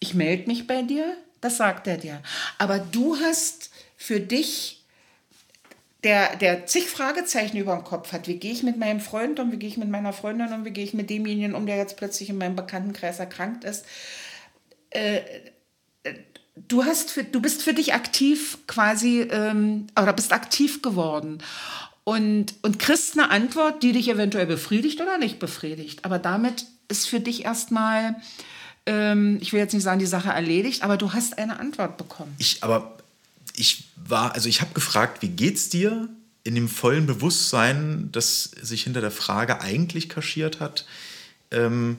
ich 0.00 0.14
melde 0.14 0.46
mich 0.46 0.66
bei 0.66 0.82
dir, 0.82 1.16
das 1.40 1.56
sagt 1.56 1.86
er 1.86 1.96
dir. 1.96 2.22
Aber 2.58 2.78
du 2.78 3.16
hast 3.16 3.70
für 3.96 4.20
dich 4.20 4.84
der, 6.04 6.36
der 6.36 6.66
zig 6.66 6.88
Fragezeichen 6.88 7.56
über 7.56 7.74
dem 7.74 7.84
Kopf 7.84 8.12
hat. 8.12 8.28
Wie 8.28 8.36
gehe 8.36 8.52
ich 8.52 8.62
mit 8.62 8.76
meinem 8.78 9.00
Freund 9.00 9.40
um? 9.40 9.50
Wie 9.50 9.56
gehe 9.56 9.68
ich 9.68 9.76
mit 9.76 9.88
meiner 9.88 10.12
Freundin 10.12 10.52
um? 10.52 10.64
Wie 10.64 10.70
gehe 10.70 10.84
ich 10.84 10.94
mit 10.94 11.10
demjenigen 11.10 11.54
um, 11.54 11.66
der 11.66 11.76
jetzt 11.76 11.96
plötzlich 11.96 12.28
in 12.28 12.38
meinem 12.38 12.54
Bekanntenkreis 12.54 13.18
erkrankt 13.18 13.64
ist? 13.64 13.84
Äh, 14.90 15.20
du, 16.54 16.84
hast 16.84 17.10
für, 17.10 17.24
du 17.24 17.40
bist 17.40 17.62
für 17.62 17.74
dich 17.74 17.94
aktiv 17.94 18.58
quasi 18.66 19.22
ähm, 19.22 19.88
oder 20.00 20.12
bist 20.12 20.32
aktiv 20.32 20.82
geworden 20.82 21.42
und, 22.04 22.54
und 22.62 22.78
kriegst 22.78 23.18
eine 23.18 23.30
Antwort, 23.30 23.82
die 23.82 23.92
dich 23.92 24.08
eventuell 24.08 24.46
befriedigt 24.46 25.00
oder 25.00 25.18
nicht 25.18 25.38
befriedigt. 25.38 26.04
Aber 26.04 26.20
damit 26.20 26.66
ist 26.88 27.08
für 27.08 27.18
dich 27.18 27.44
erstmal, 27.44 28.16
ähm, 28.86 29.38
ich 29.40 29.52
will 29.52 29.60
jetzt 29.60 29.74
nicht 29.74 29.82
sagen, 29.82 29.98
die 29.98 30.06
Sache 30.06 30.30
erledigt, 30.30 30.82
aber 30.82 30.96
du 30.96 31.12
hast 31.12 31.38
eine 31.38 31.58
Antwort 31.58 31.96
bekommen. 31.96 32.34
Ich, 32.38 32.62
aber 32.62 32.96
ich 33.54 33.84
war, 33.96 34.34
also 34.34 34.48
ich 34.48 34.60
habe 34.60 34.72
gefragt, 34.74 35.22
wie 35.22 35.28
geht's 35.28 35.68
dir? 35.68 36.08
In 36.44 36.54
dem 36.54 36.68
vollen 36.68 37.06
Bewusstsein, 37.06 38.08
das 38.12 38.44
sich 38.44 38.84
hinter 38.84 39.00
der 39.00 39.10
Frage 39.10 39.60
eigentlich 39.60 40.08
kaschiert 40.08 40.60
hat. 40.60 40.86
Ähm, 41.50 41.98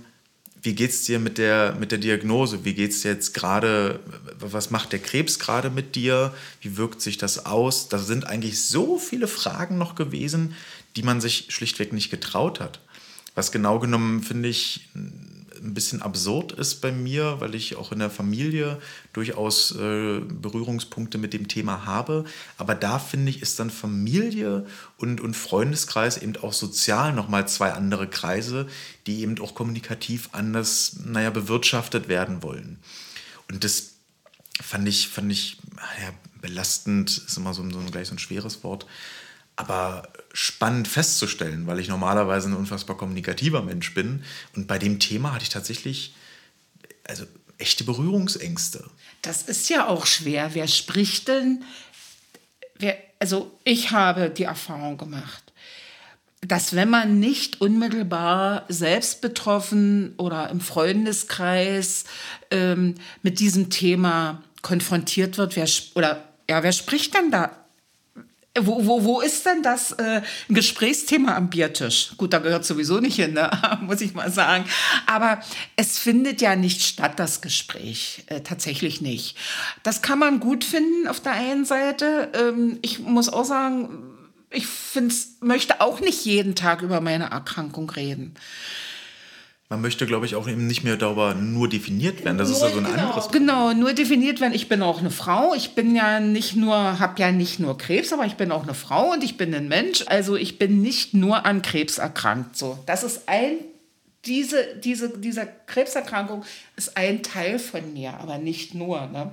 wie 0.61 0.73
geht's 0.73 1.03
dir 1.03 1.19
mit 1.19 1.37
der, 1.37 1.75
mit 1.79 1.91
der 1.91 1.97
Diagnose? 1.97 2.63
Wie 2.63 2.73
geht's 2.73 3.01
dir 3.01 3.11
jetzt 3.11 3.33
gerade? 3.33 3.99
Was 4.39 4.71
macht 4.71 4.93
der 4.93 4.99
Krebs 4.99 5.39
gerade 5.39 5.69
mit 5.69 5.95
dir? 5.95 6.33
Wie 6.61 6.77
wirkt 6.77 7.01
sich 7.01 7.17
das 7.17 7.45
aus? 7.45 7.89
Da 7.89 7.99
sind 7.99 8.25
eigentlich 8.25 8.63
so 8.63 8.97
viele 8.97 9.27
Fragen 9.27 9.77
noch 9.77 9.95
gewesen, 9.95 10.55
die 10.95 11.03
man 11.03 11.21
sich 11.21 11.47
schlichtweg 11.49 11.93
nicht 11.93 12.09
getraut 12.09 12.59
hat. 12.59 12.79
Was 13.35 13.51
genau 13.51 13.79
genommen, 13.79 14.23
finde 14.23 14.49
ich, 14.49 14.89
ein 15.61 15.73
bisschen 15.73 16.01
absurd 16.01 16.51
ist 16.51 16.81
bei 16.81 16.91
mir, 16.91 17.39
weil 17.39 17.55
ich 17.55 17.75
auch 17.75 17.91
in 17.91 17.99
der 17.99 18.09
Familie 18.09 18.79
durchaus 19.13 19.71
äh, 19.71 20.19
Berührungspunkte 20.19 21.17
mit 21.17 21.33
dem 21.33 21.47
Thema 21.47 21.85
habe. 21.85 22.25
Aber 22.57 22.75
da 22.75 22.99
finde 22.99 23.29
ich, 23.29 23.41
ist 23.41 23.59
dann 23.59 23.69
Familie 23.69 24.65
und, 24.97 25.21
und 25.21 25.35
Freundeskreis 25.35 26.17
eben 26.17 26.37
auch 26.37 26.53
sozial 26.53 27.13
nochmal 27.13 27.47
zwei 27.47 27.71
andere 27.73 28.07
Kreise, 28.07 28.67
die 29.05 29.21
eben 29.21 29.39
auch 29.39 29.55
kommunikativ 29.55 30.29
anders, 30.31 30.97
naja, 31.05 31.29
bewirtschaftet 31.29 32.07
werden 32.07 32.43
wollen. 32.43 32.79
Und 33.49 33.63
das 33.63 33.93
fand 34.61 34.87
ich, 34.87 35.07
fand 35.07 35.31
ich 35.31 35.57
ja, 36.01 36.11
belastend, 36.41 37.09
ist 37.09 37.37
immer 37.37 37.53
so, 37.53 37.67
so 37.69 37.79
ein, 37.79 37.91
gleich 37.91 38.07
so 38.07 38.15
ein 38.15 38.19
schweres 38.19 38.63
Wort 38.63 38.85
aber 39.57 40.03
spannend 40.33 40.87
festzustellen, 40.87 41.67
weil 41.67 41.79
ich 41.79 41.89
normalerweise 41.89 42.47
ein 42.47 42.55
unfassbar 42.55 42.95
kommunikativer 42.95 43.63
Mensch 43.63 43.93
bin. 43.93 44.23
Und 44.55 44.67
bei 44.67 44.77
dem 44.77 44.99
Thema 44.99 45.33
hatte 45.33 45.43
ich 45.43 45.49
tatsächlich 45.49 46.15
also 47.05 47.25
echte 47.57 47.83
Berührungsängste. 47.83 48.85
Das 49.23 49.41
ist 49.41 49.67
ja 49.69 49.87
auch 49.87 50.05
schwer. 50.05 50.51
Wer 50.53 50.67
spricht 50.67 51.27
denn? 51.27 51.63
Wer, 52.77 52.97
also 53.19 53.57
ich 53.63 53.91
habe 53.91 54.29
die 54.29 54.43
Erfahrung 54.43 54.97
gemacht, 54.97 55.43
dass 56.41 56.75
wenn 56.75 56.91
man 56.91 57.19
nicht 57.19 57.59
unmittelbar 57.59 58.65
selbst 58.69 59.21
betroffen 59.21 60.13
oder 60.17 60.51
im 60.51 60.61
Freundeskreis 60.61 62.05
ähm, 62.51 62.93
mit 63.23 63.39
diesem 63.39 63.71
Thema 63.71 64.43
konfrontiert 64.61 65.39
wird, 65.39 65.55
wer, 65.55 65.67
oder 65.95 66.23
ja, 66.47 66.61
wer 66.61 66.71
spricht 66.71 67.15
dann 67.15 67.31
da 67.31 67.66
wo, 68.61 68.85
wo, 68.85 69.03
wo 69.03 69.21
ist 69.21 69.45
denn 69.45 69.63
das 69.63 69.91
äh, 69.93 70.21
Gesprächsthema 70.49 71.35
am 71.35 71.49
Biertisch? 71.49 72.11
Gut, 72.17 72.33
da 72.33 72.39
gehört 72.39 72.65
sowieso 72.65 72.99
nicht 72.99 73.15
hin, 73.15 73.33
ne? 73.33 73.49
muss 73.81 74.01
ich 74.01 74.13
mal 74.13 74.31
sagen. 74.31 74.65
Aber 75.05 75.41
es 75.75 75.99
findet 75.99 76.41
ja 76.41 76.55
nicht 76.55 76.83
statt, 76.83 77.19
das 77.19 77.41
Gespräch. 77.41 78.23
Äh, 78.27 78.41
tatsächlich 78.41 79.01
nicht. 79.01 79.37
Das 79.83 80.01
kann 80.01 80.19
man 80.19 80.39
gut 80.39 80.63
finden 80.63 81.07
auf 81.07 81.19
der 81.19 81.33
einen 81.33 81.65
Seite. 81.65 82.31
Ähm, 82.33 82.79
ich 82.81 82.99
muss 82.99 83.29
auch 83.29 83.45
sagen, 83.45 83.89
ich 84.49 84.67
find's, 84.67 85.37
möchte 85.41 85.81
auch 85.81 85.99
nicht 85.99 86.25
jeden 86.25 86.55
Tag 86.55 86.81
über 86.81 87.01
meine 87.01 87.31
Erkrankung 87.31 87.89
reden 87.89 88.35
man 89.69 89.81
möchte, 89.81 90.05
glaube 90.05 90.25
ich, 90.25 90.35
auch 90.35 90.47
eben 90.47 90.65
nicht 90.65 90.83
mehr 90.83 90.95
darüber 90.95 91.33
nur 91.33 91.67
definiert 91.67 92.23
werden. 92.23 92.37
Das 92.37 92.47
nur, 92.47 92.57
ist 92.57 92.63
ja 92.63 92.69
so 92.69 92.77
ein 92.77 92.85
genau, 92.85 92.97
anderes. 92.97 93.27
Genau, 93.29 93.73
nur 93.73 93.93
definiert 93.93 94.39
werden. 94.39 94.53
Ich 94.53 94.69
bin 94.69 94.81
auch 94.81 94.99
eine 94.99 95.11
Frau. 95.11 95.53
Ich 95.55 95.71
bin 95.71 95.95
ja 95.95 96.21
nicht 96.21 96.55
nur, 96.55 96.99
habe 96.99 97.21
ja 97.21 97.31
nicht 97.31 97.59
nur 97.59 97.77
Krebs, 97.77 98.13
aber 98.13 98.25
ich 98.25 98.35
bin 98.35 98.51
auch 98.51 98.63
eine 98.63 98.73
Frau 98.73 99.11
und 99.11 99.23
ich 99.23 99.35
bin 99.35 99.53
ein 99.53 99.67
Mensch. 99.67 100.05
Also 100.07 100.37
ich 100.37 100.57
bin 100.57 100.81
nicht 100.81 101.13
nur 101.13 101.45
an 101.45 101.61
Krebs 101.61 101.97
erkrankt. 101.97 102.55
So, 102.55 102.79
das 102.85 103.03
ist 103.03 103.27
ein 103.27 103.57
diese, 104.27 104.75
diese, 104.75 105.17
diese 105.17 105.47
Krebserkrankung 105.65 106.43
ist 106.75 106.97
ein 106.97 107.23
Teil 107.23 107.59
von 107.59 107.93
mir, 107.93 108.13
aber 108.15 108.37
nicht 108.37 108.75
nur. 108.75 109.07
Ne? 109.07 109.31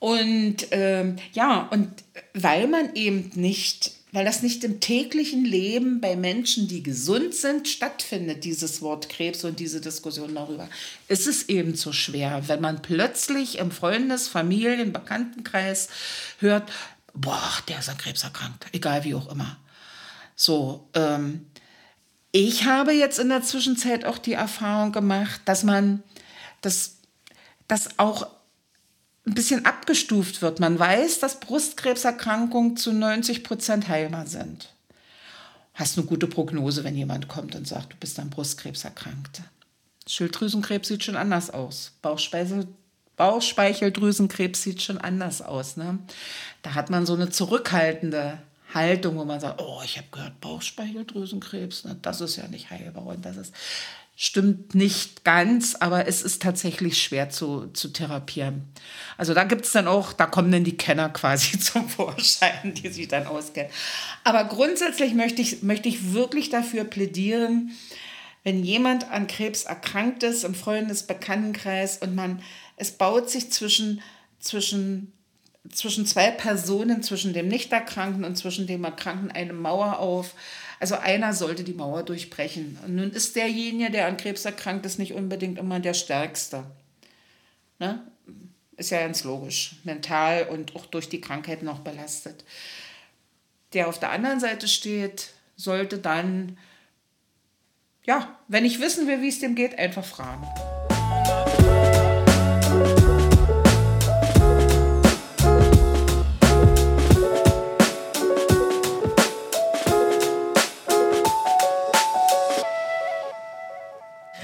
Und 0.00 0.66
ähm, 0.70 1.16
ja, 1.32 1.68
und 1.70 1.88
weil 2.34 2.66
man 2.68 2.94
eben 2.94 3.30
nicht 3.34 3.92
weil 4.12 4.24
das 4.24 4.42
nicht 4.42 4.64
im 4.64 4.80
täglichen 4.80 5.44
Leben 5.44 6.00
bei 6.00 6.16
Menschen, 6.16 6.66
die 6.66 6.82
gesund 6.82 7.34
sind, 7.34 7.68
stattfindet, 7.68 8.44
dieses 8.44 8.80
Wort 8.80 9.08
Krebs 9.08 9.44
und 9.44 9.60
diese 9.60 9.80
Diskussion 9.80 10.34
darüber, 10.34 10.68
ist 11.08 11.26
es 11.26 11.48
eben 11.48 11.74
so 11.74 11.92
schwer, 11.92 12.48
wenn 12.48 12.60
man 12.60 12.80
plötzlich 12.80 13.58
im 13.58 13.70
Freundes-, 13.70 14.28
Familien-, 14.28 14.92
Bekanntenkreis 14.92 15.88
hört, 16.38 16.70
boah, 17.12 17.52
der 17.68 17.80
ist 17.80 17.88
an 17.88 17.98
Krebs 17.98 18.22
erkrankt, 18.22 18.66
egal 18.72 19.04
wie 19.04 19.14
auch 19.14 19.30
immer. 19.30 19.58
So, 20.36 20.88
ähm, 20.94 21.46
ich 22.32 22.64
habe 22.64 22.92
jetzt 22.92 23.18
in 23.18 23.28
der 23.28 23.42
Zwischenzeit 23.42 24.04
auch 24.04 24.18
die 24.18 24.34
Erfahrung 24.34 24.92
gemacht, 24.92 25.40
dass 25.44 25.64
man 25.64 26.02
das, 26.60 26.96
das 27.66 27.98
auch 27.98 28.26
ein 29.28 29.34
bisschen 29.34 29.64
abgestuft 29.66 30.42
wird. 30.42 30.60
Man 30.60 30.78
weiß, 30.78 31.20
dass 31.20 31.40
Brustkrebserkrankungen 31.40 32.76
zu 32.76 32.92
90 32.92 33.44
Prozent 33.44 33.88
heilbar 33.88 34.26
sind. 34.26 34.72
Hast 35.74 35.96
eine 35.96 36.06
gute 36.06 36.26
Prognose, 36.26 36.82
wenn 36.82 36.96
jemand 36.96 37.28
kommt 37.28 37.54
und 37.54 37.68
sagt, 37.68 37.92
du 37.92 37.96
bist 37.98 38.18
an 38.18 38.30
Brustkrebs 38.30 38.84
erkrankt. 38.84 39.42
Schilddrüsenkrebs 40.06 40.88
sieht 40.88 41.04
schon 41.04 41.16
anders 41.16 41.50
aus. 41.50 41.92
Bauchspeise, 42.02 42.66
Bauchspeicheldrüsenkrebs 43.16 44.62
sieht 44.62 44.82
schon 44.82 44.98
anders 44.98 45.42
aus. 45.42 45.76
Ne? 45.76 45.98
Da 46.62 46.74
hat 46.74 46.90
man 46.90 47.06
so 47.06 47.14
eine 47.14 47.30
zurückhaltende 47.30 48.38
Haltung, 48.74 49.16
wo 49.16 49.24
man 49.24 49.40
sagt, 49.40 49.60
oh, 49.60 49.80
ich 49.84 49.96
habe 49.96 50.08
gehört, 50.10 50.40
Bauchspeicheldrüsenkrebs, 50.40 51.84
ne? 51.84 51.98
das 52.02 52.20
ist 52.20 52.36
ja 52.36 52.48
nicht 52.48 52.70
heilbar 52.70 53.06
und 53.06 53.24
das 53.24 53.36
ist 53.36 53.54
stimmt 54.20 54.74
nicht 54.74 55.22
ganz, 55.22 55.76
aber 55.76 56.08
es 56.08 56.22
ist 56.22 56.42
tatsächlich 56.42 57.00
schwer 57.00 57.30
zu, 57.30 57.68
zu 57.68 57.92
therapieren. 57.92 58.64
Also 59.16 59.32
da 59.32 59.44
gibt 59.44 59.64
es 59.64 59.70
dann 59.70 59.86
auch, 59.86 60.12
da 60.12 60.26
kommen 60.26 60.50
dann 60.50 60.64
die 60.64 60.76
Kenner 60.76 61.08
quasi 61.12 61.56
zum 61.60 61.88
Vorschein, 61.88 62.74
die 62.74 62.88
sich 62.88 63.06
dann 63.06 63.28
auskennen. 63.28 63.70
Aber 64.24 64.42
grundsätzlich 64.42 65.14
möchte 65.14 65.40
ich, 65.40 65.62
möchte 65.62 65.88
ich 65.88 66.14
wirklich 66.14 66.50
dafür 66.50 66.82
plädieren, 66.82 67.70
wenn 68.42 68.64
jemand 68.64 69.08
an 69.08 69.28
Krebs 69.28 69.62
erkrankt 69.62 70.24
ist 70.24 70.42
im 70.42 70.56
Freundesbekanntenkreis 70.56 71.98
und 71.98 72.16
man, 72.16 72.42
es 72.76 72.90
baut 72.90 73.30
sich 73.30 73.52
zwischen, 73.52 74.02
zwischen, 74.40 75.12
zwischen 75.72 76.06
zwei 76.06 76.30
Personen, 76.30 77.02
zwischen 77.02 77.32
dem 77.32 77.48
Nichterkrankten 77.48 78.24
und 78.24 78.36
zwischen 78.36 78.66
dem 78.66 78.84
Erkrankten 78.84 79.30
eine 79.30 79.52
Mauer 79.52 79.98
auf, 79.98 80.34
also 80.80 80.96
einer 80.96 81.34
sollte 81.34 81.64
die 81.64 81.74
Mauer 81.74 82.04
durchbrechen. 82.04 82.78
Und 82.84 82.94
nun 82.94 83.10
ist 83.10 83.36
derjenige, 83.36 83.90
der 83.90 84.06
an 84.06 84.16
Krebs 84.16 84.44
erkrankt 84.44 84.86
ist, 84.86 84.98
nicht 84.98 85.12
unbedingt 85.12 85.58
immer 85.58 85.80
der 85.80 85.94
Stärkste. 85.94 86.64
Ne? 87.78 88.02
Ist 88.76 88.90
ja 88.90 89.00
ganz 89.00 89.24
logisch. 89.24 89.76
Mental 89.84 90.48
und 90.48 90.76
auch 90.76 90.86
durch 90.86 91.08
die 91.08 91.20
Krankheit 91.20 91.62
noch 91.62 91.80
belastet. 91.80 92.44
Der 93.72 93.88
auf 93.88 93.98
der 93.98 94.10
anderen 94.10 94.40
Seite 94.40 94.68
steht, 94.68 95.30
sollte 95.56 95.98
dann, 95.98 96.56
ja, 98.04 98.38
wenn 98.46 98.64
ich 98.64 98.80
wissen 98.80 99.08
will, 99.08 99.20
wie 99.20 99.28
es 99.28 99.40
dem 99.40 99.56
geht, 99.56 99.78
einfach 99.78 100.04
fragen. 100.04 100.46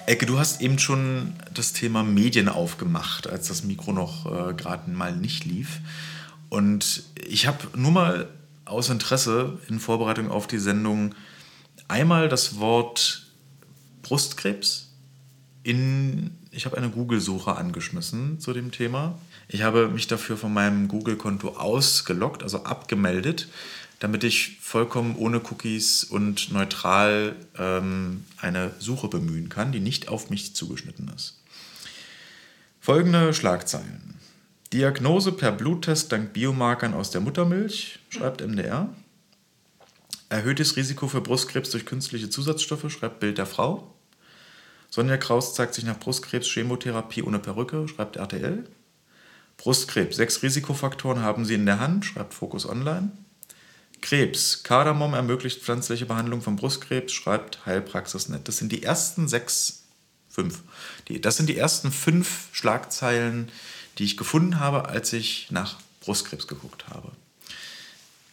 Ecke, 0.07 0.27
du 0.27 0.39
hast 0.39 0.61
eben 0.61 0.79
schon 0.79 1.33
das 1.53 1.73
Thema 1.73 2.03
Medien 2.03 2.49
aufgemacht, 2.49 3.27
als 3.27 3.49
das 3.49 3.65
Mikro 3.65 3.93
noch 3.93 4.27
äh, 4.27 4.53
gerade 4.53 4.91
mal 4.91 5.17
nicht 5.17 5.45
lief. 5.45 5.81
Und 6.51 7.05
ich 7.27 7.47
habe 7.47 7.67
nur 7.75 7.91
mal 7.91 8.29
aus 8.67 8.91
Interesse 8.91 9.59
in 9.69 9.81
Vorbereitung 9.81 10.31
auf 10.31 10.47
die 10.47 10.59
Sendung 10.59 11.15
einmal 11.89 12.29
das 12.29 12.59
Wort 12.59 13.27
Brustkrebs 14.03 14.93
in, 15.63 16.37
ich 16.51 16.67
habe 16.67 16.77
eine 16.77 16.91
Google-Suche 16.91 17.57
angeschmissen 17.57 18.39
zu 18.41 18.53
dem 18.53 18.71
Thema. 18.71 19.19
Ich 19.49 19.63
habe 19.63 19.89
mich 19.89 20.07
dafür 20.07 20.37
von 20.37 20.53
meinem 20.53 20.89
Google-Konto 20.89 21.57
ausgeloggt, 21.57 22.43
also 22.43 22.65
abgemeldet 22.65 23.49
damit 24.05 24.23
ich 24.23 24.59
vollkommen 24.61 25.17
ohne 25.17 25.39
Cookies 25.39 26.05
und 26.05 26.53
neutral 26.53 27.37
ähm, 27.59 28.27
eine 28.37 28.73
Suche 28.79 29.09
bemühen 29.09 29.49
kann, 29.49 29.73
die 29.73 29.81
nicht 29.81 30.09
auf 30.09 30.29
mich 30.29 30.55
zugeschnitten 30.55 31.11
ist. 31.17 31.41
Folgende 32.83 33.33
Schlagzeilen. 33.33 34.21
Diagnose 34.75 35.33
per 35.33 35.53
Bluttest 35.53 36.13
dank 36.13 36.35
Biomarkern 36.35 36.93
aus 36.93 37.13
der 37.13 37.23
Muttermilch, 37.23 37.99
schreibt 38.11 38.47
MDR. 38.47 38.95
Erhöhtes 40.29 40.77
Risiko 40.77 41.09
für 41.09 41.23
Brustkrebs 41.23 41.71
durch 41.71 41.87
künstliche 41.87 42.29
Zusatzstoffe, 42.29 42.93
schreibt 42.93 43.21
Bild 43.21 43.39
der 43.39 43.47
Frau. 43.47 43.95
Sonja 44.91 45.17
Kraus 45.17 45.55
zeigt 45.55 45.73
sich 45.73 45.85
nach 45.85 45.99
Brustkrebs 45.99 46.49
Chemotherapie 46.49 47.23
ohne 47.23 47.39
Perücke, 47.39 47.89
schreibt 47.89 48.17
RTL. 48.17 48.69
Brustkrebs, 49.57 50.17
sechs 50.17 50.43
Risikofaktoren 50.43 51.23
haben 51.23 51.47
sie 51.47 51.55
in 51.55 51.65
der 51.65 51.81
Hand, 51.81 52.05
schreibt 52.05 52.35
Focus 52.35 52.69
Online. 52.69 53.11
Krebs. 54.05 54.63
Kardamom 54.63 55.15
ermöglicht 55.15 55.63
pflanzliche 55.63 56.05
Behandlung 56.05 56.43
von 56.43 56.57
Brustkrebs, 56.57 57.11
schreibt 57.11 57.65
Heilpraxisnet. 57.65 58.47
Das 58.47 58.59
sind 58.59 58.71
die 58.71 58.83
ersten 58.83 59.29
sechs, 59.29 59.85
fünf. 60.29 60.63
Die, 61.09 61.23
das 61.23 61.39
sind 61.39 61.49
die 61.49 61.57
ersten 61.57 61.91
fünf 61.91 62.49
Schlagzeilen, 62.53 63.51
die 63.97 64.05
ich 64.05 64.19
gefunden 64.19 64.61
habe, 64.61 64.91
als 64.91 65.15
ich 65.15 65.49
nach 65.51 65.79
Brustkrebs 66.01 66.47
geguckt 66.47 66.85
habe. 66.91 67.13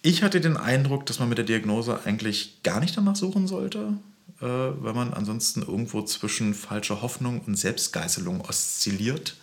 Ich 0.01 0.23
hatte 0.23 0.41
den 0.41 0.57
Eindruck, 0.57 1.05
dass 1.05 1.19
man 1.19 1.29
mit 1.29 1.37
der 1.37 1.45
Diagnose 1.45 2.01
eigentlich 2.03 2.61
gar 2.63 2.81
nicht 2.81 2.97
danach 2.97 3.15
suchen 3.15 3.47
sollte, 3.47 3.93
äh, 4.41 4.45
weil 4.45 4.93
man 4.93 5.13
ansonsten 5.13 5.61
irgendwo 5.61 6.01
zwischen 6.01 6.53
falscher 6.53 7.01
Hoffnung 7.01 7.39
und 7.39 7.55
Selbstgeißelung 7.55 8.41
oszilliert. 8.41 9.37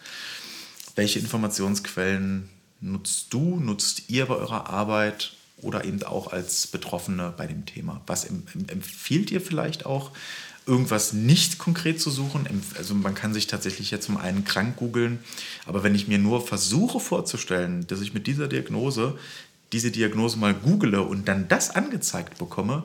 Welche 0.94 1.20
Informationsquellen 1.20 2.50
nutzt 2.82 3.32
du, 3.32 3.58
nutzt 3.58 4.10
ihr 4.10 4.26
bei 4.26 4.34
eurer 4.34 4.68
Arbeit? 4.68 5.32
Oder 5.62 5.84
eben 5.84 6.02
auch 6.02 6.32
als 6.32 6.66
Betroffene 6.66 7.34
bei 7.36 7.46
dem 7.46 7.66
Thema. 7.66 8.00
Was 8.06 8.24
empfiehlt 8.24 9.30
ihr 9.30 9.40
vielleicht 9.40 9.86
auch, 9.86 10.12
irgendwas 10.68 11.14
nicht 11.14 11.58
konkret 11.58 12.00
zu 12.00 12.10
suchen? 12.10 12.46
Also 12.76 12.94
man 12.94 13.14
kann 13.14 13.32
sich 13.32 13.46
tatsächlich 13.46 13.90
jetzt 13.90 14.04
zum 14.04 14.18
einen 14.18 14.44
krank 14.44 14.76
googeln, 14.76 15.18
aber 15.64 15.82
wenn 15.82 15.94
ich 15.94 16.08
mir 16.08 16.18
nur 16.18 16.46
versuche 16.46 17.00
vorzustellen, 17.00 17.86
dass 17.86 18.02
ich 18.02 18.12
mit 18.14 18.26
dieser 18.26 18.48
Diagnose 18.48 19.18
diese 19.72 19.90
Diagnose 19.90 20.38
mal 20.38 20.54
google 20.54 20.94
und 20.96 21.26
dann 21.28 21.48
das 21.48 21.70
angezeigt 21.70 22.38
bekomme, 22.38 22.84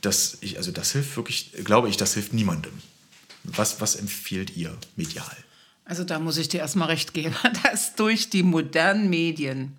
das, 0.00 0.38
ich, 0.40 0.56
also 0.58 0.72
das 0.72 0.92
hilft 0.92 1.16
wirklich, 1.16 1.52
glaube 1.64 1.88
ich, 1.88 1.96
das 1.96 2.14
hilft 2.14 2.32
niemandem. 2.32 2.72
Was, 3.44 3.80
was 3.80 3.94
empfiehlt 3.94 4.56
ihr 4.56 4.76
medial? 4.96 5.36
Also 5.84 6.02
da 6.02 6.18
muss 6.18 6.36
ich 6.38 6.48
dir 6.48 6.58
erstmal 6.58 6.88
recht 6.88 7.14
geben, 7.14 7.34
dass 7.62 7.94
durch 7.94 8.30
die 8.30 8.42
modernen 8.42 9.10
Medien 9.10 9.76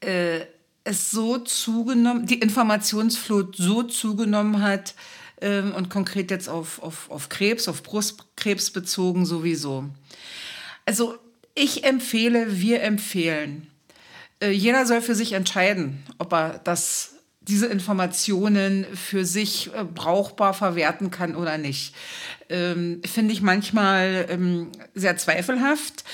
äh, 0.00 0.40
es 0.84 1.10
so 1.10 1.38
zugenommen, 1.38 2.26
die 2.26 2.38
Informationsflut 2.38 3.56
so 3.56 3.82
zugenommen 3.82 4.62
hat 4.62 4.94
ähm, 5.40 5.74
und 5.74 5.90
konkret 5.90 6.30
jetzt 6.30 6.48
auf, 6.48 6.82
auf, 6.82 7.10
auf 7.10 7.28
Krebs, 7.28 7.68
auf 7.68 7.82
Brustkrebs 7.82 8.70
bezogen 8.70 9.26
sowieso. 9.26 9.84
Also 10.86 11.18
ich 11.54 11.84
empfehle, 11.84 12.60
wir 12.60 12.82
empfehlen, 12.82 13.68
äh, 14.40 14.50
jeder 14.50 14.86
soll 14.86 15.00
für 15.00 15.14
sich 15.14 15.32
entscheiden, 15.32 16.02
ob 16.18 16.32
er 16.32 16.60
das, 16.64 17.14
diese 17.40 17.66
Informationen 17.66 18.86
für 18.94 19.24
sich 19.24 19.72
äh, 19.74 19.84
brauchbar 19.84 20.54
verwerten 20.54 21.10
kann 21.10 21.34
oder 21.34 21.58
nicht. 21.58 21.94
Ähm, 22.48 23.02
Finde 23.04 23.32
ich 23.32 23.42
manchmal 23.42 24.26
ähm, 24.28 24.70
sehr 24.94 25.16
zweifelhaft. 25.16 26.04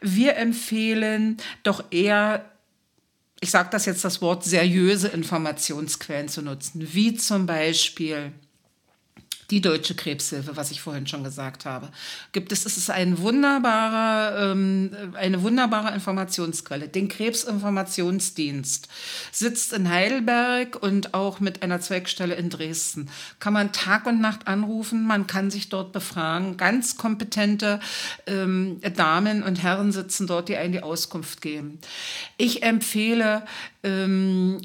Wir 0.00 0.36
empfehlen 0.36 1.36
doch 1.62 1.84
eher 1.90 2.44
ich 3.44 3.50
sage 3.50 3.68
das 3.70 3.84
jetzt 3.84 4.04
das 4.06 4.22
Wort, 4.22 4.42
seriöse 4.42 5.08
Informationsquellen 5.08 6.28
zu 6.28 6.40
nutzen, 6.40 6.94
wie 6.94 7.14
zum 7.14 7.44
Beispiel 7.44 8.32
die 9.54 9.60
Deutsche 9.60 9.94
Krebshilfe, 9.94 10.56
was 10.56 10.72
ich 10.72 10.80
vorhin 10.80 11.06
schon 11.06 11.22
gesagt 11.22 11.64
habe, 11.64 11.88
gibt 12.32 12.50
es, 12.50 12.66
es 12.66 12.76
ist 12.76 12.90
ein 12.90 13.18
wunderbarer, 13.18 14.50
ähm, 14.50 14.90
eine 15.14 15.44
wunderbare 15.44 15.94
Informationsquelle. 15.94 16.88
Den 16.88 17.06
Krebsinformationsdienst 17.06 18.88
sitzt 19.30 19.72
in 19.72 19.88
Heidelberg 19.88 20.82
und 20.82 21.14
auch 21.14 21.38
mit 21.38 21.62
einer 21.62 21.80
Zweigstelle 21.80 22.34
in 22.34 22.50
Dresden. 22.50 23.08
Kann 23.38 23.52
man 23.52 23.70
Tag 23.70 24.06
und 24.06 24.20
Nacht 24.20 24.48
anrufen, 24.48 25.06
man 25.06 25.28
kann 25.28 25.52
sich 25.52 25.68
dort 25.68 25.92
befragen. 25.92 26.56
Ganz 26.56 26.96
kompetente 26.96 27.78
ähm, 28.26 28.80
Damen 28.96 29.44
und 29.44 29.62
Herren 29.62 29.92
sitzen 29.92 30.26
dort, 30.26 30.48
die 30.48 30.56
einen 30.56 30.72
die 30.72 30.82
Auskunft 30.82 31.40
geben. 31.40 31.78
Ich 32.38 32.64
empfehle 32.64 33.44
ähm, 33.84 34.60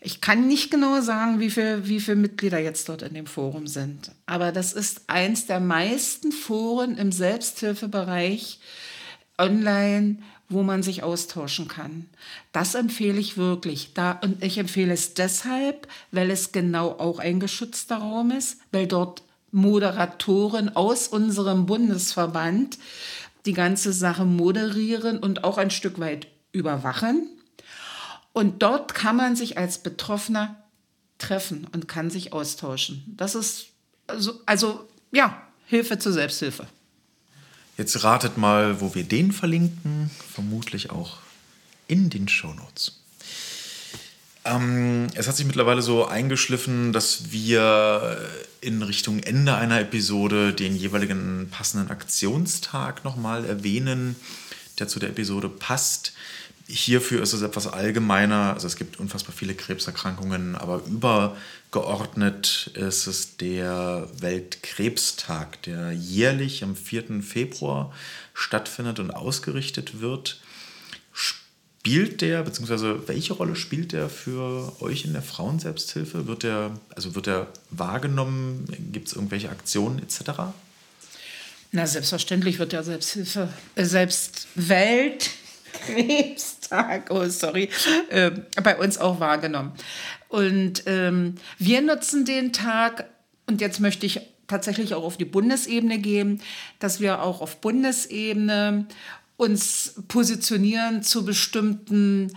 Ich 0.00 0.20
kann 0.20 0.48
nicht 0.48 0.70
genau 0.70 1.00
sagen, 1.00 1.40
wie 1.40 1.48
viele 1.48 1.88
wie 1.88 2.00
viel 2.00 2.16
Mitglieder 2.16 2.58
jetzt 2.58 2.90
dort 2.90 3.00
in 3.00 3.14
dem 3.14 3.26
Forum 3.26 3.66
sind, 3.66 4.12
aber 4.26 4.52
das 4.52 4.74
ist 4.74 5.04
eins 5.06 5.46
der 5.46 5.60
meisten 5.60 6.30
Foren 6.30 6.98
im 6.98 7.10
Selbsthilfebereich 7.10 8.60
online, 9.38 10.18
wo 10.54 10.62
man 10.62 10.82
sich 10.82 11.02
austauschen 11.02 11.68
kann. 11.68 12.06
Das 12.52 12.74
empfehle 12.74 13.18
ich 13.18 13.36
wirklich. 13.36 13.92
Da, 13.92 14.12
und 14.12 14.42
ich 14.42 14.56
empfehle 14.56 14.94
es 14.94 15.12
deshalb, 15.12 15.86
weil 16.12 16.30
es 16.30 16.52
genau 16.52 16.92
auch 16.92 17.18
ein 17.18 17.40
geschützter 17.40 17.98
Raum 17.98 18.30
ist, 18.30 18.60
weil 18.72 18.86
dort 18.86 19.22
Moderatoren 19.50 20.74
aus 20.74 21.08
unserem 21.08 21.66
Bundesverband 21.66 22.78
die 23.44 23.52
ganze 23.52 23.92
Sache 23.92 24.24
moderieren 24.24 25.18
und 25.18 25.44
auch 25.44 25.58
ein 25.58 25.70
Stück 25.70 26.00
weit 26.00 26.28
überwachen. 26.52 27.28
Und 28.32 28.62
dort 28.62 28.94
kann 28.94 29.16
man 29.16 29.36
sich 29.36 29.58
als 29.58 29.78
Betroffener 29.78 30.56
treffen 31.18 31.66
und 31.72 31.86
kann 31.86 32.10
sich 32.10 32.32
austauschen. 32.32 33.04
Das 33.16 33.34
ist 33.34 33.66
also, 34.06 34.40
also 34.46 34.88
ja, 35.12 35.42
Hilfe 35.66 35.98
zur 35.98 36.12
Selbsthilfe. 36.12 36.66
Jetzt 37.76 38.04
ratet 38.04 38.38
mal, 38.38 38.80
wo 38.80 38.94
wir 38.94 39.04
den 39.04 39.32
verlinken. 39.32 40.10
Vermutlich 40.32 40.90
auch 40.90 41.18
in 41.88 42.08
den 42.08 42.28
Shownotes. 42.28 43.00
Ähm, 44.44 45.08
es 45.14 45.26
hat 45.26 45.36
sich 45.36 45.46
mittlerweile 45.46 45.82
so 45.82 46.06
eingeschliffen, 46.06 46.92
dass 46.92 47.32
wir 47.32 48.18
in 48.60 48.82
Richtung 48.82 49.20
Ende 49.20 49.54
einer 49.54 49.80
Episode 49.80 50.52
den 50.52 50.76
jeweiligen 50.76 51.48
passenden 51.50 51.90
Aktionstag 51.90 53.04
nochmal 53.04 53.44
erwähnen, 53.44 54.16
der 54.78 54.86
zu 54.86 54.98
der 54.98 55.08
Episode 55.10 55.48
passt. 55.48 56.12
Hierfür 56.66 57.22
ist 57.22 57.32
es 57.32 57.42
etwas 57.42 57.66
allgemeiner. 57.66 58.54
Also 58.54 58.66
es 58.66 58.76
gibt 58.76 58.98
unfassbar 59.00 59.34
viele 59.34 59.54
Krebserkrankungen, 59.54 60.56
aber 60.56 61.36
übergeordnet 61.74 62.70
ist 62.74 63.08
es 63.08 63.36
der 63.36 64.06
Weltkrebstag, 64.20 65.60
der 65.62 65.90
jährlich 65.90 66.62
am 66.62 66.76
4. 66.76 67.20
Februar 67.20 67.92
stattfindet 68.32 69.00
und 69.00 69.10
ausgerichtet 69.10 70.00
wird. 70.00 70.40
Spielt 71.12 72.20
der, 72.20 72.44
beziehungsweise 72.44 73.08
welche 73.08 73.32
Rolle 73.32 73.56
spielt 73.56 73.90
der 73.90 74.08
für 74.08 74.72
euch 74.80 75.04
in 75.04 75.14
der 75.14 75.22
Frauenselbsthilfe? 75.22 76.28
Wird 76.28 76.44
der, 76.44 76.78
also 76.94 77.16
wird 77.16 77.26
der 77.26 77.48
wahrgenommen? 77.70 78.66
Gibt 78.92 79.08
es 79.08 79.14
irgendwelche 79.14 79.50
Aktionen 79.50 79.98
etc.? 79.98 80.30
Na, 81.72 81.86
selbstverständlich 81.88 82.60
wird 82.60 82.70
der 82.70 82.84
Selbsthilfe, 82.84 83.48
äh, 83.74 83.84
Selbstwelt 83.84 85.30
Krebstag, 85.74 87.10
oh 87.10 87.26
sorry, 87.28 87.68
äh, 88.08 88.30
bei 88.62 88.76
uns 88.76 88.98
auch 88.98 89.20
wahrgenommen. 89.20 89.72
Und 90.34 90.82
ähm, 90.86 91.36
wir 91.58 91.80
nutzen 91.80 92.24
den 92.24 92.52
Tag, 92.52 93.04
und 93.46 93.60
jetzt 93.60 93.78
möchte 93.78 94.04
ich 94.04 94.20
tatsächlich 94.48 94.92
auch 94.92 95.04
auf 95.04 95.16
die 95.16 95.24
Bundesebene 95.24 95.98
gehen, 95.98 96.42
dass 96.80 96.98
wir 96.98 97.22
auch 97.22 97.40
auf 97.40 97.60
Bundesebene 97.60 98.86
uns 99.36 99.94
positionieren 100.08 101.04
zu 101.04 101.24
bestimmten 101.24 102.32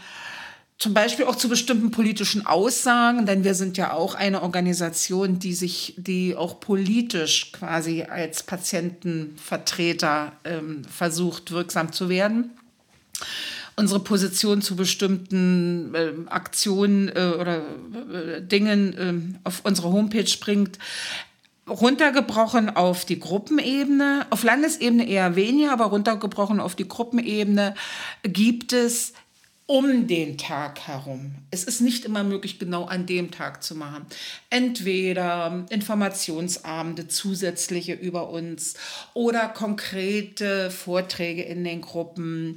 zum 0.77 0.93
Beispiel 0.93 1.25
auch 1.25 1.35
zu 1.35 1.49
bestimmten 1.49 1.89
politischen 1.89 2.45
Aussagen, 2.45 3.25
denn 3.25 3.43
wir 3.43 3.55
sind 3.55 3.77
ja 3.77 3.93
auch 3.93 4.13
eine 4.13 4.43
Organisation, 4.43 5.39
die 5.39 5.53
sich, 5.53 5.95
die 5.97 6.35
auch 6.35 6.59
politisch 6.59 7.51
quasi 7.51 8.03
als 8.03 8.43
Patientenvertreter 8.43 10.33
ähm, 10.43 10.83
versucht, 10.85 11.49
wirksam 11.49 11.91
zu 11.91 12.09
werden 12.09 12.51
unsere 13.77 13.99
Position 13.99 14.61
zu 14.61 14.75
bestimmten 14.75 15.93
äh, 15.95 16.11
Aktionen 16.29 17.09
äh, 17.09 17.31
oder 17.39 17.57
äh, 17.57 18.41
Dingen 18.41 18.97
äh, 18.97 19.47
auf 19.47 19.61
unsere 19.63 19.91
Homepage 19.91 20.29
bringt, 20.41 20.79
runtergebrochen 21.69 22.75
auf 22.75 23.05
die 23.05 23.19
Gruppenebene, 23.19 24.25
auf 24.31 24.43
Landesebene 24.43 25.07
eher 25.07 25.35
weniger, 25.35 25.71
aber 25.73 25.85
runtergebrochen 25.85 26.59
auf 26.59 26.75
die 26.75 26.87
Gruppenebene 26.87 27.75
gibt 28.23 28.73
es 28.73 29.13
um 29.69 30.07
den 30.07 30.37
Tag 30.37 30.87
herum. 30.87 31.35
Es 31.51 31.65
ist 31.65 31.81
nicht 31.81 32.05
immer 32.05 32.23
möglich, 32.23 32.57
genau 32.57 32.85
an 32.85 33.05
dem 33.05 33.31
Tag 33.31 33.61
zu 33.61 33.75
machen. 33.75 34.05
Entweder 34.49 35.65
Informationsabende 35.69 37.09
zusätzliche 37.09 37.91
über 37.91 38.29
uns 38.29 38.75
oder 39.13 39.49
konkrete 39.49 40.71
Vorträge 40.71 41.43
in 41.43 41.65
den 41.65 41.81
Gruppen. 41.81 42.55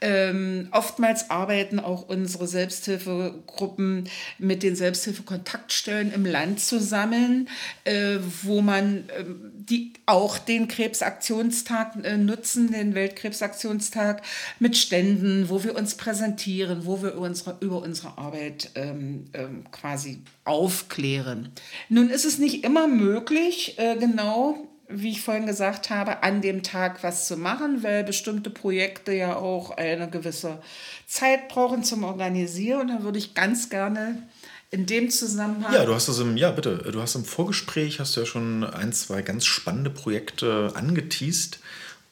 Ähm, 0.00 0.68
oftmals 0.72 1.28
arbeiten 1.28 1.78
auch 1.78 2.08
unsere 2.08 2.46
Selbsthilfegruppen 2.46 4.08
mit 4.38 4.62
den 4.62 4.76
Selbsthilfekontaktstellen 4.76 6.10
im 6.10 6.24
Land 6.24 6.60
zusammen, 6.60 7.50
äh, 7.84 8.16
wo 8.42 8.62
man 8.62 9.10
äh, 9.10 9.24
die 9.54 9.92
auch 10.06 10.38
den 10.38 10.68
Krebsaktionstag 10.68 12.02
äh, 12.02 12.16
nutzen, 12.16 12.72
den 12.72 12.94
Weltkrebsaktionstag 12.94 14.22
mit 14.58 14.78
Ständen, 14.78 15.50
wo 15.50 15.62
wir 15.62 15.76
uns 15.76 15.96
präsentieren, 15.96 16.45
wo 16.84 17.02
wir 17.02 17.18
unsere, 17.18 17.56
über 17.60 17.82
unsere 17.82 18.18
Arbeit 18.18 18.70
ähm, 18.74 19.24
ähm, 19.34 19.64
quasi 19.70 20.22
aufklären. 20.44 21.50
Nun 21.88 22.10
ist 22.10 22.24
es 22.24 22.38
nicht 22.38 22.64
immer 22.64 22.86
möglich, 22.86 23.78
äh, 23.78 23.96
genau 23.96 24.68
wie 24.88 25.10
ich 25.10 25.22
vorhin 25.22 25.46
gesagt 25.46 25.90
habe, 25.90 26.22
an 26.22 26.42
dem 26.42 26.62
Tag 26.62 27.02
was 27.02 27.26
zu 27.26 27.36
machen, 27.36 27.82
weil 27.82 28.04
bestimmte 28.04 28.50
Projekte 28.50 29.12
ja 29.12 29.36
auch 29.36 29.76
eine 29.76 30.08
gewisse 30.08 30.58
Zeit 31.06 31.48
brauchen 31.48 31.82
zum 31.82 32.04
Organisieren. 32.04 32.82
Und 32.82 32.88
da 32.88 33.02
würde 33.02 33.18
ich 33.18 33.34
ganz 33.34 33.68
gerne 33.68 34.22
in 34.70 34.86
dem 34.86 35.10
Zusammenhang. 35.10 35.72
Ja, 35.72 35.84
du 35.84 35.94
hast 35.94 36.08
das 36.08 36.18
im, 36.20 36.36
ja, 36.36 36.50
bitte, 36.50 36.76
du 36.76 37.00
hast 37.00 37.14
im 37.16 37.24
Vorgespräch 37.24 37.98
hast 37.98 38.16
du 38.16 38.20
ja 38.20 38.26
schon 38.26 38.62
ein, 38.64 38.92
zwei 38.92 39.22
ganz 39.22 39.44
spannende 39.44 39.90
Projekte 39.90 40.72
angeteased. 40.74 41.58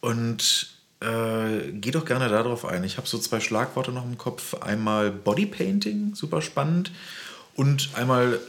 Und 0.01 0.74
äh, 1.05 1.73
geh 1.73 1.91
doch 1.91 2.05
gerne 2.05 2.29
darauf 2.29 2.65
ein. 2.65 2.85
Ich 2.85 2.97
habe 2.97 3.07
so 3.07 3.19
zwei 3.19 3.41
Schlagworte 3.41 3.93
noch 3.93 4.05
im 4.05 4.19
Kopf. 4.19 4.55
Einmal 4.63 5.11
Bodypainting, 5.11 6.15
super 6.15 6.43
spannend. 6.43 6.91
Und 7.55 7.91
einmal 7.95 8.41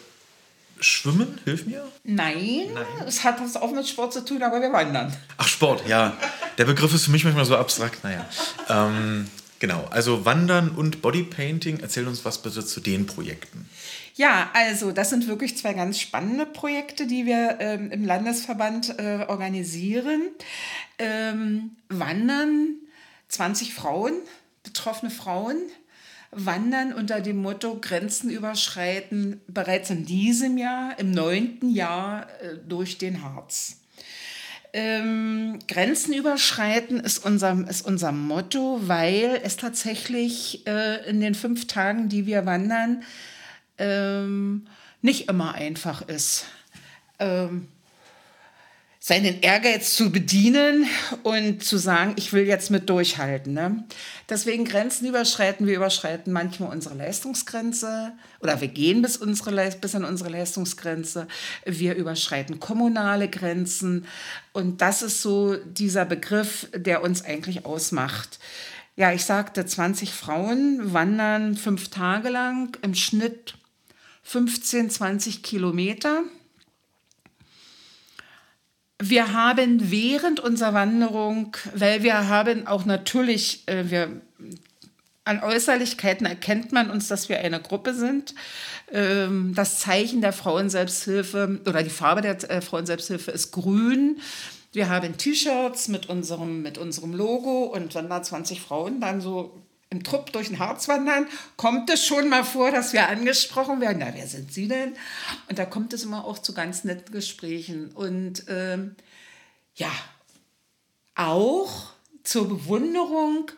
Schwimmen, 0.80 1.40
hilf 1.46 1.66
mir? 1.66 1.88
Nein, 2.04 2.68
Nein, 2.74 3.08
es 3.08 3.24
hat 3.24 3.40
was 3.40 3.56
auch 3.56 3.72
mit 3.72 3.88
Sport 3.88 4.14
zu 4.14 4.26
tun, 4.26 4.44
aber 4.44 4.62
wir 4.62 4.74
wandern. 4.74 5.16
Ach, 5.38 5.48
Sport, 5.48 5.88
ja. 5.88 6.18
Der 6.58 6.66
Begriff 6.66 6.94
ist 6.94 7.06
für 7.06 7.12
mich 7.12 7.24
manchmal 7.24 7.46
so 7.46 7.56
abstrakt, 7.56 8.04
naja. 8.04 8.26
Ähm, 8.70 9.28
genau, 9.60 9.88
also 9.90 10.26
Wandern 10.26 10.70
und 10.70 11.02
Bodypainting. 11.02 11.80
Erzähl 11.80 12.08
uns 12.08 12.26
was 12.26 12.40
bitte 12.42 12.66
zu 12.66 12.82
den 12.82 13.06
Projekten. 13.06 13.70
Ja, 14.18 14.50
also 14.54 14.94
das 14.94 15.10
sind 15.10 15.28
wirklich 15.28 15.58
zwei 15.58 15.74
ganz 15.74 16.00
spannende 16.00 16.46
Projekte, 16.46 17.06
die 17.06 17.26
wir 17.26 17.58
ähm, 17.60 17.92
im 17.92 18.06
Landesverband 18.06 18.98
äh, 18.98 19.26
organisieren. 19.28 20.30
Ähm, 20.98 21.76
Wandern, 21.90 22.76
20 23.28 23.74
Frauen, 23.74 24.14
betroffene 24.64 25.12
Frauen 25.12 25.58
wandern 26.32 26.94
unter 26.94 27.22
dem 27.22 27.38
Motto 27.38 27.80
Grenzen 27.80 28.30
überschreiten 28.30 29.42
bereits 29.48 29.90
in 29.90 30.06
diesem 30.06 30.58
Jahr, 30.58 30.98
im 31.00 31.12
neunten 31.12 31.70
Jahr, 31.70 32.28
äh, 32.42 32.58
durch 32.68 32.98
den 32.98 33.22
Harz. 33.22 33.82
Ähm, 34.74 35.60
Grenzen 35.68 36.14
überschreiten 36.14 37.00
ist 37.00 37.24
unser, 37.26 37.66
ist 37.70 37.86
unser 37.86 38.12
Motto, 38.12 38.82
weil 38.84 39.40
es 39.44 39.56
tatsächlich 39.56 40.68
äh, 40.68 41.10
in 41.10 41.22
den 41.22 41.36
fünf 41.36 41.68
Tagen, 41.68 42.10
die 42.10 42.26
wir 42.26 42.46
wandern, 42.46 43.04
ähm, 43.78 44.68
nicht 45.02 45.30
immer 45.30 45.54
einfach 45.54 46.02
ist. 46.08 46.46
Ähm, 47.20 47.68
seinen 49.08 49.42
Ehrgeiz 49.42 49.96
zu 49.96 50.12
bedienen 50.12 50.88
und 51.22 51.64
zu 51.64 51.78
sagen, 51.78 52.14
ich 52.16 52.34
will 52.34 52.48
jetzt 52.48 52.72
mit 52.72 52.90
durchhalten. 52.90 53.54
Ne? 53.54 53.84
Deswegen 54.30 54.66
Grenzen 54.66 55.08
überschreiten. 55.08 55.68
Wir 55.68 55.76
überschreiten 55.76 56.34
manchmal 56.34 56.72
unsere 56.72 56.96
Leistungsgrenze 56.96 58.14
oder 58.40 58.62
wir 58.62 58.68
gehen 58.68 59.04
bis, 59.04 59.18
unsere, 59.18 59.70
bis 59.80 59.94
an 59.94 60.06
unsere 60.06 60.32
Leistungsgrenze. 60.32 61.28
Wir 61.66 61.94
überschreiten 61.94 62.60
kommunale 62.60 63.30
Grenzen. 63.30 64.08
Und 64.54 64.82
das 64.82 65.04
ist 65.04 65.22
so 65.22 65.54
dieser 65.54 66.06
Begriff, 66.06 66.68
der 66.74 67.04
uns 67.04 67.24
eigentlich 67.24 67.64
ausmacht. 67.64 68.40
Ja, 68.96 69.12
ich 69.12 69.24
sagte, 69.24 69.68
20 69.68 70.14
Frauen 70.14 70.94
wandern 70.94 71.56
fünf 71.56 71.90
Tage 71.90 72.30
lang, 72.30 72.76
im 72.82 72.96
Schnitt 72.96 73.54
15, 74.26 74.90
20 74.90 75.44
Kilometer. 75.44 76.24
Wir 79.00 79.34
haben 79.34 79.92
während 79.92 80.40
unserer 80.40 80.74
Wanderung, 80.74 81.56
weil 81.76 82.02
wir 82.02 82.28
haben 82.28 82.66
auch 82.66 82.86
natürlich, 82.86 83.68
äh, 83.68 83.90
wir, 83.90 84.22
an 85.26 85.44
Äußerlichkeiten 85.44 86.26
erkennt 86.26 86.72
man 86.72 86.90
uns, 86.90 87.08
dass 87.08 87.30
wir 87.30 87.40
eine 87.40 87.62
Gruppe 87.62 87.94
sind. 87.94 88.34
Ähm, 88.92 89.54
das 89.56 89.80
Zeichen 89.80 90.22
der 90.22 90.34
Frauenselbsthilfe 90.34 91.62
oder 91.68 91.84
die 91.84 91.90
Farbe 91.90 92.22
der 92.22 92.50
äh, 92.50 92.62
Frauenselbsthilfe 92.62 93.32
ist 93.32 93.52
grün. 93.52 94.22
Wir 94.72 94.90
haben 94.90 95.18
T-Shirts 95.18 95.88
mit 95.88 96.10
unserem, 96.10 96.64
mit 96.64 96.80
unserem 96.80 97.14
Logo 97.14 97.66
und 97.66 97.94
wenn 97.94 98.10
da 98.10 98.24
20 98.24 98.60
Frauen 98.60 99.00
dann 99.00 99.22
so 99.22 99.62
im 99.96 100.04
Trupp 100.04 100.32
durch 100.34 100.50
den 100.50 100.60
Harz 100.60 100.88
wandern, 100.88 101.28
kommt 101.56 101.90
es 101.90 102.06
schon 102.06 102.30
mal 102.30 102.44
vor, 102.44 102.72
dass 102.72 102.94
wir 102.94 103.08
angesprochen 103.08 103.80
werden. 103.80 103.98
Na, 104.00 104.14
wer 104.14 104.28
sind 104.28 104.52
Sie 104.52 104.68
denn? 104.68 104.94
Und 105.50 105.58
da 105.58 105.66
kommt 105.66 105.94
es 105.94 106.04
immer 106.04 106.26
auch 106.26 106.40
zu 106.40 106.54
ganz 106.54 106.84
netten 106.84 107.14
Gesprächen. 107.14 107.90
Und 107.94 108.44
ähm, 108.50 108.96
ja, 109.76 109.92
auch 111.16 111.94
zur 112.24 112.50
Bewunderung, 112.50 113.52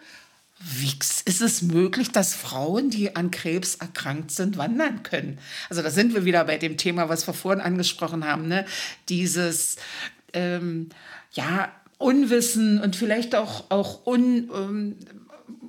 wie 0.60 0.94
ist 1.26 1.42
es 1.42 1.62
möglich, 1.62 2.12
dass 2.12 2.34
Frauen, 2.34 2.90
die 2.90 3.16
an 3.16 3.32
Krebs 3.32 3.76
erkrankt 3.76 4.32
sind, 4.32 4.58
wandern 4.58 5.04
können? 5.04 5.40
Also 5.70 5.82
da 5.82 5.90
sind 5.90 6.14
wir 6.14 6.26
wieder 6.26 6.46
bei 6.46 6.58
dem 6.58 6.78
Thema, 6.78 7.10
was 7.10 7.28
wir 7.28 7.34
vorhin 7.34 7.62
angesprochen 7.62 8.26
haben, 8.26 8.48
ne? 8.48 8.66
dieses 9.08 9.78
ähm, 10.34 10.90
ja 11.32 11.72
Unwissen 12.00 12.80
und 12.80 12.96
vielleicht 12.96 13.34
auch, 13.34 13.72
auch 13.72 14.06
un, 14.06 14.52
ähm, 14.54 14.96
äh, 15.02 15.17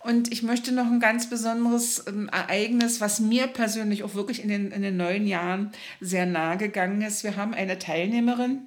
Und 0.00 0.32
ich 0.32 0.42
möchte 0.42 0.72
noch 0.72 0.86
ein 0.86 1.00
ganz 1.00 1.28
besonderes 1.28 2.04
ähm, 2.06 2.30
Ereignis, 2.30 3.00
was 3.02 3.20
mir 3.20 3.46
persönlich 3.48 4.04
auch 4.04 4.14
wirklich 4.14 4.42
in 4.42 4.48
den, 4.48 4.70
in 4.70 4.80
den 4.80 4.96
neuen 4.96 5.26
Jahren 5.26 5.72
sehr 6.00 6.24
nahe 6.24 6.56
gegangen 6.56 7.02
ist. 7.02 7.24
Wir 7.24 7.36
haben 7.36 7.52
eine 7.52 7.78
Teilnehmerin, 7.78 8.62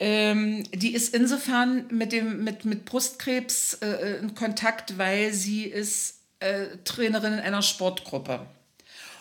ähm, 0.00 0.62
die 0.72 0.94
ist 0.94 1.14
insofern 1.14 1.88
mit, 1.90 2.12
dem, 2.12 2.44
mit, 2.44 2.64
mit 2.64 2.86
Brustkrebs 2.86 3.74
äh, 3.82 4.18
in 4.20 4.34
Kontakt, 4.34 4.96
weil 4.96 5.34
sie 5.34 5.64
ist 5.64 6.20
äh, 6.40 6.68
Trainerin 6.84 7.34
in 7.34 7.40
einer 7.40 7.62
Sportgruppe 7.62 8.46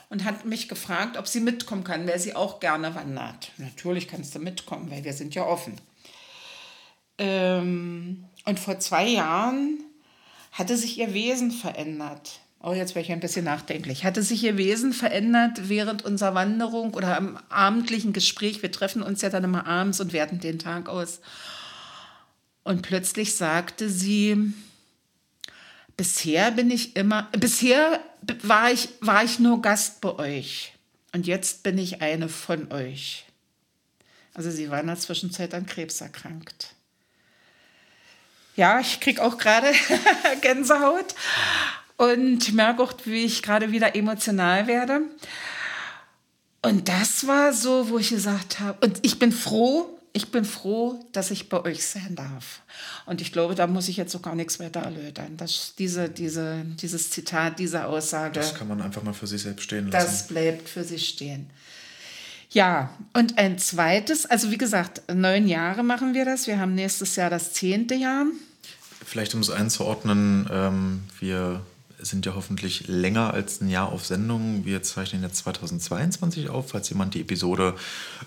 und 0.09 0.23
hat 0.23 0.45
mich 0.45 0.69
gefragt, 0.69 1.17
ob 1.17 1.27
sie 1.27 1.39
mitkommen 1.39 1.83
kann, 1.83 2.07
weil 2.07 2.19
sie 2.19 2.35
auch 2.35 2.59
gerne 2.59 2.95
wandert. 2.95 3.51
Natürlich 3.57 4.07
kannst 4.07 4.33
du 4.35 4.39
mitkommen, 4.39 4.89
weil 4.89 5.03
wir 5.03 5.13
sind 5.13 5.35
ja 5.35 5.45
offen. 5.45 5.73
Ähm, 7.17 8.25
und 8.45 8.59
vor 8.59 8.79
zwei 8.79 9.07
Jahren 9.07 9.79
hatte 10.51 10.77
sich 10.77 10.97
ihr 10.97 11.13
Wesen 11.13 11.51
verändert. 11.51 12.39
Oh, 12.59 12.73
jetzt 12.73 12.95
wäre 12.95 13.03
ich 13.05 13.11
ein 13.11 13.19
bisschen 13.19 13.45
nachdenklich. 13.45 14.03
Hatte 14.03 14.23
sich 14.23 14.43
ihr 14.43 14.57
Wesen 14.57 14.91
verändert 14.91 15.69
während 15.69 16.03
unserer 16.03 16.33
Wanderung 16.33 16.93
oder 16.95 17.15
am 17.15 17.37
abendlichen 17.49 18.13
Gespräch? 18.13 18.61
Wir 18.63 18.71
treffen 18.71 19.03
uns 19.03 19.21
ja 19.21 19.29
dann 19.29 19.43
immer 19.43 19.67
abends 19.67 19.99
und 19.99 20.13
werten 20.13 20.39
den 20.39 20.57
Tag 20.57 20.89
aus. 20.89 21.21
Und 22.63 22.81
plötzlich 22.81 23.35
sagte 23.35 23.89
sie, 23.89 24.53
bisher 25.97 26.51
bin 26.51 26.71
ich 26.71 26.95
immer, 26.95 27.23
bisher 27.31 27.99
war 28.43 28.71
ich, 28.71 28.89
war 29.01 29.23
ich 29.23 29.39
nur 29.39 29.61
Gast 29.61 29.99
bei 30.01 30.15
euch 30.15 30.73
und 31.13 31.27
jetzt 31.27 31.63
bin 31.63 31.77
ich 31.77 32.01
eine 32.01 32.29
von 32.29 32.71
euch. 32.71 33.25
Also 34.33 34.51
sie 34.51 34.69
war 34.69 34.79
in 34.79 34.87
der 34.87 34.99
Zwischenzeit 34.99 35.53
an 35.55 35.65
Krebs 35.65 35.99
erkrankt. 35.99 36.75
Ja, 38.55 38.79
ich 38.79 38.99
kriege 38.99 39.23
auch 39.23 39.37
gerade 39.37 39.71
Gänsehaut 40.41 41.15
und 41.97 42.53
merke 42.53 42.83
auch, 42.83 42.93
wie 43.05 43.25
ich 43.25 43.41
gerade 43.41 43.71
wieder 43.71 43.95
emotional 43.95 44.67
werde. 44.67 45.01
Und 46.61 46.89
das 46.89 47.27
war 47.27 47.53
so, 47.53 47.89
wo 47.89 47.97
ich 47.97 48.09
gesagt 48.09 48.59
habe, 48.59 48.85
und 48.85 48.99
ich 49.03 49.19
bin 49.19 49.31
froh, 49.31 49.96
ich 50.17 50.31
bin 50.31 50.45
froh, 50.45 50.99
dass 51.11 51.29
ich 51.29 51.47
bei 51.47 51.63
euch 51.63 51.85
sein 51.85 52.15
darf. 52.15 52.61
Und 53.05 53.21
ich 53.21 53.31
glaube, 53.31 53.53
da 53.53 53.67
muss 53.67 53.87
ich 53.87 53.97
jetzt 53.97 54.11
so 54.11 54.19
gar 54.19 54.33
nichts 54.33 54.59
weiter 54.59 54.79
erläutern. 54.79 55.37
Das, 55.37 55.75
diese, 55.77 56.09
diese, 56.09 56.65
dieses 56.81 57.11
Zitat, 57.11 57.59
diese 57.59 57.85
Aussage. 57.85 58.33
Das 58.33 58.55
kann 58.55 58.67
man 58.67 58.81
einfach 58.81 59.03
mal 59.03 59.13
für 59.13 59.27
sich 59.27 59.43
selbst 59.43 59.63
stehen 59.63 59.91
lassen. 59.91 60.07
Das 60.07 60.27
bleibt 60.27 60.67
für 60.67 60.83
sich 60.83 61.07
stehen. 61.07 61.51
Ja, 62.49 62.89
und 63.13 63.37
ein 63.37 63.59
zweites, 63.59 64.25
also 64.25 64.49
wie 64.49 64.57
gesagt, 64.57 65.03
neun 65.13 65.47
Jahre 65.47 65.83
machen 65.83 66.15
wir 66.15 66.25
das. 66.25 66.47
Wir 66.47 66.59
haben 66.59 66.73
nächstes 66.73 67.15
Jahr 67.15 67.29
das 67.29 67.53
zehnte 67.53 67.93
Jahr. 67.93 68.25
Vielleicht 69.05 69.35
um 69.35 69.41
es 69.41 69.51
einzuordnen, 69.51 70.49
ähm, 70.51 71.03
wir 71.19 71.61
sind 71.99 72.25
ja 72.25 72.35
hoffentlich 72.35 72.87
länger 72.87 73.33
als 73.33 73.61
ein 73.61 73.69
Jahr 73.69 73.91
auf 73.91 74.05
Sendung. 74.05 74.65
Wir 74.65 74.83
zeichnen 74.83 75.23
jetzt 75.23 75.37
2022 75.37 76.49
auf, 76.49 76.69
falls 76.69 76.89
jemand 76.89 77.13
die 77.13 77.21
Episode 77.21 77.75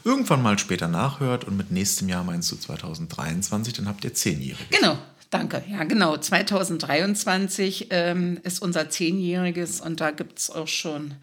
irgendwann 0.04 0.42
mal 0.42 0.58
später 0.58 0.88
nachhört. 0.88 1.44
Und 1.44 1.56
mit 1.56 1.70
nächstem 1.70 2.08
Jahr 2.08 2.24
meinst 2.24 2.50
du 2.50 2.56
2023, 2.56 3.74
dann 3.74 3.88
habt 3.88 4.04
ihr 4.04 4.14
zehnjähriges. 4.14 4.78
Genau. 4.78 4.98
Danke. 5.30 5.62
Ja, 5.70 5.84
genau. 5.84 6.16
2023 6.16 7.86
ähm, 7.90 8.40
ist 8.42 8.60
unser 8.60 8.90
Zehnjähriges 8.90 9.80
und 9.80 10.00
da 10.00 10.10
gibt 10.10 10.40
es 10.40 10.50
auch 10.50 10.66
schon 10.66 11.14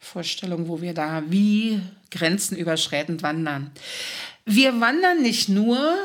Vorstellungen, 0.00 0.66
wo 0.66 0.80
wir 0.80 0.94
da 0.94 1.22
wie 1.28 1.80
grenzenüberschreitend 2.10 3.22
wandern. 3.22 3.70
Wir 4.44 4.80
wandern 4.80 5.22
nicht 5.22 5.48
nur 5.48 5.96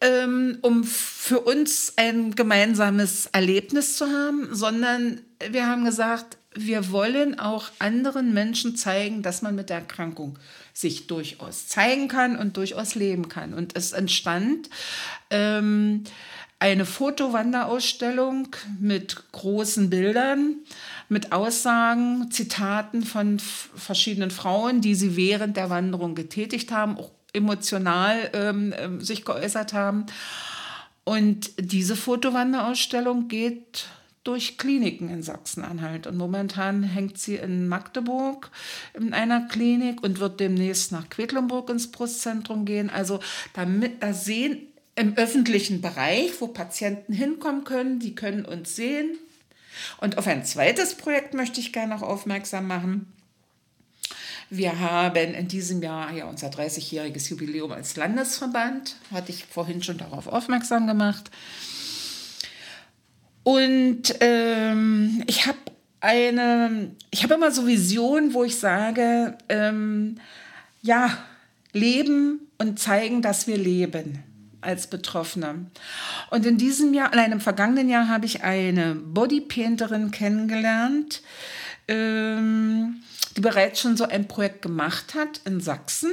ähm, 0.00 0.58
um 0.62 0.84
für 0.84 1.40
uns 1.40 1.92
ein 1.96 2.34
gemeinsames 2.34 3.26
Erlebnis 3.26 3.96
zu 3.96 4.06
haben, 4.06 4.54
sondern 4.54 5.20
wir 5.50 5.66
haben 5.66 5.84
gesagt, 5.84 6.38
wir 6.54 6.90
wollen 6.90 7.38
auch 7.38 7.70
anderen 7.78 8.34
Menschen 8.34 8.76
zeigen, 8.76 9.22
dass 9.22 9.42
man 9.42 9.54
mit 9.54 9.70
der 9.70 9.78
Erkrankung 9.78 10.38
sich 10.72 11.06
durchaus 11.06 11.68
zeigen 11.68 12.08
kann 12.08 12.36
und 12.36 12.56
durchaus 12.56 12.94
leben 12.94 13.28
kann. 13.28 13.54
Und 13.54 13.76
es 13.76 13.92
entstand 13.92 14.68
ähm, 15.30 16.04
eine 16.58 16.84
Fotowanderausstellung 16.84 18.48
mit 18.80 19.32
großen 19.32 19.90
Bildern, 19.90 20.56
mit 21.08 21.32
Aussagen, 21.32 22.30
Zitaten 22.30 23.02
von 23.02 23.38
verschiedenen 23.38 24.30
Frauen, 24.30 24.80
die 24.80 24.94
sie 24.94 25.16
während 25.16 25.56
der 25.56 25.70
Wanderung 25.70 26.14
getätigt 26.14 26.72
haben, 26.72 26.98
auch 26.98 27.10
emotional 27.32 28.30
ähm, 28.32 28.74
ähm, 28.76 29.00
sich 29.00 29.24
geäußert 29.24 29.72
haben. 29.72 30.06
Und 31.04 31.50
diese 31.58 31.96
Fotowanderausstellung 31.96 33.28
geht 33.28 33.86
durch 34.22 34.58
Kliniken 34.58 35.08
in 35.08 35.22
Sachsen-Anhalt. 35.22 36.06
Und 36.06 36.16
momentan 36.16 36.82
hängt 36.82 37.18
sie 37.18 37.36
in 37.36 37.68
Magdeburg 37.68 38.50
in 38.94 39.14
einer 39.14 39.48
Klinik 39.48 40.02
und 40.02 40.20
wird 40.20 40.40
demnächst 40.40 40.92
nach 40.92 41.08
Quedlinburg 41.08 41.70
ins 41.70 41.90
Brustzentrum 41.90 42.64
gehen. 42.64 42.90
Also 42.90 43.20
damit, 43.54 44.02
da 44.02 44.12
sehen 44.12 44.58
im 44.94 45.16
öffentlichen 45.16 45.80
Bereich, 45.80 46.32
wo 46.40 46.48
Patienten 46.48 47.14
hinkommen 47.14 47.64
können, 47.64 47.98
die 48.00 48.14
können 48.14 48.44
uns 48.44 48.76
sehen. 48.76 49.18
Und 49.98 50.18
auf 50.18 50.26
ein 50.26 50.44
zweites 50.44 50.94
Projekt 50.94 51.32
möchte 51.32 51.60
ich 51.60 51.72
gerne 51.72 51.94
noch 51.94 52.02
aufmerksam 52.02 52.66
machen. 52.66 53.10
Wir 54.50 54.80
haben 54.80 55.34
in 55.34 55.46
diesem 55.46 55.80
Jahr 55.80 56.12
ja 56.12 56.24
unser 56.24 56.48
30-jähriges 56.48 57.30
Jubiläum 57.30 57.70
als 57.70 57.94
Landesverband, 57.96 58.96
hatte 59.12 59.30
ich 59.30 59.44
vorhin 59.44 59.80
schon 59.80 59.96
darauf 59.96 60.26
aufmerksam 60.26 60.88
gemacht. 60.88 61.30
Und 63.44 64.02
ähm, 64.20 65.22
ich 65.28 65.46
habe 65.46 65.58
eine, 66.00 66.90
ich 67.12 67.22
habe 67.22 67.34
immer 67.34 67.52
so 67.52 67.66
Visionen, 67.66 68.34
wo 68.34 68.42
ich 68.42 68.58
sage, 68.58 69.38
ähm, 69.48 70.16
ja, 70.82 71.16
leben 71.72 72.40
und 72.58 72.80
zeigen, 72.80 73.22
dass 73.22 73.46
wir 73.46 73.56
leben 73.56 74.24
als 74.60 74.88
Betroffene. 74.88 75.66
Und 76.30 76.44
in 76.44 76.58
diesem 76.58 76.92
Jahr, 76.92 77.10
nein, 77.14 77.32
im 77.32 77.40
vergangenen 77.40 77.88
Jahr 77.88 78.08
habe 78.08 78.26
ich 78.26 78.42
eine 78.42 78.94
Bodypainterin 78.94 80.10
kennengelernt, 80.10 81.22
ähm, 81.88 82.96
die 83.36 83.40
bereits 83.40 83.80
schon 83.80 83.96
so 83.96 84.04
ein 84.04 84.28
Projekt 84.28 84.62
gemacht 84.62 85.14
hat 85.14 85.40
in 85.44 85.60
Sachsen. 85.60 86.12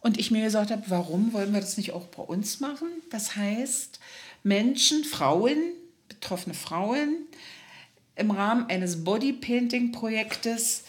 Und 0.00 0.18
ich 0.18 0.30
mir 0.30 0.44
gesagt 0.44 0.70
habe, 0.70 0.84
warum 0.88 1.32
wollen 1.32 1.52
wir 1.52 1.60
das 1.60 1.76
nicht 1.76 1.92
auch 1.92 2.06
bei 2.06 2.22
uns 2.22 2.60
machen? 2.60 2.88
Das 3.10 3.34
heißt, 3.36 3.98
Menschen, 4.42 5.04
Frauen, 5.04 5.56
betroffene 6.08 6.54
Frauen, 6.54 7.26
im 8.14 8.30
Rahmen 8.30 8.68
eines 8.68 9.04
Bodypainting-Projektes 9.04 10.84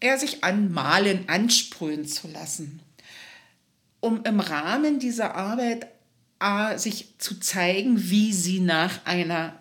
er 0.00 0.18
sich 0.18 0.44
anmalen, 0.44 1.28
ansprühen 1.28 2.06
zu 2.06 2.28
lassen, 2.28 2.80
um 4.00 4.22
im 4.24 4.40
Rahmen 4.40 4.98
dieser 4.98 5.34
Arbeit 5.34 5.88
sich 6.76 7.18
zu 7.18 7.40
zeigen, 7.40 8.10
wie 8.10 8.32
sie 8.32 8.60
nach 8.60 9.04
einer 9.06 9.60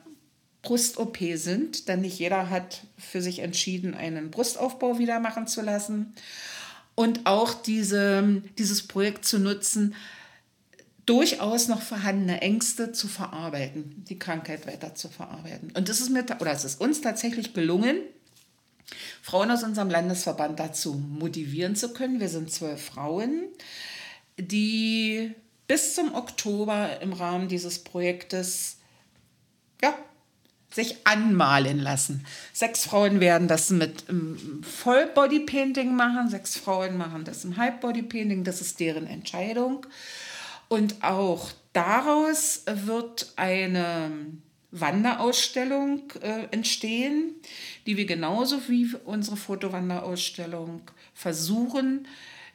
Brust-OP 0.68 1.18
sind, 1.36 1.88
denn 1.88 2.02
nicht 2.02 2.20
jeder 2.20 2.50
hat 2.50 2.82
für 2.98 3.22
sich 3.22 3.40
entschieden, 3.40 3.94
einen 3.94 4.32
Brustaufbau 4.32 5.00
wieder 5.00 5.22
machen 5.22 5.48
zu 5.48 5.62
lassen. 5.62 6.14
Und 6.94 7.26
auch 7.26 7.54
diese, 7.54 8.42
dieses 8.58 8.86
Projekt 8.86 9.24
zu 9.24 9.40
nutzen, 9.40 9.96
durchaus 11.06 11.70
noch 11.70 11.82
vorhandene 11.82 12.42
Ängste 12.42 12.92
zu 12.92 13.08
verarbeiten, 13.08 14.04
die 14.10 14.20
Krankheit 14.20 14.68
weiter 14.68 14.94
zu 14.94 15.08
verarbeiten. 15.08 15.72
Und 15.72 15.88
das 15.88 16.02
ist 16.02 16.10
mir, 16.10 16.26
oder 16.42 16.52
es 16.52 16.66
ist 16.66 16.82
uns 16.82 17.00
tatsächlich 17.00 17.54
gelungen, 17.54 18.00
Frauen 19.22 19.50
aus 19.52 19.64
unserem 19.64 19.90
Landesverband 19.90 20.60
dazu 20.60 20.96
motivieren 20.96 21.78
zu 21.78 21.94
können. 21.94 22.20
Wir 22.20 22.28
sind 22.28 22.52
zwölf 22.52 22.82
Frauen, 22.82 23.46
die 24.38 25.34
bis 25.66 25.96
zum 25.96 26.14
Oktober 26.14 27.00
im 27.00 27.14
Rahmen 27.14 27.48
dieses 27.48 27.80
Projektes 27.80 28.80
ja, 29.82 29.98
sich 30.70 30.98
anmalen 31.06 31.80
lassen. 31.80 32.26
Sechs 32.54 32.86
Frauen 32.86 33.20
werden 33.20 33.48
das 33.48 33.70
mit 33.70 34.04
Vollbodypainting 34.62 35.96
machen, 35.96 36.30
sechs 36.30 36.58
Frauen 36.58 36.98
machen 36.98 37.24
das 37.24 37.44
im 37.46 37.58
Halbbodypainting, 37.58 38.44
das 38.44 38.62
ist 38.62 38.80
deren 38.80 39.08
Entscheidung. 39.08 39.86
Und 40.68 41.02
auch 41.04 41.50
daraus 41.74 42.64
wird 42.66 43.32
eine 43.38 44.12
Wanderausstellung 44.72 46.12
äh, 46.22 46.48
entstehen, 46.52 47.36
die 47.86 47.96
wir 47.96 48.06
genauso 48.06 48.68
wie 48.68 48.94
unsere 49.06 49.38
Fotowanderausstellung 49.38 50.82
versuchen, 51.14 52.08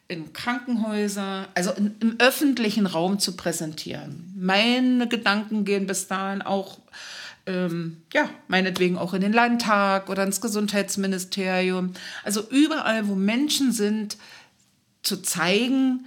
in 0.09 0.33
Krankenhäuser, 0.35 1.49
also 1.55 1.73
in, 1.73 1.97
im 2.01 2.17
öffentlichen 2.19 2.87
Raum 2.87 3.19
zu 3.19 3.35
präsentieren. 3.35 4.33
Meine 4.37 5.09
Gedanken 5.09 5.65
gehen 5.65 5.87
bis 5.87 6.07
dahin 6.07 6.43
auch, 6.43 6.79
ähm, 7.47 8.03
ja, 8.13 8.29
meinetwegen 8.49 8.99
auch 8.99 9.15
in 9.15 9.21
den 9.21 9.33
Landtag 9.33 10.09
oder 10.09 10.23
ins 10.23 10.41
Gesundheitsministerium. 10.41 11.93
Also 12.25 12.43
überall, 12.51 13.09
wo 13.09 13.15
Menschen 13.15 13.73
sind, 13.73 14.17
zu 15.03 15.21
zeigen, 15.21 16.07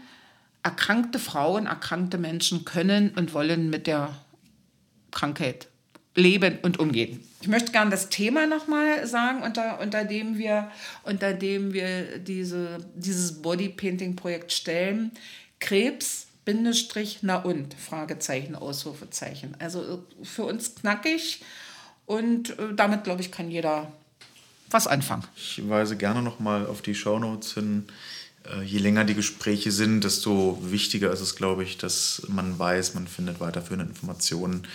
erkrankte 0.63 1.19
Frauen, 1.19 1.67
erkrankte 1.67 2.17
Menschen 2.17 2.65
können 2.65 3.11
und 3.15 3.33
wollen 3.33 3.69
mit 3.69 3.87
der 3.87 4.15
Krankheit 5.11 5.67
leben 6.15 6.59
und 6.61 6.79
umgehen. 6.79 7.19
Ich 7.41 7.47
möchte 7.47 7.71
gerne 7.71 7.91
das 7.91 8.09
Thema 8.09 8.47
nochmal 8.47 9.05
sagen, 9.05 9.43
unter, 9.43 9.79
unter 9.79 10.05
dem 10.05 10.37
wir, 10.37 10.71
unter 11.03 11.33
dem 11.33 11.73
wir 11.73 12.19
diese, 12.19 12.79
dieses 12.95 13.41
Bodypainting-Projekt 13.41 14.51
stellen. 14.51 15.11
Krebs, 15.59 16.24
Bindestrich, 16.45 17.19
na 17.21 17.37
und, 17.37 17.73
Fragezeichen, 17.73 18.55
Ausrufezeichen. 18.55 19.55
Also 19.59 20.05
für 20.23 20.43
uns 20.43 20.75
knackig 20.75 21.41
und 22.05 22.57
äh, 22.59 22.73
damit, 22.75 23.03
glaube 23.03 23.21
ich, 23.21 23.31
kann 23.31 23.51
jeder 23.51 23.91
was 24.69 24.87
anfangen. 24.87 25.23
Ich 25.35 25.67
weise 25.67 25.97
gerne 25.97 26.21
nochmal 26.21 26.65
auf 26.67 26.81
die 26.81 26.95
Shownotes 26.95 27.53
hin. 27.53 27.85
Äh, 28.43 28.63
je 28.63 28.79
länger 28.79 29.05
die 29.05 29.15
Gespräche 29.15 29.71
sind, 29.71 30.03
desto 30.03 30.59
wichtiger 30.61 31.11
ist 31.11 31.21
es, 31.21 31.35
glaube 31.35 31.63
ich, 31.63 31.77
dass 31.77 32.23
man 32.27 32.57
weiß, 32.57 32.93
man 32.93 33.07
findet 33.07 33.39
weiterführende 33.39 33.85
Informationen 33.85 34.67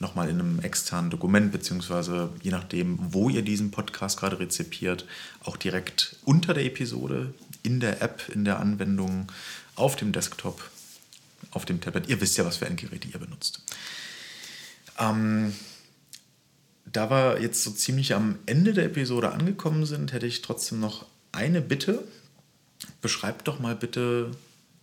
nochmal 0.00 0.28
in 0.28 0.40
einem 0.40 0.60
externen 0.60 1.10
Dokument, 1.10 1.50
beziehungsweise 1.50 2.30
je 2.40 2.50
nachdem, 2.50 2.98
wo 3.12 3.28
ihr 3.28 3.42
diesen 3.42 3.70
Podcast 3.70 4.18
gerade 4.18 4.38
rezipiert, 4.38 5.04
auch 5.42 5.56
direkt 5.56 6.16
unter 6.24 6.54
der 6.54 6.64
Episode, 6.64 7.34
in 7.62 7.80
der 7.80 8.00
App, 8.00 8.22
in 8.32 8.44
der 8.44 8.60
Anwendung, 8.60 9.30
auf 9.74 9.96
dem 9.96 10.12
Desktop, 10.12 10.70
auf 11.50 11.64
dem 11.64 11.80
Tablet. 11.80 12.08
Ihr 12.08 12.20
wisst 12.20 12.36
ja, 12.36 12.44
was 12.44 12.58
für 12.58 12.66
ein 12.66 12.76
Gerät 12.76 13.06
ihr 13.06 13.18
benutzt. 13.18 13.62
Ähm, 14.98 15.54
da 16.92 17.10
wir 17.10 17.40
jetzt 17.40 17.62
so 17.62 17.70
ziemlich 17.70 18.14
am 18.14 18.38
Ende 18.46 18.72
der 18.72 18.86
Episode 18.86 19.32
angekommen 19.32 19.86
sind, 19.86 20.12
hätte 20.12 20.26
ich 20.26 20.42
trotzdem 20.42 20.80
noch 20.80 21.06
eine 21.32 21.60
Bitte. 21.60 22.02
Beschreibt 23.00 23.48
doch 23.48 23.58
mal 23.58 23.76
bitte 23.76 24.30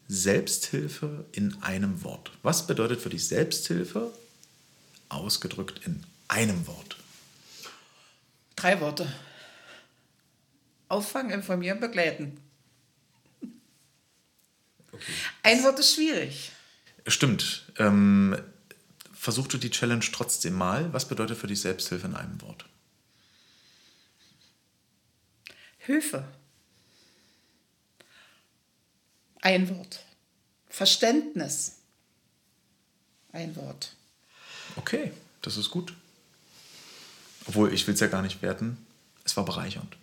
Selbsthilfe 0.08 1.26
in 1.32 1.62
einem 1.62 2.04
Wort. 2.04 2.32
Was 2.44 2.68
bedeutet 2.68 3.02
für 3.02 3.10
dich 3.10 3.28
Selbsthilfe 3.28 4.12
ausgedrückt 5.10 5.82
in 5.86 6.04
einem 6.28 6.68
Wort? 6.68 6.98
Drei 8.56 8.80
Worte. 8.82 9.12
Auffangen, 10.88 11.32
informieren, 11.32 11.80
begleiten. 11.80 12.38
Okay. 14.96 15.14
Ein 15.44 15.64
Wort 15.64 15.80
ist 15.80 15.96
schwierig. 15.96 16.52
Stimmt. 17.08 17.66
Ähm, 17.78 18.38
versuch 19.14 19.48
du 19.48 19.58
die 19.58 19.70
Challenge 19.70 20.06
trotzdem 20.12 20.54
mal. 20.54 20.92
Was 20.94 21.08
bedeutet 21.08 21.38
für 21.38 21.48
dich 21.48 21.62
Selbsthilfe 21.62 22.08
in 22.08 22.16
einem 22.16 22.42
Wort? 22.42 22.66
Hilfe. 25.80 26.26
Ein 29.42 29.70
Wort. 29.70 30.04
Verständnis. 30.70 31.78
Ein 33.32 33.56
Wort. 33.56 33.94
Okay, 34.78 35.12
das 35.42 35.58
ist 35.58 35.70
gut. 35.70 35.94
Obwohl, 37.46 37.74
ich 37.74 37.86
will 37.86 37.94
es 37.94 38.00
ja 38.00 38.08
gar 38.08 38.22
nicht 38.22 38.42
werten. 38.42 38.78
Es 39.24 39.38
war 39.38 39.46
bereichernd. 39.46 39.96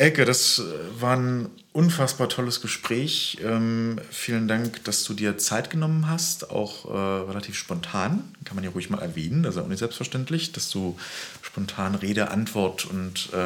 Elke, 0.00 0.24
das 0.24 0.60
äh, 0.60 0.62
war 0.98 1.14
ein 1.14 1.50
unfassbar 1.74 2.30
tolles 2.30 2.62
Gespräch. 2.62 3.36
Ähm, 3.44 4.00
vielen 4.10 4.48
Dank, 4.48 4.82
dass 4.84 5.04
du 5.04 5.12
dir 5.12 5.36
Zeit 5.36 5.68
genommen 5.68 6.08
hast, 6.08 6.50
auch 6.50 6.86
äh, 6.86 7.28
relativ 7.28 7.54
spontan. 7.54 8.24
Kann 8.46 8.54
man 8.54 8.64
ja 8.64 8.70
ruhig 8.70 8.88
mal 8.88 9.02
erwähnen, 9.02 9.42
das 9.42 9.56
ist 9.56 9.62
auch 9.62 9.68
nicht 9.68 9.80
selbstverständlich, 9.80 10.52
dass 10.52 10.70
du 10.70 10.96
spontan 11.42 11.96
Rede, 11.96 12.30
Antwort 12.30 12.86
und 12.86 13.28
äh, 13.34 13.36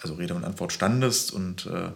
also 0.00 0.14
Rede 0.18 0.34
und 0.34 0.42
Antwort 0.42 0.72
standest 0.72 1.32
und 1.32 1.66
äh, 1.66 1.90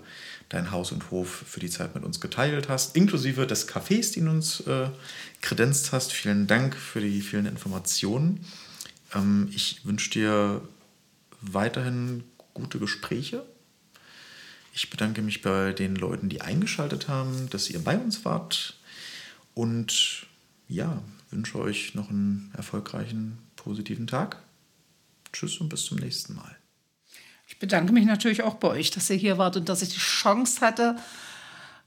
dein 0.48 0.70
Haus 0.70 0.92
und 0.92 1.10
Hof 1.10 1.42
für 1.44 1.58
die 1.58 1.70
Zeit 1.70 1.96
mit 1.96 2.04
uns 2.04 2.20
geteilt 2.20 2.68
hast, 2.68 2.94
inklusive 2.94 3.48
des 3.48 3.68
Cafés, 3.68 4.14
den 4.14 4.26
du 4.26 4.30
uns 4.30 4.60
äh, 4.60 4.90
kredenzt 5.40 5.90
hast. 5.90 6.12
Vielen 6.12 6.46
Dank 6.46 6.76
für 6.76 7.00
die 7.00 7.20
vielen 7.20 7.46
Informationen. 7.46 8.44
Ähm, 9.12 9.50
ich 9.52 9.84
wünsche 9.84 10.10
dir 10.10 10.60
weiterhin 11.40 12.22
gute 12.54 12.78
Gespräche. 12.78 13.42
Ich 14.72 14.88
bedanke 14.88 15.20
mich 15.20 15.42
bei 15.42 15.72
den 15.72 15.96
Leuten, 15.96 16.30
die 16.30 16.40
eingeschaltet 16.40 17.08
haben, 17.08 17.48
dass 17.50 17.68
ihr 17.68 17.78
bei 17.84 17.98
uns 17.98 18.24
wart. 18.24 18.78
Und 19.54 20.26
ja, 20.66 21.02
wünsche 21.30 21.58
euch 21.58 21.94
noch 21.94 22.08
einen 22.08 22.50
erfolgreichen, 22.56 23.38
positiven 23.56 24.06
Tag. 24.06 24.42
Tschüss 25.32 25.58
und 25.58 25.68
bis 25.68 25.84
zum 25.84 25.98
nächsten 25.98 26.34
Mal. 26.34 26.56
Ich 27.46 27.58
bedanke 27.58 27.92
mich 27.92 28.06
natürlich 28.06 28.42
auch 28.42 28.54
bei 28.54 28.68
euch, 28.68 28.90
dass 28.90 29.10
ihr 29.10 29.16
hier 29.16 29.36
wart 29.36 29.58
und 29.58 29.68
dass 29.68 29.82
ich 29.82 29.90
die 29.90 29.98
Chance 29.98 30.62
hatte, 30.62 30.96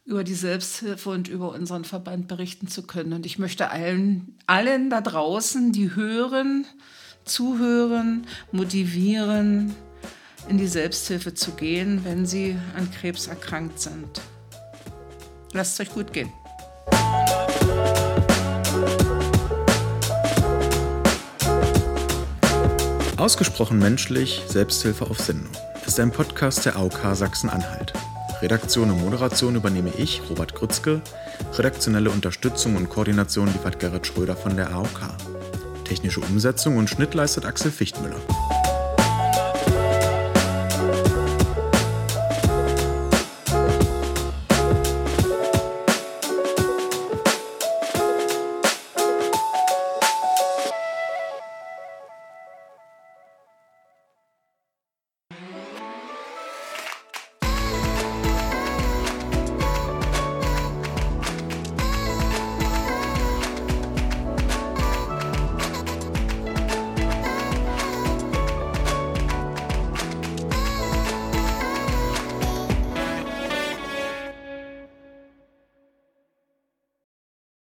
über 0.06 0.24
die 0.24 0.36
Selbsthilfe 0.36 1.10
und 1.10 1.28
über 1.28 1.54
unseren 1.54 1.84
Verband 1.84 2.28
berichten 2.28 2.68
zu 2.68 2.84
können. 2.84 3.14
Und 3.14 3.26
ich 3.26 3.40
möchte 3.40 3.72
allen, 3.72 4.38
allen 4.46 4.92
da 4.92 5.02
draußen, 5.02 5.72
die 5.72 5.96
hören, 5.96 6.68
zuhören, 7.24 8.28
motivieren, 8.52 9.76
in 10.48 10.58
die 10.58 10.68
Selbsthilfe 10.68 11.34
zu 11.34 11.52
gehen, 11.52 12.02
wenn 12.04 12.26
sie 12.26 12.58
an 12.78 12.90
Krebs 12.92 13.28
erkrankt 13.28 13.80
sind. 13.80 14.22
Lasst 15.54 15.80
es 15.80 15.88
euch 15.88 15.94
gut 15.94 16.14
gehen. 16.14 16.30
Ausgesprochen 23.18 23.80
menschlich, 23.80 24.44
Selbsthilfe 24.48 25.06
auf 25.10 25.20
Sendung. 25.20 25.50
Ist 25.88 26.00
ein 26.00 26.12
Podcast 26.12 26.66
der 26.66 26.76
AOK 26.76 27.16
Sachsen-Anhalt. 27.16 27.94
Redaktion 28.42 28.92
und 28.92 29.02
Moderation 29.02 29.56
übernehme 29.56 29.92
ich, 29.98 30.22
Robert 30.30 30.54
Grützke. 30.54 31.02
Redaktionelle 31.54 32.10
Unterstützung 32.10 32.76
und 32.76 32.90
Koordination 32.90 33.48
liefert 33.48 33.80
Gerrit 33.80 34.06
Schröder 34.06 34.36
von 34.36 34.58
der 34.58 34.72
AOK. 34.72 35.16
Technische 35.86 36.20
Umsetzung 36.20 36.78
und 36.78 36.90
Schnitt 36.90 37.14
leistet 37.14 37.46
Axel 37.46 37.72
Fichtmüller. 37.72 38.20